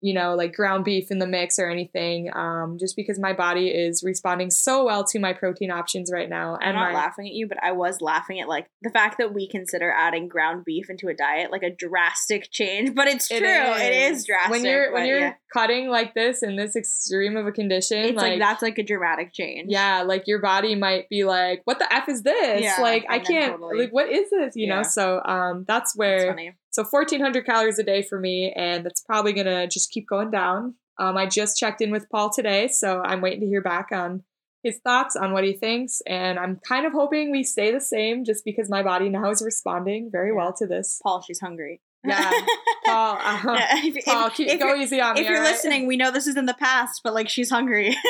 you 0.03 0.13
know, 0.13 0.35
like 0.35 0.53
ground 0.53 0.83
beef 0.83 1.09
in 1.11 1.19
the 1.19 1.25
mix 1.25 1.57
or 1.57 1.69
anything. 1.69 2.29
Um, 2.35 2.77
just 2.77 2.97
because 2.97 3.17
my 3.17 3.31
body 3.31 3.69
is 3.69 4.03
responding 4.03 4.51
so 4.51 4.83
well 4.83 5.05
to 5.05 5.19
my 5.19 5.31
protein 5.31 5.71
options 5.71 6.11
right 6.11 6.29
now. 6.29 6.57
And 6.61 6.71
I'm 6.71 6.75
not 6.75 6.91
my, 6.91 6.99
laughing 6.99 7.27
at 7.27 7.33
you, 7.33 7.47
but 7.47 7.57
I 7.63 7.71
was 7.71 8.01
laughing 8.01 8.41
at 8.41 8.49
like 8.49 8.67
the 8.81 8.89
fact 8.89 9.17
that 9.19 9.33
we 9.33 9.47
consider 9.47 9.89
adding 9.91 10.27
ground 10.27 10.65
beef 10.65 10.89
into 10.89 11.07
a 11.07 11.13
diet 11.13 11.51
like 11.51 11.63
a 11.63 11.69
drastic 11.73 12.51
change. 12.51 12.93
But 12.93 13.07
it's 13.07 13.29
true. 13.29 13.37
it 13.39 14.11
is 14.11 14.25
drastic. 14.25 14.51
When 14.51 14.65
you're 14.65 14.91
when 14.91 15.05
you're 15.05 15.19
yeah. 15.19 15.33
cutting 15.53 15.87
like 15.89 16.13
this 16.13 16.43
in 16.43 16.57
this 16.57 16.75
extreme 16.75 17.37
of 17.37 17.47
a 17.47 17.51
condition, 17.53 17.99
it's 17.99 18.17
like, 18.17 18.31
like, 18.31 18.39
that's 18.39 18.61
like 18.61 18.77
a 18.77 18.83
dramatic 18.83 19.33
change. 19.33 19.67
yeah, 19.69 20.01
like 20.01 20.27
your 20.27 20.41
body 20.41 20.75
might 20.75 21.07
be 21.07 21.23
like, 21.23 21.61
"What 21.63 21.79
the 21.79 21.91
f 21.93 22.09
is 22.09 22.23
this? 22.23 22.61
Yeah, 22.61 22.81
like 22.81 23.05
I 23.09 23.19
can't. 23.19 23.53
totally- 23.53 23.85
Like 23.85 23.93
what 23.93 24.09
is 24.09 24.29
this? 24.29 24.55
You 24.55 24.67
Yeah. 24.67 24.75
know." 24.75 24.83
So 24.83 25.21
um, 25.23 25.63
that's 25.65 25.93
That's 25.93 25.97
where 25.97 26.27
funny. 26.27 26.53
So 26.73 26.83
1400 26.83 27.45
calories 27.45 27.77
a 27.79 27.83
day 27.83 28.01
for 28.01 28.19
me, 28.19 28.51
and 28.55 28.83
that's 28.85 29.01
probably 29.01 29.31
gonna 29.33 29.67
just 29.67 29.91
keep 29.91 30.07
going 30.07 30.31
down. 30.31 30.73
Um, 30.99 31.15
I 31.17 31.25
just 31.27 31.57
checked 31.57 31.81
in 31.81 31.91
with 31.91 32.09
Paul 32.09 32.31
today, 32.31 32.67
so 32.67 33.01
I'm 33.03 33.21
waiting 33.21 33.39
to 33.41 33.45
hear 33.47 33.61
back 33.61 33.89
on 33.91 34.23
his 34.63 34.79
thoughts 34.83 35.15
on 35.15 35.33
what 35.33 35.43
he 35.43 35.53
thinks, 35.53 36.01
and 36.07 36.39
I'm 36.39 36.59
kind 36.67 36.85
of 36.85 36.93
hoping 36.93 37.31
we 37.31 37.43
stay 37.43 37.71
the 37.71 37.79
same, 37.81 38.23
just 38.25 38.43
because 38.43 38.69
my 38.69 38.81
body 38.81 39.09
now 39.09 39.29
is 39.29 39.41
responding 39.43 40.09
very 40.11 40.29
Yeah. 40.29 40.35
well 40.35 40.53
to 40.53 40.65
this. 40.67 40.99
Paul, 41.03 41.21
she's 41.21 41.39
hungry. 41.39 41.81
Yeah, 42.05 42.31
Paul, 42.85 43.17
uh, 43.21 43.39
Yeah, 43.55 43.67
if, 43.85 43.95
if- 43.97 44.05
Paul, 44.05 44.29
keep, 44.31 44.47
if 44.49 44.59
go 44.59 44.75
easy 44.75 44.99
on 44.99 45.13
me. 45.15 45.21
if 45.21 45.27
you're 45.29 45.41
right? 45.41 45.51
listening, 45.51 45.85
we 45.87 45.95
know 45.95 46.11
this 46.11 46.27
is 46.27 46.35
in 46.37 46.45
the 46.47 46.53
past, 46.55 47.01
but 47.03 47.13
like 47.13 47.29
she's 47.29 47.49
hungry. 47.49 47.95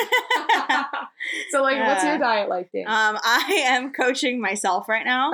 so, 1.50 1.62
like, 1.62 1.78
what's 1.86 2.04
your 2.04 2.18
diet 2.18 2.48
like, 2.48 2.70
Dan? 2.72 2.84
Um, 2.86 3.18
I 3.22 3.62
am 3.66 3.92
coaching 3.92 4.40
myself 4.40 4.88
right 4.88 5.04
now. 5.04 5.32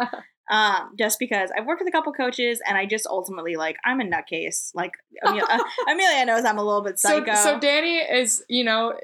Um, 0.51 0.95
just 0.99 1.21
because 1.21 1.51
I've 1.57 1.65
worked 1.65 1.81
with 1.81 1.89
a 1.89 1.93
couple 1.93 2.13
coaches 2.13 2.61
and 2.67 2.77
I 2.77 2.85
just 2.85 3.07
ultimately 3.07 3.55
like 3.55 3.77
I'm 3.85 4.01
a 4.01 4.05
nutcase. 4.05 4.73
Like 4.75 4.95
Amelia, 5.25 5.45
uh, 5.49 5.59
Amelia 5.91 6.27
knows 6.27 6.45
I'm 6.45 6.59
a 6.59 6.65
little 6.65 6.83
bit 6.83 6.99
so, 6.99 7.09
psycho. 7.09 7.35
so 7.37 7.59
Dani 7.61 8.03
is, 8.13 8.45
you 8.49 8.65
know, 8.65 8.95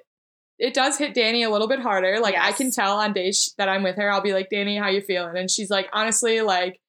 it 0.58 0.74
does 0.74 0.98
hit 0.98 1.14
Dani 1.14 1.46
a 1.46 1.50
little 1.50 1.68
bit 1.68 1.80
harder. 1.80 2.18
Like 2.18 2.34
I 2.36 2.52
can 2.52 2.70
tell 2.70 2.96
on 2.96 3.12
days 3.12 3.54
that 3.58 3.68
I'm 3.68 3.82
with 3.82 3.96
her, 3.96 4.10
I'll 4.10 4.22
be 4.22 4.32
like, 4.32 4.48
Dani, 4.52 4.78
how 4.78 4.88
you 4.88 5.00
feeling? 5.00 5.36
And 5.36 5.50
she's 5.50 5.70
like, 5.70 5.88
honestly, 5.92 6.40
like 6.40 6.80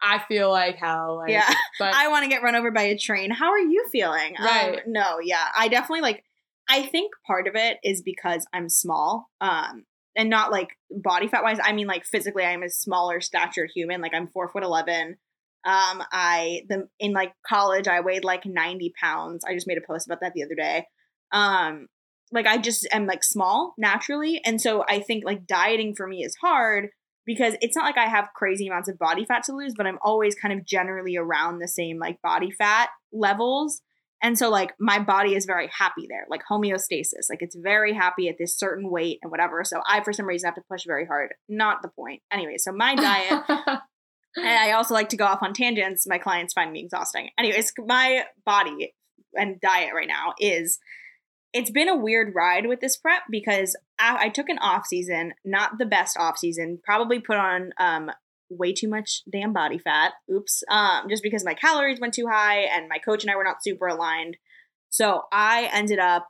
I 0.00 0.22
feel 0.28 0.50
like 0.50 0.76
hell. 0.76 1.16
Like, 1.16 1.30
yeah. 1.30 1.52
but 1.78 1.94
I 1.94 2.08
want 2.08 2.24
to 2.24 2.28
get 2.28 2.42
run 2.42 2.54
over 2.54 2.70
by 2.70 2.82
a 2.82 2.98
train. 2.98 3.30
How 3.30 3.50
are 3.50 3.58
you 3.58 3.86
feeling? 3.90 4.34
Right. 4.38 4.78
Um, 4.78 4.92
no, 4.92 5.18
yeah. 5.22 5.46
I 5.56 5.68
definitely 5.68 6.02
like 6.02 6.24
I 6.68 6.82
think 6.82 7.12
part 7.26 7.46
of 7.46 7.54
it 7.54 7.78
is 7.82 8.02
because 8.02 8.46
I'm 8.52 8.68
small. 8.68 9.28
Um 9.40 9.84
and 10.16 10.30
not 10.30 10.50
like 10.50 10.70
body 10.90 11.28
fat 11.28 11.42
wise. 11.42 11.58
I 11.62 11.72
mean 11.72 11.86
like 11.86 12.04
physically 12.04 12.44
I'm 12.44 12.62
a 12.62 12.70
smaller 12.70 13.20
statured 13.20 13.70
human. 13.74 14.00
Like 14.00 14.14
I'm 14.14 14.28
four 14.28 14.48
foot 14.48 14.62
eleven. 14.62 15.16
Um 15.64 16.02
I 16.12 16.62
the 16.68 16.88
in 16.98 17.12
like 17.12 17.32
college 17.46 17.88
I 17.88 18.00
weighed 18.00 18.24
like 18.24 18.46
90 18.46 18.92
pounds. 19.00 19.44
I 19.44 19.54
just 19.54 19.66
made 19.66 19.78
a 19.78 19.86
post 19.86 20.06
about 20.06 20.20
that 20.22 20.32
the 20.34 20.44
other 20.44 20.54
day. 20.54 20.86
Um 21.32 21.88
like 22.32 22.46
I 22.46 22.58
just 22.58 22.88
am 22.92 23.06
like 23.06 23.22
small 23.22 23.74
naturally. 23.78 24.40
And 24.44 24.60
so 24.60 24.84
I 24.88 25.00
think 25.00 25.24
like 25.24 25.46
dieting 25.46 25.94
for 25.94 26.06
me 26.06 26.24
is 26.24 26.36
hard 26.40 26.88
because 27.24 27.54
it's 27.60 27.76
not 27.76 27.84
like 27.84 27.98
I 27.98 28.08
have 28.08 28.28
crazy 28.34 28.68
amounts 28.68 28.88
of 28.88 28.98
body 28.98 29.24
fat 29.24 29.42
to 29.44 29.52
lose, 29.52 29.74
but 29.76 29.86
I'm 29.86 29.98
always 30.02 30.34
kind 30.34 30.56
of 30.58 30.64
generally 30.64 31.16
around 31.16 31.58
the 31.58 31.68
same 31.68 31.98
like 31.98 32.22
body 32.22 32.50
fat 32.50 32.88
levels. 33.12 33.82
And 34.22 34.38
so 34.38 34.48
like 34.48 34.72
my 34.80 34.98
body 34.98 35.34
is 35.34 35.44
very 35.44 35.68
happy 35.76 36.06
there, 36.08 36.26
like 36.28 36.42
homeostasis. 36.50 37.28
Like 37.28 37.42
it's 37.42 37.56
very 37.56 37.92
happy 37.92 38.28
at 38.28 38.36
this 38.38 38.56
certain 38.56 38.90
weight 38.90 39.18
and 39.22 39.30
whatever. 39.30 39.62
So 39.64 39.80
I 39.86 40.02
for 40.02 40.12
some 40.12 40.26
reason 40.26 40.48
have 40.48 40.54
to 40.54 40.62
push 40.70 40.84
very 40.86 41.06
hard. 41.06 41.34
Not 41.48 41.82
the 41.82 41.88
point. 41.88 42.22
Anyway, 42.30 42.56
so 42.58 42.72
my 42.72 42.94
diet 42.94 43.42
and 44.36 44.46
I 44.46 44.72
also 44.72 44.94
like 44.94 45.10
to 45.10 45.16
go 45.16 45.26
off 45.26 45.42
on 45.42 45.52
tangents. 45.52 46.06
My 46.06 46.18
clients 46.18 46.54
find 46.54 46.72
me 46.72 46.80
exhausting. 46.80 47.30
Anyways, 47.38 47.72
my 47.78 48.24
body 48.44 48.94
and 49.34 49.60
diet 49.60 49.94
right 49.94 50.08
now 50.08 50.32
is 50.38 50.78
it's 51.52 51.70
been 51.70 51.88
a 51.88 51.96
weird 51.96 52.34
ride 52.34 52.66
with 52.66 52.80
this 52.80 52.96
prep 52.96 53.22
because 53.30 53.76
I, 53.98 54.26
I 54.26 54.28
took 54.28 54.48
an 54.48 54.58
off 54.58 54.86
season, 54.86 55.32
not 55.44 55.78
the 55.78 55.86
best 55.86 56.16
off 56.18 56.38
season, 56.38 56.78
probably 56.84 57.20
put 57.20 57.36
on 57.36 57.72
um 57.78 58.10
way 58.48 58.72
too 58.72 58.88
much 58.88 59.22
damn 59.30 59.52
body 59.52 59.78
fat. 59.78 60.12
Oops. 60.32 60.62
Um 60.70 61.08
just 61.08 61.22
because 61.22 61.44
my 61.44 61.54
calories 61.54 62.00
went 62.00 62.14
too 62.14 62.26
high 62.30 62.60
and 62.60 62.88
my 62.88 62.98
coach 62.98 63.22
and 63.22 63.30
I 63.30 63.36
were 63.36 63.44
not 63.44 63.62
super 63.62 63.86
aligned. 63.86 64.36
So 64.90 65.22
I 65.32 65.68
ended 65.72 65.98
up 65.98 66.28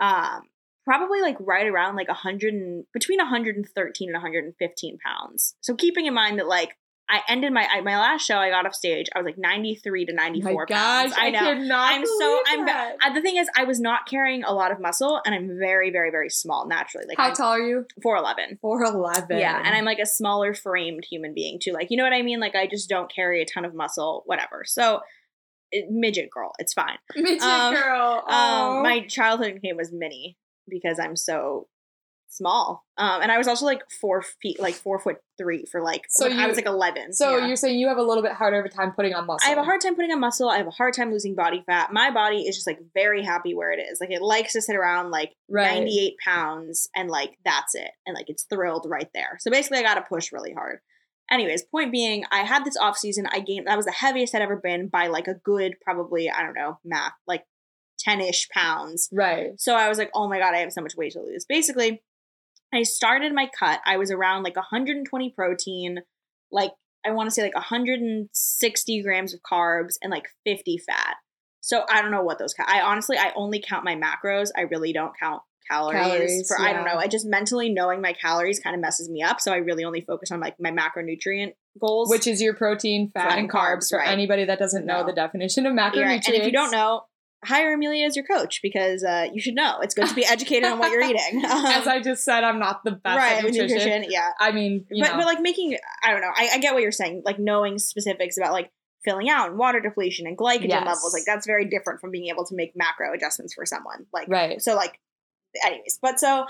um 0.00 0.42
probably 0.84 1.20
like 1.20 1.36
right 1.40 1.66
around 1.66 1.96
like 1.96 2.08
100 2.08 2.52
and 2.52 2.84
between 2.92 3.18
113 3.18 4.08
and 4.08 4.14
115 4.14 4.98
pounds. 4.98 5.54
So 5.60 5.74
keeping 5.74 6.06
in 6.06 6.14
mind 6.14 6.38
that 6.38 6.46
like 6.46 6.76
I 7.08 7.20
ended 7.28 7.52
my 7.52 7.66
I, 7.70 7.80
my 7.82 7.98
last 7.98 8.24
show. 8.24 8.36
I 8.36 8.50
got 8.50 8.66
off 8.66 8.74
stage. 8.74 9.06
I 9.14 9.18
was 9.18 9.26
like 9.26 9.36
ninety 9.36 9.74
three 9.74 10.06
to 10.06 10.12
ninety 10.12 10.40
my 10.40 10.52
four 10.52 10.66
pounds. 10.66 11.12
I 11.16 11.30
know. 11.30 11.38
cannot 11.40 11.92
I'm 11.92 12.06
so 12.06 12.40
I'm. 12.46 12.66
that. 12.66 12.96
The 13.14 13.20
thing 13.20 13.36
is, 13.36 13.48
I 13.56 13.64
was 13.64 13.78
not 13.78 14.06
carrying 14.08 14.42
a 14.42 14.52
lot 14.52 14.72
of 14.72 14.80
muscle, 14.80 15.20
and 15.26 15.34
I'm 15.34 15.58
very 15.58 15.90
very 15.90 16.10
very 16.10 16.30
small 16.30 16.66
naturally. 16.66 17.06
Like 17.06 17.18
How 17.18 17.28
I'm 17.28 17.34
tall 17.34 17.52
are 17.52 17.60
you? 17.60 17.86
four 18.02 18.16
eleven. 18.16 18.58
Four 18.60 18.84
eleven. 18.84 19.38
Yeah, 19.38 19.60
and 19.62 19.74
I'm 19.74 19.84
like 19.84 19.98
a 19.98 20.06
smaller 20.06 20.54
framed 20.54 21.04
human 21.08 21.34
being 21.34 21.58
too. 21.62 21.72
Like 21.72 21.88
you 21.90 21.96
know 21.96 22.04
what 22.04 22.14
I 22.14 22.22
mean? 22.22 22.40
Like 22.40 22.54
I 22.54 22.66
just 22.66 22.88
don't 22.88 23.12
carry 23.14 23.42
a 23.42 23.46
ton 23.46 23.64
of 23.64 23.74
muscle, 23.74 24.22
whatever. 24.24 24.62
So 24.64 25.00
it, 25.70 25.90
midget 25.90 26.30
girl, 26.30 26.52
it's 26.58 26.72
fine. 26.72 26.98
midget 27.16 27.42
um, 27.42 27.74
girl. 27.74 28.24
Um, 28.28 28.82
my 28.82 29.04
childhood 29.08 29.54
nickname 29.54 29.76
was 29.76 29.92
Minnie 29.92 30.38
because 30.68 30.98
I'm 30.98 31.16
so 31.16 31.68
small. 32.36 32.84
Um, 32.96 33.22
and 33.22 33.30
I 33.30 33.38
was 33.38 33.48
also 33.48 33.64
like 33.64 33.82
four 34.00 34.22
feet, 34.42 34.60
like 34.60 34.74
four 34.74 34.98
foot 34.98 35.16
three 35.38 35.64
for 35.70 35.82
like. 35.82 36.04
So 36.08 36.28
So 36.28 36.36
I 36.36 36.46
was 36.46 36.56
like 36.56 36.66
eleven. 36.66 37.12
so 37.12 37.38
yeah. 37.38 37.46
you're 37.46 37.56
saying 37.56 37.78
you 37.78 37.88
have 37.88 37.96
a 37.96 38.02
little 38.02 38.22
bit 38.22 38.32
harder 38.32 38.58
of 38.58 38.64
a 38.64 38.68
time 38.68 38.92
putting 38.92 39.14
on 39.14 39.26
muscle. 39.26 39.46
I 39.46 39.50
have 39.50 39.58
a 39.58 39.64
hard 39.64 39.80
time 39.80 39.94
putting 39.94 40.12
on 40.12 40.20
muscle. 40.20 40.48
I 40.48 40.58
have 40.58 40.66
a 40.66 40.70
hard 40.70 40.94
time 40.94 41.10
losing 41.10 41.34
body 41.34 41.62
fat. 41.66 41.92
My 41.92 42.10
body 42.10 42.42
is 42.42 42.56
just 42.56 42.66
like 42.66 42.78
very 42.94 43.22
happy 43.24 43.54
where 43.54 43.72
it 43.72 43.80
is. 43.80 43.98
Like 44.00 44.10
it 44.10 44.22
likes 44.22 44.52
to 44.52 44.62
sit 44.62 44.76
around 44.76 45.10
like 45.10 45.32
right. 45.48 45.78
98 45.78 46.14
pounds 46.24 46.88
and 46.94 47.08
like 47.08 47.38
that's 47.44 47.74
it. 47.74 47.90
And 48.06 48.14
like 48.14 48.28
it's 48.28 48.44
thrilled 48.44 48.86
right 48.88 49.08
there. 49.14 49.38
So 49.40 49.50
basically 49.50 49.78
I 49.78 49.82
got 49.82 49.94
to 49.94 50.02
push 50.02 50.32
really 50.32 50.52
hard. 50.52 50.80
Anyways, 51.30 51.64
point 51.64 51.90
being, 51.90 52.24
I 52.30 52.40
had 52.40 52.64
this 52.64 52.76
off 52.76 52.98
season. 52.98 53.26
I 53.32 53.40
gained 53.40 53.66
that 53.66 53.76
was 53.76 53.86
the 53.86 53.92
heaviest 53.92 54.34
I'd 54.34 54.42
ever 54.42 54.56
been 54.56 54.88
by 54.88 55.06
like 55.06 55.26
a 55.26 55.34
good 55.34 55.76
probably, 55.82 56.30
I 56.30 56.42
don't 56.42 56.54
know, 56.54 56.78
math, 56.84 57.12
like 57.26 57.44
10-ish 58.06 58.48
pounds. 58.50 59.08
Right. 59.12 59.58
So 59.58 59.74
I 59.74 59.88
was 59.88 59.98
like, 59.98 60.10
oh 60.14 60.28
my 60.28 60.38
God, 60.38 60.54
I 60.54 60.58
have 60.58 60.72
so 60.72 60.82
much 60.82 60.96
weight 60.96 61.12
to 61.12 61.20
lose. 61.20 61.46
Basically, 61.48 62.02
I 62.76 62.82
started 62.82 63.32
my 63.34 63.48
cut. 63.58 63.80
I 63.86 63.96
was 63.96 64.10
around 64.10 64.42
like 64.42 64.56
120 64.56 65.30
protein, 65.36 65.98
like 66.50 66.72
I 67.06 67.10
want 67.10 67.28
to 67.28 67.30
say 67.34 67.42
like 67.42 67.54
160 67.54 69.02
grams 69.02 69.34
of 69.34 69.40
carbs 69.40 69.94
and 70.02 70.10
like 70.10 70.28
50 70.44 70.78
fat. 70.78 71.16
So 71.60 71.84
I 71.90 72.02
don't 72.02 72.10
know 72.10 72.22
what 72.22 72.38
those. 72.38 72.54
Ca- 72.54 72.66
I 72.68 72.80
honestly, 72.82 73.16
I 73.16 73.32
only 73.36 73.62
count 73.66 73.84
my 73.84 73.94
macros. 73.96 74.48
I 74.56 74.62
really 74.62 74.92
don't 74.92 75.12
count 75.18 75.42
calories. 75.70 75.98
Calories, 75.98 76.48
for 76.48 76.60
I 76.60 76.72
don't 76.74 76.84
know. 76.84 76.96
I 76.96 77.06
just 77.06 77.26
mentally 77.26 77.70
knowing 77.70 78.02
my 78.02 78.12
calories 78.12 78.60
kind 78.60 78.74
of 78.74 78.82
messes 78.82 79.08
me 79.08 79.22
up. 79.22 79.40
So 79.40 79.52
I 79.52 79.56
really 79.56 79.82
only 79.84 80.02
focus 80.02 80.30
on 80.30 80.40
like 80.40 80.56
my 80.60 80.70
macronutrient 80.70 81.52
goals. 81.80 82.10
Which 82.10 82.26
is 82.26 82.42
your 82.42 82.54
protein, 82.54 83.10
fat, 83.14 83.28
Fat 83.30 83.30
and 83.32 83.40
and 83.40 83.50
carbs, 83.50 83.76
carbs, 83.78 83.88
for 83.90 83.98
right. 83.98 84.08
anybody 84.08 84.44
that 84.44 84.58
doesn't 84.58 84.84
know 84.84 85.00
No. 85.00 85.06
the 85.06 85.14
definition 85.14 85.64
of 85.64 85.72
macronutrients. 85.72 86.04
Right. 86.04 86.26
And 86.26 86.34
if 86.36 86.44
you 86.46 86.52
don't 86.52 86.70
know, 86.70 87.02
hire 87.44 87.74
Amelia 87.74 88.06
as 88.06 88.16
your 88.16 88.24
coach 88.24 88.60
because 88.62 89.04
uh, 89.04 89.26
you 89.32 89.40
should 89.40 89.54
know. 89.54 89.80
It's 89.80 89.94
good 89.94 90.08
to 90.08 90.14
be 90.14 90.24
educated 90.30 90.64
on 90.64 90.78
what 90.78 90.90
you're 90.90 91.02
eating. 91.02 91.42
as 91.44 91.86
I 91.86 92.00
just 92.00 92.24
said, 92.24 92.44
I'm 92.44 92.58
not 92.58 92.82
the 92.84 92.92
best 92.92 93.18
right, 93.18 93.38
at 93.38 93.44
nutrition. 93.44 93.68
nutrition. 93.68 94.06
Yeah. 94.10 94.30
I 94.40 94.52
mean, 94.52 94.86
you 94.90 95.02
but, 95.04 95.12
know, 95.12 95.18
but 95.18 95.26
like 95.26 95.40
making 95.40 95.76
i 96.02 96.10
don't 96.10 96.20
know 96.20 96.32
I, 96.34 96.50
I 96.54 96.58
get 96.58 96.74
what 96.74 96.82
you're 96.82 96.92
saying 96.92 97.22
like 97.24 97.38
knowing 97.38 97.78
specifics 97.78 98.36
about 98.36 98.52
like 98.52 98.72
filling 99.04 99.28
out 99.28 99.50
and 99.50 99.58
water 99.58 99.80
depletion 99.80 100.26
and 100.26 100.36
glycogen 100.36 100.68
Yes. 100.68 100.86
levels 100.86 101.12
like 101.12 101.24
that's 101.26 101.46
very 101.46 101.66
different 101.66 102.00
from 102.00 102.10
being 102.10 102.28
able 102.28 102.44
to 102.46 102.54
make 102.54 102.72
macro 102.74 103.12
adjustments 103.12 103.54
for 103.54 103.66
someone 103.66 104.06
like 104.12 104.28
right. 104.28 104.60
so 104.60 104.74
like 104.74 104.98
anyways 105.64 105.98
but 106.00 106.18
so 106.18 106.46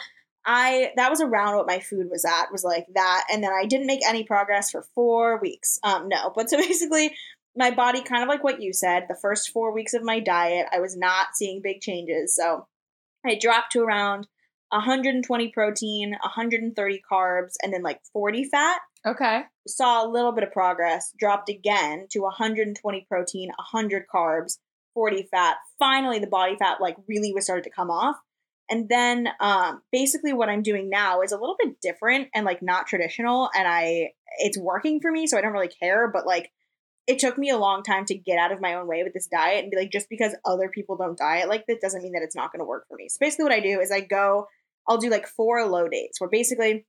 i 0.46 0.92
that 0.96 1.11
was 1.11 1.20
around 1.20 1.57
what 1.57 1.66
my 1.66 1.80
food 1.80 2.07
was 2.11 2.24
at 2.24 2.52
was 2.52 2.62
like 2.64 2.87
that 2.94 3.24
and 3.33 3.42
then 3.42 3.52
i 3.52 3.66
didn't 3.66 3.87
make 3.87 4.00
any 4.09 4.22
progress 4.22 4.70
for 4.70 4.87
four 4.94 5.40
weeks 5.40 5.78
um 5.83 6.09
no 6.09 6.33
but 6.35 6.48
so 6.48 6.57
basically 6.68 7.14
my 7.56 7.70
body 7.70 8.02
kind 8.02 8.22
of 8.22 8.28
like 8.28 8.44
what 8.44 8.60
you 8.60 8.72
said 8.72 9.04
the 9.08 9.18
first 9.20 9.50
four 9.50 9.72
weeks 9.72 9.94
of 9.94 10.02
my 10.02 10.20
diet 10.20 10.66
i 10.72 10.80
was 10.80 10.96
not 10.96 11.28
seeing 11.34 11.60
big 11.62 11.80
changes 11.80 12.34
so 12.34 12.66
i 13.24 13.34
dropped 13.34 13.72
to 13.72 13.80
around 13.80 14.26
120 14.70 15.48
protein 15.48 16.10
130 16.10 17.02
carbs 17.10 17.52
and 17.62 17.72
then 17.72 17.82
like 17.82 18.00
40 18.12 18.44
fat 18.44 18.80
Okay. 19.06 19.42
saw 19.68 20.04
a 20.04 20.08
little 20.08 20.32
bit 20.32 20.44
of 20.44 20.52
progress, 20.52 21.12
dropped 21.18 21.50
again 21.50 22.06
to 22.10 22.20
120 22.20 23.06
protein, 23.08 23.50
100 23.56 24.06
carbs, 24.12 24.58
40 24.94 25.28
fat. 25.30 25.56
Finally, 25.78 26.20
the 26.20 26.26
body 26.26 26.56
fat 26.56 26.80
like 26.80 26.96
really 27.06 27.32
was 27.32 27.44
started 27.44 27.64
to 27.64 27.70
come 27.70 27.90
off. 27.90 28.16
And 28.70 28.88
then 28.88 29.28
um, 29.40 29.82
basically 29.92 30.32
what 30.32 30.48
I'm 30.48 30.62
doing 30.62 30.88
now 30.88 31.20
is 31.20 31.32
a 31.32 31.36
little 31.36 31.56
bit 31.62 31.82
different 31.82 32.28
and 32.34 32.46
like 32.46 32.62
not 32.62 32.86
traditional. 32.86 33.50
And 33.54 33.68
I 33.68 34.12
it's 34.38 34.58
working 34.58 35.00
for 35.00 35.12
me, 35.12 35.26
so 35.26 35.36
I 35.36 35.42
don't 35.42 35.52
really 35.52 35.68
care. 35.68 36.10
But 36.10 36.26
like 36.26 36.50
it 37.06 37.18
took 37.18 37.36
me 37.36 37.50
a 37.50 37.58
long 37.58 37.82
time 37.82 38.04
to 38.06 38.14
get 38.14 38.38
out 38.38 38.52
of 38.52 38.60
my 38.60 38.74
own 38.74 38.86
way 38.86 39.02
with 39.02 39.12
this 39.12 39.26
diet 39.26 39.62
and 39.62 39.70
be 39.70 39.76
like, 39.76 39.92
just 39.92 40.08
because 40.08 40.34
other 40.44 40.68
people 40.68 40.96
don't 40.96 41.18
diet 41.18 41.48
like 41.48 41.66
this 41.66 41.78
doesn't 41.80 42.02
mean 42.02 42.12
that 42.12 42.22
it's 42.22 42.36
not 42.36 42.50
going 42.52 42.60
to 42.60 42.66
work 42.66 42.86
for 42.88 42.96
me. 42.96 43.08
So 43.08 43.18
basically, 43.20 43.44
what 43.44 43.52
I 43.52 43.60
do 43.60 43.80
is 43.80 43.90
I 43.90 44.00
go, 44.00 44.46
I'll 44.88 44.98
do 44.98 45.10
like 45.10 45.26
four 45.26 45.64
low 45.66 45.88
days 45.88 46.14
where 46.18 46.30
basically 46.30 46.86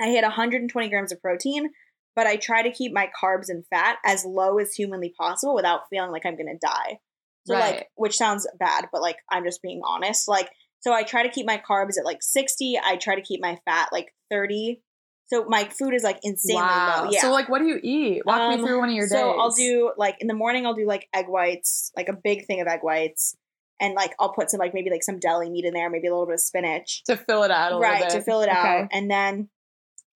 I 0.00 0.08
hit 0.08 0.22
120 0.22 0.88
grams 0.88 1.12
of 1.12 1.20
protein, 1.20 1.70
but 2.14 2.26
I 2.26 2.36
try 2.36 2.62
to 2.62 2.70
keep 2.70 2.92
my 2.92 3.10
carbs 3.20 3.48
and 3.48 3.64
fat 3.68 3.96
as 4.04 4.24
low 4.24 4.58
as 4.58 4.74
humanly 4.74 5.12
possible 5.18 5.54
without 5.54 5.82
feeling 5.90 6.12
like 6.12 6.24
I'm 6.24 6.36
going 6.36 6.46
to 6.46 6.66
die. 6.66 6.98
So 7.46 7.54
Right. 7.54 7.76
like, 7.76 7.88
which 7.96 8.16
sounds 8.16 8.46
bad, 8.58 8.88
but 8.92 9.00
like 9.00 9.16
I'm 9.30 9.44
just 9.44 9.62
being 9.62 9.80
honest. 9.84 10.28
Like, 10.28 10.50
so 10.80 10.92
I 10.92 11.02
try 11.02 11.24
to 11.24 11.30
keep 11.30 11.46
my 11.46 11.60
carbs 11.68 11.98
at 11.98 12.04
like 12.04 12.18
60. 12.22 12.78
I 12.84 12.96
try 12.96 13.16
to 13.16 13.22
keep 13.22 13.40
my 13.40 13.58
fat 13.64 13.88
like 13.90 14.14
30. 14.30 14.82
So 15.30 15.44
my 15.48 15.64
food 15.64 15.94
is 15.94 16.02
like 16.02 16.18
insanely 16.22 16.62
wow. 16.62 17.04
low. 17.04 17.10
Yeah. 17.10 17.20
So 17.20 17.30
like, 17.30 17.48
what 17.48 17.58
do 17.60 17.66
you 17.66 17.78
eat? 17.82 18.22
Walk 18.24 18.40
Um, 18.40 18.50
me 18.60 18.66
through 18.66 18.78
one 18.80 18.88
of 18.88 18.94
your 18.94 19.04
days. 19.06 19.10
So 19.12 19.38
I'll 19.38 19.50
do 19.50 19.92
like 19.96 20.16
in 20.20 20.26
the 20.26 20.34
morning 20.34 20.66
I'll 20.66 20.74
do 20.74 20.86
like 20.86 21.08
egg 21.14 21.26
whites, 21.28 21.92
like 21.96 22.08
a 22.08 22.14
big 22.14 22.46
thing 22.46 22.60
of 22.60 22.66
egg 22.66 22.80
whites. 22.82 23.36
And 23.80 23.94
like 23.94 24.14
I'll 24.18 24.32
put 24.32 24.50
some 24.50 24.58
like 24.58 24.74
maybe 24.74 24.90
like 24.90 25.02
some 25.04 25.18
deli 25.18 25.50
meat 25.50 25.64
in 25.64 25.72
there, 25.74 25.88
maybe 25.90 26.08
a 26.08 26.10
little 26.10 26.26
bit 26.26 26.34
of 26.34 26.40
spinach. 26.40 27.02
to 27.04 27.16
fill 27.16 27.42
it 27.44 27.50
out 27.50 27.72
a 27.72 27.76
right, 27.76 28.00
little 28.00 28.14
bit. 28.14 28.18
to 28.18 28.24
fill 28.24 28.40
it 28.40 28.48
Okay. 28.48 28.56
out. 28.82 28.88
And 28.90 29.10
then 29.10 29.48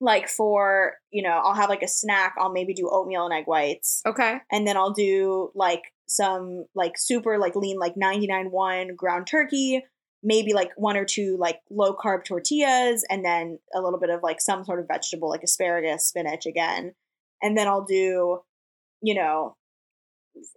like 0.01 0.29
for, 0.29 0.94
you 1.11 1.22
know, 1.22 1.31
I'll 1.44 1.55
have 1.55 1.68
like 1.68 1.83
a 1.83 1.88
snack, 1.88 2.35
I'll 2.38 2.51
maybe 2.53 2.75
do 2.75 2.88
oatmeal 2.90 3.25
and 3.25 3.33
egg 3.35 3.44
whites. 3.46 4.03
Okay. 4.05 4.38
And 4.51 4.66
then 4.66 4.77
I'll 4.77 4.92
do 4.92 5.51
like 5.55 5.83
some 6.07 6.64
like 6.75 6.94
super 6.98 7.38
like 7.38 7.55
lean 7.55 7.79
like 7.79 7.94
99.1 7.94 8.97
ground 8.97 9.26
turkey, 9.28 9.84
maybe 10.23 10.53
like 10.53 10.70
one 10.77 10.97
or 10.97 11.05
two 11.05 11.37
like 11.39 11.61
low 11.70 11.95
carb 11.95 12.25
tortillas 12.25 13.05
and 13.11 13.25
then 13.25 13.59
a 13.75 13.81
little 13.81 13.99
bit 13.99 14.11
of 14.11 14.23
like 14.23 14.41
some 14.41 14.64
sort 14.64 14.79
of 14.81 14.87
vegetable 14.87 15.29
like 15.29 15.43
asparagus, 15.43 16.07
spinach 16.07 16.47
again. 16.47 16.95
And 17.43 17.59
then 17.59 17.66
I'll 17.66 17.85
do, 17.85 18.41
you 19.03 19.14
know, 19.14 19.57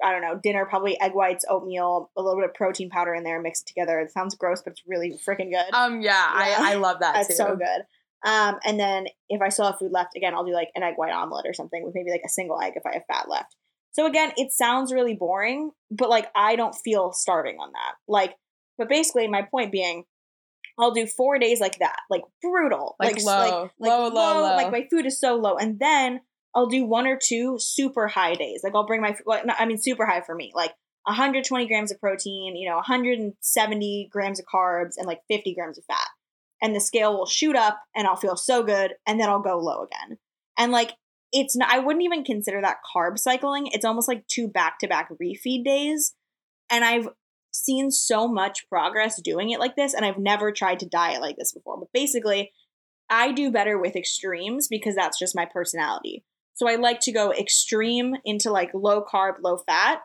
I 0.03 0.11
don't 0.11 0.21
know, 0.21 0.39
dinner, 0.41 0.65
probably 0.65 0.99
egg 1.01 1.13
whites, 1.13 1.45
oatmeal, 1.49 2.11
a 2.15 2.21
little 2.21 2.39
bit 2.39 2.49
of 2.49 2.53
protein 2.53 2.89
powder 2.89 3.13
in 3.13 3.23
there, 3.23 3.41
mix 3.41 3.61
it 3.61 3.67
together. 3.67 3.99
It 3.99 4.11
sounds 4.11 4.35
gross, 4.35 4.61
but 4.63 4.71
it's 4.71 4.83
really 4.87 5.11
freaking 5.27 5.51
good. 5.51 5.73
Um. 5.73 6.01
Yeah. 6.01 6.11
Yeah. 6.11 6.57
I 6.59 6.71
I 6.71 6.75
love 6.75 6.99
that 6.99 7.13
That's 7.13 7.27
too. 7.29 7.33
so 7.35 7.55
good. 7.55 7.85
Um, 8.25 8.57
and 8.65 8.79
then 8.79 9.07
if 9.29 9.41
I 9.41 9.49
still 9.49 9.65
have 9.65 9.77
food 9.77 9.91
left, 9.91 10.15
again, 10.15 10.33
I'll 10.33 10.45
do 10.45 10.53
like 10.53 10.69
an 10.75 10.83
egg 10.83 10.93
white 10.95 11.11
omelet 11.11 11.45
or 11.45 11.53
something 11.53 11.83
with 11.83 11.93
maybe 11.93 12.09
like 12.11 12.23
a 12.25 12.29
single 12.29 12.59
egg 12.59 12.73
if 12.75 12.85
I 12.85 12.93
have 12.93 13.03
fat 13.07 13.29
left. 13.29 13.55
So 13.91 14.05
again, 14.05 14.31
it 14.35 14.51
sounds 14.51 14.91
really 14.91 15.15
boring, 15.15 15.71
but 15.91 16.09
like 16.09 16.29
I 16.35 16.55
don't 16.55 16.75
feel 16.75 17.13
starving 17.13 17.57
on 17.59 17.71
that. 17.73 17.95
Like, 18.07 18.35
but 18.77 18.89
basically, 18.89 19.27
my 19.27 19.41
point 19.43 19.71
being, 19.71 20.03
I'll 20.77 20.91
do 20.91 21.07
four 21.07 21.39
days 21.39 21.59
like 21.59 21.79
that, 21.79 21.97
like 22.09 22.23
brutal, 22.41 22.95
Like 22.99 23.17
s- 23.17 23.25
low. 23.25 23.33
like, 23.39 23.71
like 23.79 23.89
Low, 23.89 24.07
low, 24.09 24.41
low. 24.41 24.55
Like 24.55 24.71
my 24.71 24.87
food 24.89 25.05
is 25.05 25.19
so 25.19 25.35
low, 25.35 25.55
and 25.55 25.79
then 25.79 26.21
I'll 26.53 26.67
do 26.67 26.85
one 26.85 27.07
or 27.07 27.17
two 27.21 27.57
super 27.59 28.07
high 28.07 28.33
days. 28.35 28.61
Like 28.63 28.73
I'll 28.75 28.85
bring 28.87 29.01
my, 29.01 29.15
well, 29.25 29.41
no, 29.45 29.53
I 29.57 29.65
mean 29.65 29.77
super 29.77 30.05
high 30.05 30.21
for 30.21 30.35
me, 30.35 30.51
like 30.55 30.73
120 31.03 31.67
grams 31.67 31.91
of 31.91 31.99
protein, 31.99 32.55
you 32.55 32.67
know, 32.69 32.75
170 32.77 34.09
grams 34.11 34.39
of 34.39 34.45
carbs, 34.53 34.93
and 34.97 35.07
like 35.07 35.21
50 35.29 35.53
grams 35.55 35.77
of 35.77 35.85
fat, 35.85 36.07
and 36.61 36.75
the 36.75 36.79
scale 36.81 37.17
will 37.17 37.25
shoot 37.25 37.55
up, 37.55 37.79
and 37.95 38.07
I'll 38.07 38.15
feel 38.15 38.35
so 38.35 38.63
good, 38.63 38.93
and 39.07 39.19
then 39.19 39.29
I'll 39.29 39.41
go 39.41 39.57
low 39.57 39.83
again, 39.83 40.17
and 40.57 40.71
like. 40.71 40.91
It's 41.37 41.53
not, 41.57 41.69
I 41.69 41.79
wouldn't 41.79 42.05
even 42.05 42.23
consider 42.23 42.61
that 42.61 42.77
carb 42.95 43.19
cycling. 43.19 43.67
It's 43.73 43.83
almost 43.83 44.07
like 44.07 44.25
two 44.27 44.47
back 44.47 44.79
to 44.79 44.87
back 44.87 45.09
refeed 45.21 45.65
days. 45.65 46.13
And 46.69 46.85
I've 46.85 47.09
seen 47.55 47.91
so 47.91 48.27
much 48.27 48.67
progress 48.69 49.21
doing 49.21 49.49
it 49.51 49.59
like 49.59 49.75
this 49.75 49.93
and 49.93 50.05
I've 50.05 50.17
never 50.17 50.51
tried 50.51 50.79
to 50.81 50.85
diet 50.87 51.21
like 51.21 51.37
this 51.37 51.51
before. 51.53 51.77
But 51.79 51.89
basically, 51.93 52.51
I 53.09 53.31
do 53.31 53.51
better 53.51 53.77
with 53.79 53.95
extremes 53.95 54.67
because 54.67 54.95
that's 54.95 55.17
just 55.19 55.35
my 55.35 55.45
personality. 55.45 56.23
So 56.55 56.67
I 56.69 56.75
like 56.75 56.99
to 57.01 57.11
go 57.11 57.31
extreme 57.33 58.15
into 58.23 58.49
like 58.51 58.71
low 58.73 59.03
carb, 59.03 59.35
low 59.43 59.57
fat 59.57 59.99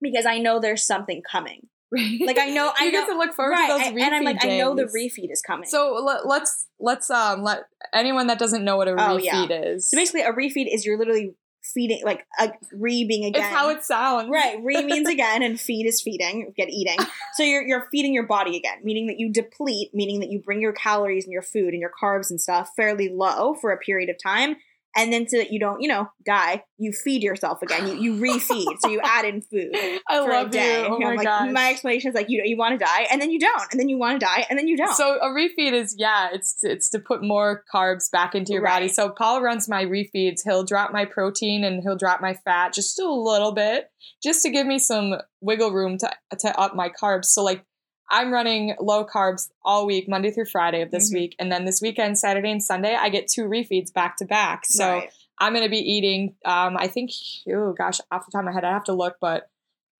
because 0.00 0.26
I 0.26 0.38
know 0.38 0.60
there's 0.60 0.84
something 0.84 1.22
coming. 1.30 1.68
Like 1.92 2.38
I 2.38 2.50
know 2.50 2.72
I 2.78 2.86
know 2.86 2.90
get 2.92 3.08
to 3.08 3.16
look 3.18 3.34
forward 3.34 3.52
right, 3.54 3.66
to 3.66 3.72
those 3.78 3.86
and- 3.88 3.98
and 3.98 4.14
I'm 4.14 4.22
refeed 4.22 4.24
like 4.24 4.44
I 4.44 4.58
know 4.58 4.76
the 4.76 4.84
days. 4.84 4.94
refeed 4.94 5.32
is 5.32 5.42
coming. 5.42 5.68
So 5.68 5.94
let, 6.04 6.24
let's 6.26 6.66
let's 6.78 7.10
um 7.10 7.42
let 7.42 7.62
anyone 7.92 8.28
that 8.28 8.38
doesn't 8.38 8.64
know 8.64 8.76
what 8.76 8.86
a 8.88 8.94
Oh, 8.96 9.16
yeah. 9.16 9.34
refeed 9.46 9.74
is. 9.74 9.90
so 9.90 9.96
basically 9.96 10.20
a 10.22 10.32
refeed 10.32 10.72
is 10.72 10.86
you're 10.86 10.98
literally 10.98 11.34
feeding 11.62 12.02
like 12.04 12.26
a 12.38 12.52
re 12.72 13.04
being 13.04 13.24
again. 13.24 13.42
it's 13.42 13.50
how 13.50 13.70
it 13.70 13.84
sounds. 13.84 14.28
Right, 14.30 14.58
re 14.62 14.82
means 14.84 15.08
again, 15.08 15.42
and 15.42 15.60
feed 15.60 15.86
is 15.86 16.00
feeding, 16.00 16.52
get 16.56 16.70
eating. 16.70 16.98
So 17.34 17.42
you're 17.42 17.62
you're 17.62 17.88
feeding 17.90 18.14
your 18.14 18.26
body 18.26 18.56
again, 18.56 18.78
meaning 18.82 19.06
that 19.06 19.18
you 19.18 19.32
deplete, 19.32 19.90
meaning 19.94 20.20
that 20.20 20.30
you 20.30 20.40
bring 20.40 20.60
your 20.60 20.72
calories 20.72 21.24
and 21.24 21.32
your 21.32 21.42
food 21.42 21.72
and 21.72 21.80
your 21.80 21.92
carbs 22.00 22.30
and 22.30 22.40
stuff 22.40 22.70
fairly 22.76 23.08
low 23.08 23.54
for 23.54 23.70
a 23.70 23.78
period 23.78 24.08
of 24.08 24.16
time, 24.22 24.56
and 24.96 25.12
then 25.12 25.28
so 25.28 25.38
that 25.38 25.52
you 25.52 25.60
don't, 25.60 25.80
you 25.80 25.88
know, 25.88 26.08
die, 26.24 26.64
you 26.78 26.92
feed 26.92 27.22
yourself 27.22 27.62
again. 27.62 27.86
You 27.86 27.94
you 27.94 28.20
refeed, 28.20 28.78
so 28.80 28.88
you 28.88 29.00
add 29.02 29.24
in 29.24 29.40
food 29.40 29.70
I 30.08 30.22
for 30.22 30.30
love 30.30 30.48
a 30.48 30.50
day. 30.50 30.82
you. 30.82 30.88
Oh 30.88 30.98
my 30.98 31.14
like, 31.14 31.26
gosh. 31.26 31.52
my 31.52 31.70
explanation 31.70 32.08
is 32.08 32.14
like 32.14 32.26
you 32.28 32.42
you 32.44 32.56
want 32.56 32.78
to 32.78 32.84
die, 32.84 33.06
and 33.10 33.20
then 33.20 33.30
you 33.30 33.38
don't, 33.38 33.62
and 33.70 33.78
then 33.78 33.88
you 33.88 33.98
want 33.98 34.18
to 34.20 34.26
die, 34.26 34.46
and 34.50 34.58
then 34.58 34.66
you 34.66 34.76
don't. 34.76 34.94
So 34.94 35.18
a 35.20 35.28
refeed 35.28 35.72
is 35.72 35.94
yeah, 35.96 36.28
it's 36.32 36.56
it's 36.62 36.88
to 36.90 36.98
put 36.98 37.22
more 37.22 37.64
carbs 37.72 38.10
back 38.10 38.34
into 38.34 38.52
your 38.52 38.64
body. 38.64 38.88
So 38.88 39.10
Paul 39.10 39.42
runs 39.42 39.68
my 39.68 39.84
refeeds. 39.84 40.40
He'll 40.44 40.64
drop 40.64 40.92
my 40.92 41.04
protein 41.04 41.64
and 41.64 41.82
he'll 41.82 41.96
drop 41.96 42.20
my 42.20 42.34
fat 42.34 42.74
just 42.74 42.98
a 42.98 43.08
little 43.08 43.52
bit, 43.52 43.86
just 44.22 44.42
to 44.42 44.50
give 44.50 44.66
me 44.66 44.78
some 44.78 45.14
wiggle 45.40 45.70
room 45.70 45.98
to 45.98 46.10
to 46.40 46.58
up 46.58 46.74
my 46.74 46.88
carbs. 46.88 47.26
So 47.26 47.44
like 47.44 47.64
I'm 48.10 48.32
running 48.32 48.74
low 48.80 49.04
carbs 49.06 49.50
all 49.64 49.86
week, 49.86 50.08
Monday 50.08 50.30
through 50.30 50.46
Friday 50.46 50.82
of 50.82 50.90
this 50.90 51.10
Mhm. 51.10 51.14
week, 51.14 51.36
and 51.38 51.50
then 51.52 51.64
this 51.64 51.80
weekend, 51.80 52.18
Saturday 52.18 52.50
and 52.50 52.62
Sunday, 52.62 52.94
I 52.94 53.08
get 53.08 53.28
two 53.28 53.44
refeeds 53.48 53.92
back 53.92 54.16
to 54.16 54.24
back. 54.24 54.66
So 54.66 54.84
Right. 54.84 55.10
I'm 55.38 55.54
gonna 55.54 55.68
be 55.68 55.78
eating. 55.78 56.34
Um, 56.44 56.76
I 56.76 56.88
think. 56.88 57.10
Oh 57.50 57.72
gosh, 57.72 58.00
off 58.10 58.26
the 58.26 58.32
top 58.32 58.40
of 58.40 58.44
my 58.46 58.52
head, 58.52 58.64
I 58.64 58.72
have 58.72 58.84
to 58.84 58.92
look, 58.92 59.16
but 59.20 59.48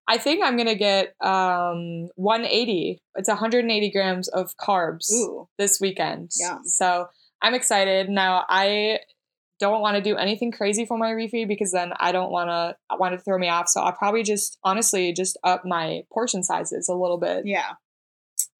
I 0.08 0.18
think 0.18 0.42
I'm 0.44 0.56
gonna 0.56 0.74
get 0.74 1.14
um 1.24 2.08
180. 2.16 3.00
It's 3.14 3.28
180 3.28 3.90
grams 3.90 4.28
of 4.28 4.56
carbs 4.56 5.10
Ooh, 5.12 5.48
this 5.56 5.80
weekend. 5.80 6.32
Yum. 6.36 6.64
So 6.64 7.08
I'm 7.40 7.54
excited. 7.54 8.08
Now 8.10 8.44
I 8.48 9.00
don't 9.60 9.80
want 9.82 9.94
to 9.96 10.02
do 10.02 10.16
anything 10.16 10.50
crazy 10.50 10.84
for 10.86 10.96
my 10.98 11.10
refeed 11.12 11.46
because 11.48 11.70
then 11.70 11.92
I 12.00 12.12
don't 12.12 12.30
want 12.32 12.48
to 12.48 12.76
I 12.90 12.96
want 12.96 13.14
to 13.14 13.20
throw 13.20 13.38
me 13.38 13.48
off. 13.48 13.68
So 13.68 13.80
I'll 13.82 13.92
probably 13.92 14.22
just 14.24 14.58
honestly 14.64 15.12
just 15.12 15.38
up 15.44 15.64
my 15.64 16.02
portion 16.12 16.42
sizes 16.42 16.88
a 16.88 16.94
little 16.94 17.18
bit. 17.18 17.46
yeah, 17.46 17.72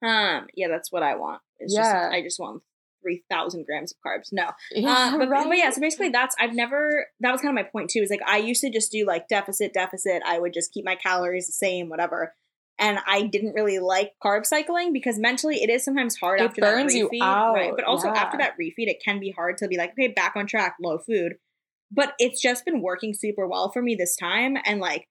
um, 0.02 0.46
yeah, 0.54 0.68
that's 0.68 0.90
what 0.92 1.02
I 1.02 1.16
want. 1.16 1.42
It's 1.58 1.74
Yeah. 1.74 1.82
just 1.82 2.12
I 2.14 2.22
just 2.22 2.40
want 2.40 2.62
three 3.02 3.24
thousand 3.30 3.64
grams 3.66 3.92
of 3.92 3.98
carbs. 4.06 4.28
No, 4.32 4.50
Yeah, 4.72 5.12
Uh, 5.14 5.18
but, 5.18 5.28
right? 5.28 5.48
but 5.48 5.56
yeah, 5.56 5.70
so 5.70 5.80
basically 5.80 6.10
that's 6.10 6.36
I've 6.38 6.54
never 6.54 7.06
that 7.20 7.32
was 7.32 7.40
kind 7.40 7.56
of 7.58 7.64
my 7.64 7.68
point 7.70 7.90
too. 7.90 8.00
Is 8.00 8.10
like 8.10 8.20
I 8.26 8.38
used 8.38 8.60
to 8.62 8.70
just 8.70 8.92
do 8.92 9.06
like 9.06 9.28
deficit, 9.28 9.72
deficit. 9.72 10.22
I 10.26 10.38
would 10.38 10.52
just 10.52 10.72
keep 10.72 10.84
my 10.84 10.96
calories 10.96 11.46
the 11.46 11.52
same, 11.52 11.88
whatever. 11.88 12.34
And 12.78 12.98
I 13.06 13.22
didn't 13.26 13.52
really 13.52 13.78
like 13.78 14.12
carb 14.24 14.46
cycling 14.46 14.92
because 14.94 15.18
mentally 15.18 15.62
it 15.62 15.68
is 15.68 15.84
sometimes 15.84 16.16
hard 16.16 16.40
It 16.40 16.44
after 16.44 16.62
burns 16.62 16.92
that 16.94 16.98
you 16.98 17.10
out, 17.22 17.52
Right. 17.54 17.72
But 17.76 17.84
also 17.84 18.08
yeah. 18.08 18.20
after 18.22 18.38
that 18.38 18.54
refeed, 18.58 18.88
it 18.88 19.02
can 19.04 19.20
be 19.20 19.30
hard 19.32 19.58
to 19.58 19.68
be 19.68 19.76
like, 19.76 19.90
okay, 19.92 20.08
back 20.08 20.32
on 20.34 20.46
track, 20.46 20.76
low 20.80 20.96
food. 20.98 21.34
But 21.90 22.14
it's 22.18 22.40
just 22.40 22.64
been 22.64 22.80
working 22.80 23.12
super 23.12 23.46
well 23.46 23.70
for 23.70 23.82
me 23.82 23.96
this 23.96 24.16
time. 24.16 24.56
And 24.64 24.80
like 24.80 25.08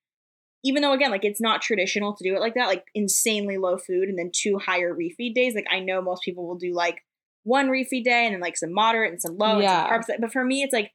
even 0.63 0.81
though 0.81 0.93
again, 0.93 1.11
like 1.11 1.23
it's 1.25 1.41
not 1.41 1.61
traditional 1.61 2.15
to 2.15 2.23
do 2.23 2.35
it 2.35 2.39
like 2.41 2.55
that, 2.55 2.67
like 2.67 2.85
insanely 2.93 3.57
low 3.57 3.77
food 3.77 4.09
and 4.09 4.17
then 4.19 4.31
two 4.33 4.57
higher 4.57 4.93
refeed 4.93 5.33
days. 5.33 5.55
Like 5.55 5.67
I 5.71 5.79
know 5.79 6.01
most 6.01 6.23
people 6.23 6.47
will 6.47 6.57
do 6.57 6.73
like 6.73 6.99
one 7.43 7.69
refeed 7.69 8.03
day 8.03 8.25
and 8.25 8.33
then 8.33 8.41
like 8.41 8.57
some 8.57 8.73
moderate 8.73 9.11
and 9.11 9.21
some 9.21 9.37
low 9.37 9.59
Yeah. 9.59 9.93
and 9.95 10.03
some 10.05 10.15
carbs. 10.15 10.21
But 10.21 10.31
for 10.33 10.43
me, 10.43 10.61
it's 10.61 10.73
like 10.73 10.91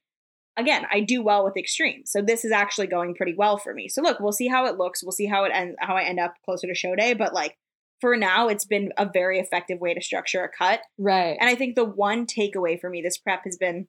again, 0.57 0.85
I 0.93 1.01
do 1.01 1.23
well 1.23 1.45
with 1.45 1.57
extremes. 1.57 2.11
So 2.13 2.23
this 2.23 2.45
is 2.45 2.53
actually 2.53 2.87
going 2.87 3.15
pretty 3.15 3.35
well 3.37 3.57
for 3.59 3.75
me. 3.75 3.89
So 3.89 4.03
look, 4.03 4.21
we'll 4.21 4.33
see 4.33 4.49
how 4.49 4.67
it 4.67 4.77
looks. 4.77 5.03
We'll 5.03 5.13
see 5.13 5.27
how 5.27 5.45
it 5.45 5.53
ends 5.55 5.77
how 5.81 5.97
I 5.97 6.03
end 6.03 6.21
up 6.21 6.35
closer 6.45 6.67
to 6.67 6.75
show 6.75 6.95
day. 6.95 7.15
But 7.15 7.33
like 7.35 7.57
for 8.01 8.17
now, 8.17 8.49
it's 8.49 8.65
been 8.67 8.93
a 8.99 9.09
very 9.11 9.39
effective 9.41 9.81
way 9.81 9.95
to 9.95 10.01
structure 10.03 10.45
a 10.45 10.49
cut. 10.49 10.81
right. 10.99 11.37
And 11.41 11.49
I 11.49 11.55
think 11.55 11.75
the 11.75 11.85
one 11.85 12.27
takeaway 12.27 12.79
for 12.79 12.91
me 12.91 13.01
this 13.03 13.17
prep 13.19 13.45
has 13.45 13.57
been 13.57 13.89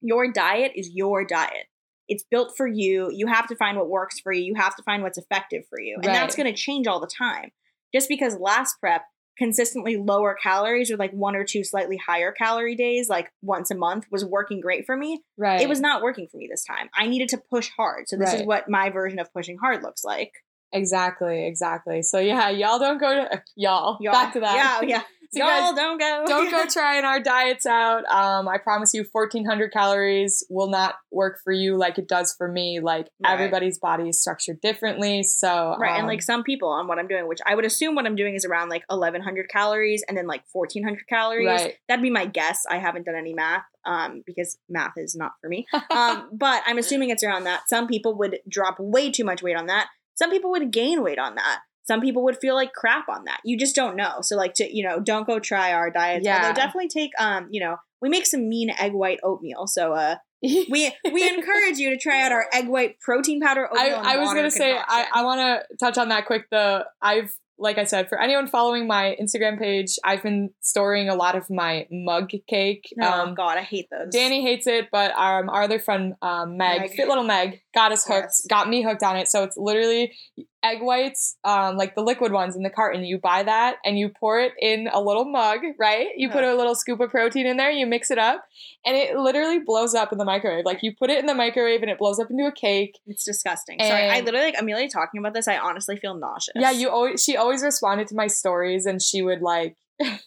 your 0.00 0.32
diet 0.32 0.72
is 0.74 0.90
your 0.94 1.24
diet. 1.26 1.66
It's 2.10 2.24
built 2.30 2.52
for 2.56 2.66
you. 2.66 3.10
You 3.10 3.28
have 3.28 3.46
to 3.46 3.56
find 3.56 3.78
what 3.78 3.88
works 3.88 4.20
for 4.20 4.32
you. 4.32 4.42
You 4.42 4.54
have 4.56 4.76
to 4.76 4.82
find 4.82 5.02
what's 5.02 5.16
effective 5.16 5.62
for 5.70 5.80
you. 5.80 5.94
And 5.94 6.04
that's 6.04 6.36
going 6.36 6.52
to 6.52 6.60
change 6.60 6.86
all 6.86 7.00
the 7.00 7.06
time. 7.06 7.52
Just 7.94 8.08
because 8.08 8.36
last 8.38 8.76
prep 8.80 9.02
consistently 9.38 9.96
lower 9.96 10.36
calories 10.40 10.90
or 10.90 10.98
like 10.98 11.12
one 11.12 11.34
or 11.34 11.44
two 11.44 11.64
slightly 11.64 11.96
higher 11.96 12.30
calorie 12.30 12.76
days 12.76 13.08
like 13.08 13.32
once 13.40 13.70
a 13.70 13.74
month 13.74 14.04
was 14.10 14.22
working 14.22 14.60
great 14.60 14.84
for 14.84 14.94
me. 14.94 15.22
right. 15.38 15.62
It 15.62 15.68
was 15.68 15.80
not 15.80 16.02
working 16.02 16.28
for 16.30 16.36
me 16.36 16.46
this 16.50 16.62
time. 16.62 16.90
I 16.94 17.06
needed 17.06 17.30
to 17.30 17.38
push 17.50 17.70
hard. 17.74 18.06
So 18.06 18.16
this 18.16 18.34
is 18.34 18.42
what 18.42 18.68
my 18.68 18.90
version 18.90 19.18
of 19.18 19.32
pushing 19.32 19.56
hard 19.56 19.82
looks 19.82 20.04
like. 20.04 20.32
exactly, 20.72 21.46
exactly. 21.46 22.02
So 22.02 22.18
yeah, 22.18 22.50
y'all 22.50 22.78
don't 22.78 22.98
go 22.98 23.14
to 23.14 23.42
y'all. 23.56 23.96
Y'all, 24.00 24.12
Back 24.12 24.34
to 24.34 24.40
that. 24.40 24.82
Yeah, 24.82 24.88
yeah. 24.88 25.02
So 25.32 25.38
Y'all 25.38 25.46
guys 25.46 25.74
don't 25.76 25.98
go. 25.98 26.24
don't 26.26 26.50
go 26.50 26.66
trying 26.70 27.04
our 27.04 27.20
diets 27.20 27.64
out. 27.66 28.04
Um, 28.06 28.48
I 28.48 28.58
promise 28.58 28.92
you, 28.92 29.04
1400 29.10 29.72
calories 29.72 30.44
will 30.50 30.68
not 30.68 30.96
work 31.12 31.38
for 31.44 31.52
you 31.52 31.76
like 31.76 31.98
it 31.98 32.08
does 32.08 32.34
for 32.36 32.48
me. 32.50 32.80
Like 32.80 33.08
Right. 33.22 33.32
everybody's 33.34 33.78
body 33.78 34.08
is 34.08 34.20
structured 34.20 34.60
differently. 34.60 35.22
So, 35.22 35.76
Right, 35.78 35.92
and 35.92 36.02
um, 36.02 36.08
like 36.08 36.22
some 36.22 36.42
people 36.42 36.68
on 36.68 36.88
what 36.88 36.98
I'm 36.98 37.06
doing, 37.06 37.28
which 37.28 37.38
I 37.46 37.54
would 37.54 37.64
assume 37.64 37.94
what 37.94 38.06
I'm 38.06 38.16
doing 38.16 38.34
is 38.34 38.44
around 38.44 38.70
like 38.70 38.82
1100 38.88 39.48
calories 39.48 40.02
and 40.08 40.16
then 40.16 40.26
like 40.26 40.42
1400 40.52 41.06
calories. 41.08 41.46
Right. 41.46 41.74
That'd 41.88 42.02
be 42.02 42.10
my 42.10 42.26
guess. 42.26 42.64
I 42.68 42.78
haven't 42.78 43.06
done 43.06 43.16
any 43.16 43.34
math 43.34 43.64
um, 43.84 44.22
because 44.26 44.58
math 44.68 44.94
is 44.96 45.14
not 45.14 45.32
for 45.40 45.48
me. 45.48 45.66
Um, 45.90 46.30
but 46.32 46.62
I'm 46.66 46.78
assuming 46.78 47.10
it's 47.10 47.24
around 47.24 47.44
that. 47.44 47.68
Some 47.68 47.86
people 47.88 48.16
would 48.18 48.38
drop 48.48 48.76
way 48.78 49.10
too 49.10 49.24
much 49.24 49.42
weight 49.42 49.56
on 49.56 49.66
that. 49.66 49.88
Some 50.14 50.30
people 50.30 50.50
would 50.52 50.70
gain 50.70 51.02
weight 51.02 51.18
on 51.18 51.34
that. 51.34 51.60
Some 51.90 52.00
people 52.00 52.22
would 52.22 52.38
feel 52.38 52.54
like 52.54 52.72
crap 52.72 53.08
on 53.08 53.24
that. 53.24 53.40
You 53.44 53.58
just 53.58 53.74
don't 53.74 53.96
know. 53.96 54.18
So 54.20 54.36
like 54.36 54.54
to 54.54 54.76
you 54.76 54.86
know, 54.86 55.00
don't 55.00 55.26
go 55.26 55.40
try 55.40 55.72
our 55.72 55.90
diets. 55.90 56.24
Yeah. 56.24 56.36
Although 56.36 56.54
definitely 56.54 56.86
take 56.86 57.10
um, 57.18 57.48
you 57.50 57.58
know, 57.58 57.78
we 58.00 58.08
make 58.08 58.26
some 58.26 58.48
mean 58.48 58.70
egg 58.70 58.92
white 58.92 59.18
oatmeal. 59.24 59.66
So 59.66 59.92
uh, 59.94 60.14
we 60.40 60.94
we 61.12 61.28
encourage 61.28 61.78
you 61.78 61.90
to 61.90 61.96
try 61.96 62.22
out 62.22 62.30
our 62.30 62.46
egg 62.52 62.68
white 62.68 63.00
protein 63.00 63.40
powder 63.40 63.68
I, 63.76 63.90
I 63.90 64.18
was 64.18 64.32
gonna 64.32 64.52
say 64.52 64.72
I. 64.72 65.06
I 65.12 65.24
want 65.24 65.40
to 65.40 65.76
touch 65.78 65.98
on 65.98 66.10
that 66.10 66.26
quick. 66.26 66.44
though. 66.52 66.84
I've 67.02 67.34
like 67.60 67.76
I 67.76 67.84
said 67.84 68.08
for 68.08 68.18
anyone 68.20 68.48
following 68.48 68.86
my 68.86 69.16
Instagram 69.20 69.58
page, 69.58 69.98
I've 70.02 70.22
been 70.22 70.50
storing 70.62 71.08
a 71.10 71.14
lot 71.14 71.36
of 71.36 71.48
my 71.50 71.86
mug 71.90 72.30
cake. 72.48 72.88
Oh 73.00 73.06
um, 73.06 73.34
God, 73.34 73.58
I 73.58 73.62
hate 73.62 73.88
those. 73.90 74.14
Dani 74.14 74.40
hates 74.40 74.66
it, 74.66 74.88
but 74.90 75.10
um, 75.12 75.50
our 75.50 75.64
other 75.64 75.78
friend 75.78 76.14
um, 76.22 76.56
Meg, 76.56 76.80
Meg. 76.80 76.90
fit 76.92 77.06
little 77.06 77.24
Meg, 77.24 77.60
got 77.74 77.92
us 77.92 78.06
hooked, 78.06 78.28
Yes. 78.30 78.46
got 78.48 78.68
me 78.68 78.82
hooked 78.82 79.02
on 79.02 79.16
it. 79.16 79.28
So 79.28 79.44
it's 79.44 79.58
literally 79.58 80.16
egg 80.62 80.82
whites, 80.82 81.36
um, 81.44 81.76
like 81.76 81.94
the 81.94 82.02
liquid 82.02 82.32
ones 82.32 82.56
in 82.56 82.62
the 82.62 82.70
carton. 82.70 83.04
You 83.04 83.18
buy 83.18 83.42
that 83.42 83.76
and 83.84 83.98
you 83.98 84.08
pour 84.08 84.40
it 84.40 84.52
in 84.60 84.88
a 84.92 85.00
little 85.00 85.24
mug, 85.24 85.60
right? 85.78 86.08
You 86.16 86.28
put 86.30 86.44
a 86.44 86.54
little 86.54 86.74
scoop 86.74 87.00
of 87.00 87.10
protein 87.10 87.46
in 87.46 87.56
there, 87.56 87.70
you 87.70 87.86
mix 87.86 88.10
it 88.10 88.18
up, 88.18 88.44
and 88.84 88.96
it 88.96 89.16
literally 89.16 89.58
blows 89.58 89.94
up 89.94 90.12
in 90.12 90.18
the 90.18 90.24
microwave. 90.24 90.64
Like 90.64 90.82
you 90.82 90.94
put 90.94 91.10
it 91.10 91.18
in 91.18 91.26
the 91.26 91.34
microwave 91.34 91.82
and 91.82 91.90
it 91.90 91.98
blows 91.98 92.18
up 92.18 92.30
into 92.30 92.46
a 92.46 92.52
cake. 92.52 92.98
It's 93.06 93.24
disgusting. 93.24 93.78
Sorry, 93.80 94.08
I 94.08 94.20
literally 94.20 94.46
like 94.46 94.60
Amelia 94.60 94.88
talking 94.88 95.18
about 95.18 95.34
this. 95.34 95.48
I 95.48 95.58
honestly 95.58 95.96
feel 95.96 96.14
nauseous. 96.14 96.54
Yeah, 96.56 96.70
you 96.70 96.90
always 96.90 97.22
she 97.22 97.36
always 97.36 97.62
responded 97.62 98.08
to 98.08 98.14
my 98.14 98.26
stories 98.26 98.86
and 98.86 99.00
she 99.00 99.22
would 99.22 99.42
like 99.42 99.76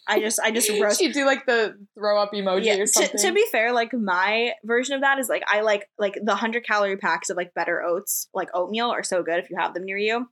I 0.06 0.20
just, 0.20 0.38
I 0.40 0.50
just 0.50 0.70
roast. 0.80 0.98
she'd 1.00 1.12
do 1.12 1.24
like 1.26 1.46
the 1.46 1.76
throw 1.98 2.20
up 2.20 2.32
emoji 2.32 2.64
Yeah, 2.64 2.76
or 2.78 2.86
something. 2.86 3.18
to 3.20 3.32
be 3.32 3.44
fair, 3.50 3.72
like 3.72 3.92
my 3.92 4.52
version 4.64 4.94
of 4.94 5.00
that 5.02 5.18
is 5.18 5.28
like 5.28 5.42
I 5.48 5.60
like 5.62 5.88
like 5.98 6.14
the 6.22 6.34
hundred 6.36 6.64
calorie 6.66 6.96
packs 6.96 7.30
of 7.30 7.36
like 7.36 7.54
better 7.54 7.82
oats, 7.82 8.28
like 8.34 8.48
oatmeal, 8.54 8.90
are 8.90 9.02
so 9.02 9.22
good 9.22 9.38
if 9.38 9.50
you 9.50 9.56
have 9.58 9.74
them 9.74 9.84
near 9.84 9.98
you. 9.98 10.26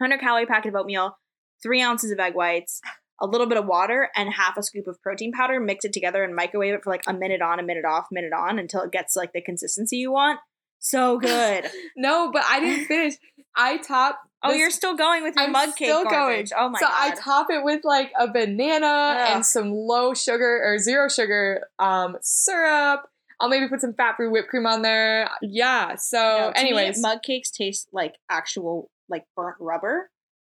Hundred 0.00 0.20
calorie 0.20 0.46
packet 0.46 0.68
of 0.68 0.74
oatmeal, 0.74 1.16
three 1.62 1.80
ounces 1.80 2.10
of 2.10 2.18
egg 2.18 2.34
whites, 2.34 2.80
a 3.20 3.26
little 3.26 3.46
bit 3.46 3.58
of 3.58 3.66
water, 3.66 4.10
and 4.16 4.32
half 4.32 4.56
a 4.56 4.62
scoop 4.62 4.86
of 4.86 5.00
protein 5.02 5.32
powder. 5.32 5.60
Mix 5.60 5.84
it 5.84 5.92
together 5.92 6.22
and 6.24 6.34
microwave 6.34 6.74
it 6.74 6.82
for 6.84 6.90
like 6.90 7.04
a 7.06 7.14
minute 7.14 7.40
on, 7.42 7.60
a 7.60 7.62
minute 7.62 7.84
off, 7.84 8.06
minute 8.10 8.32
on 8.32 8.58
until 8.58 8.82
it 8.82 8.92
gets 8.92 9.14
like 9.16 9.32
the 9.32 9.40
consistency 9.40 9.96
you 9.98 10.12
want. 10.12 10.40
So 10.80 11.18
good. 11.18 11.66
No, 11.96 12.30
but 12.32 12.42
I 12.46 12.60
didn't 12.60 12.86
finish. 12.86 13.14
I 13.56 13.78
top 13.78 14.18
Oh, 14.44 14.50
This- 14.50 14.58
you're 14.58 14.70
still 14.70 14.94
going 14.94 15.22
with 15.22 15.34
your 15.36 15.44
I'm 15.46 15.52
mug 15.52 15.74
cake 15.74 15.88
still 15.88 16.04
garbage. 16.04 16.52
Oh 16.56 16.68
my 16.68 16.78
so 16.78 16.86
god. 16.86 17.06
So 17.06 17.12
I 17.12 17.14
top 17.16 17.46
it 17.50 17.64
with 17.64 17.80
like 17.84 18.12
a 18.18 18.28
banana 18.28 18.86
Ugh. 18.86 19.28
and 19.36 19.46
some 19.46 19.72
low 19.72 20.12
sugar 20.14 20.60
or 20.62 20.78
zero 20.78 21.08
sugar 21.08 21.68
um, 21.78 22.16
syrup. 22.20 23.08
I'll 23.40 23.48
maybe 23.48 23.68
put 23.68 23.80
some 23.80 23.94
fat 23.94 24.16
free 24.16 24.28
whipped 24.28 24.48
cream 24.48 24.66
on 24.66 24.82
there. 24.82 25.28
Yeah. 25.42 25.96
So, 25.96 26.18
No, 26.18 26.52
to 26.52 26.62
me, 26.62 26.68
anyways, 26.68 27.00
mug 27.00 27.22
cakes 27.22 27.50
taste 27.50 27.88
like 27.92 28.14
actual 28.30 28.90
like 29.08 29.24
burnt 29.36 29.56
rubber. 29.58 30.10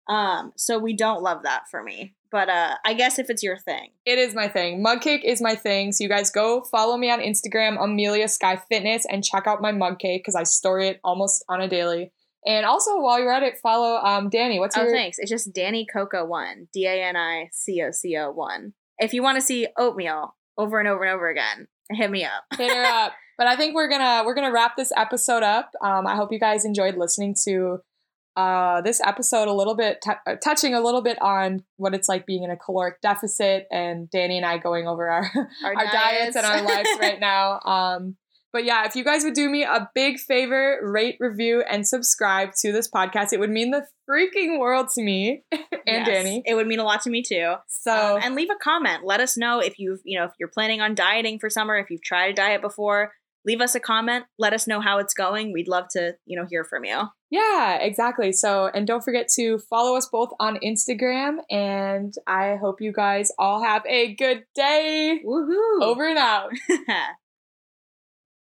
Um, 0.08 0.52
so 0.56 0.78
we 0.78 0.94
don't 0.96 1.22
love 1.22 1.42
that 1.42 1.64
for 1.70 1.82
me. 1.82 2.14
But 2.32 2.48
uh 2.48 2.76
I 2.84 2.94
guess 2.94 3.18
if 3.18 3.28
it's 3.28 3.42
your 3.42 3.58
thing. 3.58 3.90
it 4.06 4.18
is 4.18 4.34
my 4.34 4.46
thing. 4.48 4.82
Mug 4.82 5.00
cake 5.00 5.24
is 5.24 5.42
my 5.42 5.56
thing. 5.56 5.90
So 5.92 6.04
you 6.04 6.08
guys 6.08 6.30
go 6.30 6.62
follow 6.62 6.96
me 6.96 7.10
on 7.10 7.18
Instagram, 7.20 7.82
Amelia 7.82 8.28
Sky 8.28 8.56
Fitness, 8.68 9.04
and 9.10 9.24
check 9.24 9.48
out 9.48 9.60
my 9.60 9.72
mug 9.72 9.98
cake 9.98 10.20
because 10.22 10.36
I 10.36 10.44
store 10.44 10.78
it 10.78 11.00
almost 11.02 11.44
on 11.48 11.60
a 11.60 11.68
daily. 11.68 12.12
And 12.46 12.64
also, 12.64 13.00
while 13.00 13.20
you're 13.20 13.32
at 13.32 13.42
it, 13.42 13.58
follow 13.58 13.96
um, 14.04 14.30
Dani. 14.30 14.58
What's 14.58 14.76
Oh, 14.76 14.82
your 14.82 14.92
thanks. 14.92 15.18
It's 15.18 15.30
just 15.30 15.52
Dani 15.52 15.84
Coco 15.92 16.24
one, 16.24 16.68
D 16.72 16.86
A 16.86 17.02
N 17.04 17.16
I 17.16 17.48
C 17.52 17.82
O 17.82 17.90
C 17.90 18.16
O 18.16 18.30
one. 18.30 18.72
If 18.98 19.12
you 19.14 19.22
want 19.22 19.36
to 19.36 19.42
see 19.42 19.66
oatmeal 19.78 20.34
over 20.56 20.78
and 20.78 20.88
over 20.88 21.04
and 21.04 21.14
over 21.14 21.28
again, 21.28 21.68
hit 21.90 22.10
me 22.10 22.24
up. 22.24 22.44
hit 22.58 22.72
her 22.74 22.84
up. 22.84 23.12
But 23.38 23.46
I 23.46 23.56
think 23.56 23.74
we're 23.74 23.88
gonna 23.88 24.22
we're 24.26 24.34
gonna 24.34 24.52
wrap 24.52 24.76
this 24.76 24.92
episode 24.94 25.42
up. 25.42 25.70
Um, 25.82 26.06
I 26.06 26.14
hope 26.14 26.30
you 26.30 26.38
guys 26.38 26.66
enjoyed 26.66 26.96
listening 26.98 27.34
to 27.46 27.78
uh, 28.36 28.82
this 28.82 29.00
episode 29.02 29.48
a 29.48 29.52
little 29.54 29.74
bit, 29.74 30.02
t- 30.02 30.10
uh, 30.26 30.34
touching 30.36 30.74
a 30.74 30.80
little 30.82 31.00
bit 31.00 31.16
on 31.22 31.64
what 31.78 31.94
it's 31.94 32.06
like 32.06 32.26
being 32.26 32.42
in 32.42 32.50
a 32.50 32.56
caloric 32.58 33.00
deficit, 33.00 33.66
and 33.72 34.10
Dani 34.10 34.34
and 34.36 34.44
I 34.44 34.58
going 34.58 34.86
over 34.86 35.08
our 35.08 35.24
Our, 35.64 35.74
our 35.74 35.84
diets 35.86 36.36
and 36.36 36.44
our 36.44 36.60
lives 36.60 36.90
right 37.00 37.18
now. 37.18 37.60
Um, 37.64 38.16
but 38.52 38.64
yeah, 38.64 38.84
if 38.86 38.96
you 38.96 39.04
guys 39.04 39.24
would 39.24 39.34
do 39.34 39.48
me 39.48 39.62
a 39.64 39.90
big 39.94 40.18
favor, 40.18 40.78
rate, 40.82 41.16
review, 41.20 41.62
and 41.68 41.86
subscribe 41.86 42.50
to 42.60 42.72
this 42.72 42.90
podcast, 42.90 43.32
it 43.32 43.40
would 43.40 43.50
mean 43.50 43.70
the 43.70 43.86
freaking 44.08 44.58
world 44.58 44.88
to 44.94 45.02
me 45.02 45.44
and 45.52 45.60
Yes, 45.86 46.08
Dani. 46.08 46.42
It 46.44 46.54
would 46.54 46.66
mean 46.66 46.80
a 46.80 46.84
lot 46.84 47.02
to 47.02 47.10
me 47.10 47.22
too. 47.22 47.54
So 47.68 48.16
Um, 48.16 48.22
and 48.22 48.34
leave 48.34 48.50
a 48.50 48.56
comment. 48.62 49.04
Let 49.04 49.20
us 49.20 49.36
know 49.36 49.60
if 49.60 49.78
you've, 49.78 50.00
you 50.04 50.18
know, 50.18 50.24
if 50.24 50.32
you're 50.38 50.48
planning 50.48 50.80
on 50.80 50.94
dieting 50.94 51.38
for 51.38 51.48
summer, 51.48 51.76
if 51.78 51.90
you've 51.90 52.02
tried 52.02 52.30
a 52.30 52.34
diet 52.34 52.60
before. 52.60 53.12
Leave 53.46 53.62
us 53.62 53.74
a 53.74 53.80
comment. 53.80 54.26
Let 54.38 54.52
us 54.52 54.66
know 54.66 54.80
how 54.80 54.98
it's 54.98 55.14
going. 55.14 55.54
We'd 55.54 55.66
love 55.66 55.86
to, 55.92 56.14
you 56.26 56.38
know, 56.38 56.46
hear 56.46 56.62
from 56.62 56.84
you. 56.84 57.04
Yeah, 57.30 57.76
exactly. 57.76 58.32
So, 58.32 58.68
and 58.74 58.86
don't 58.86 59.02
forget 59.02 59.28
to 59.36 59.58
follow 59.70 59.96
us 59.96 60.06
both 60.12 60.28
on 60.38 60.58
Instagram. 60.58 61.36
And 61.48 62.12
I 62.26 62.56
hope 62.60 62.82
you 62.82 62.92
guys 62.92 63.32
all 63.38 63.62
have 63.64 63.82
a 63.86 64.14
good 64.14 64.44
day. 64.54 65.22
Woohoo! 65.24 65.82
Over 65.82 66.06
and 66.06 66.18
out. 66.18 66.50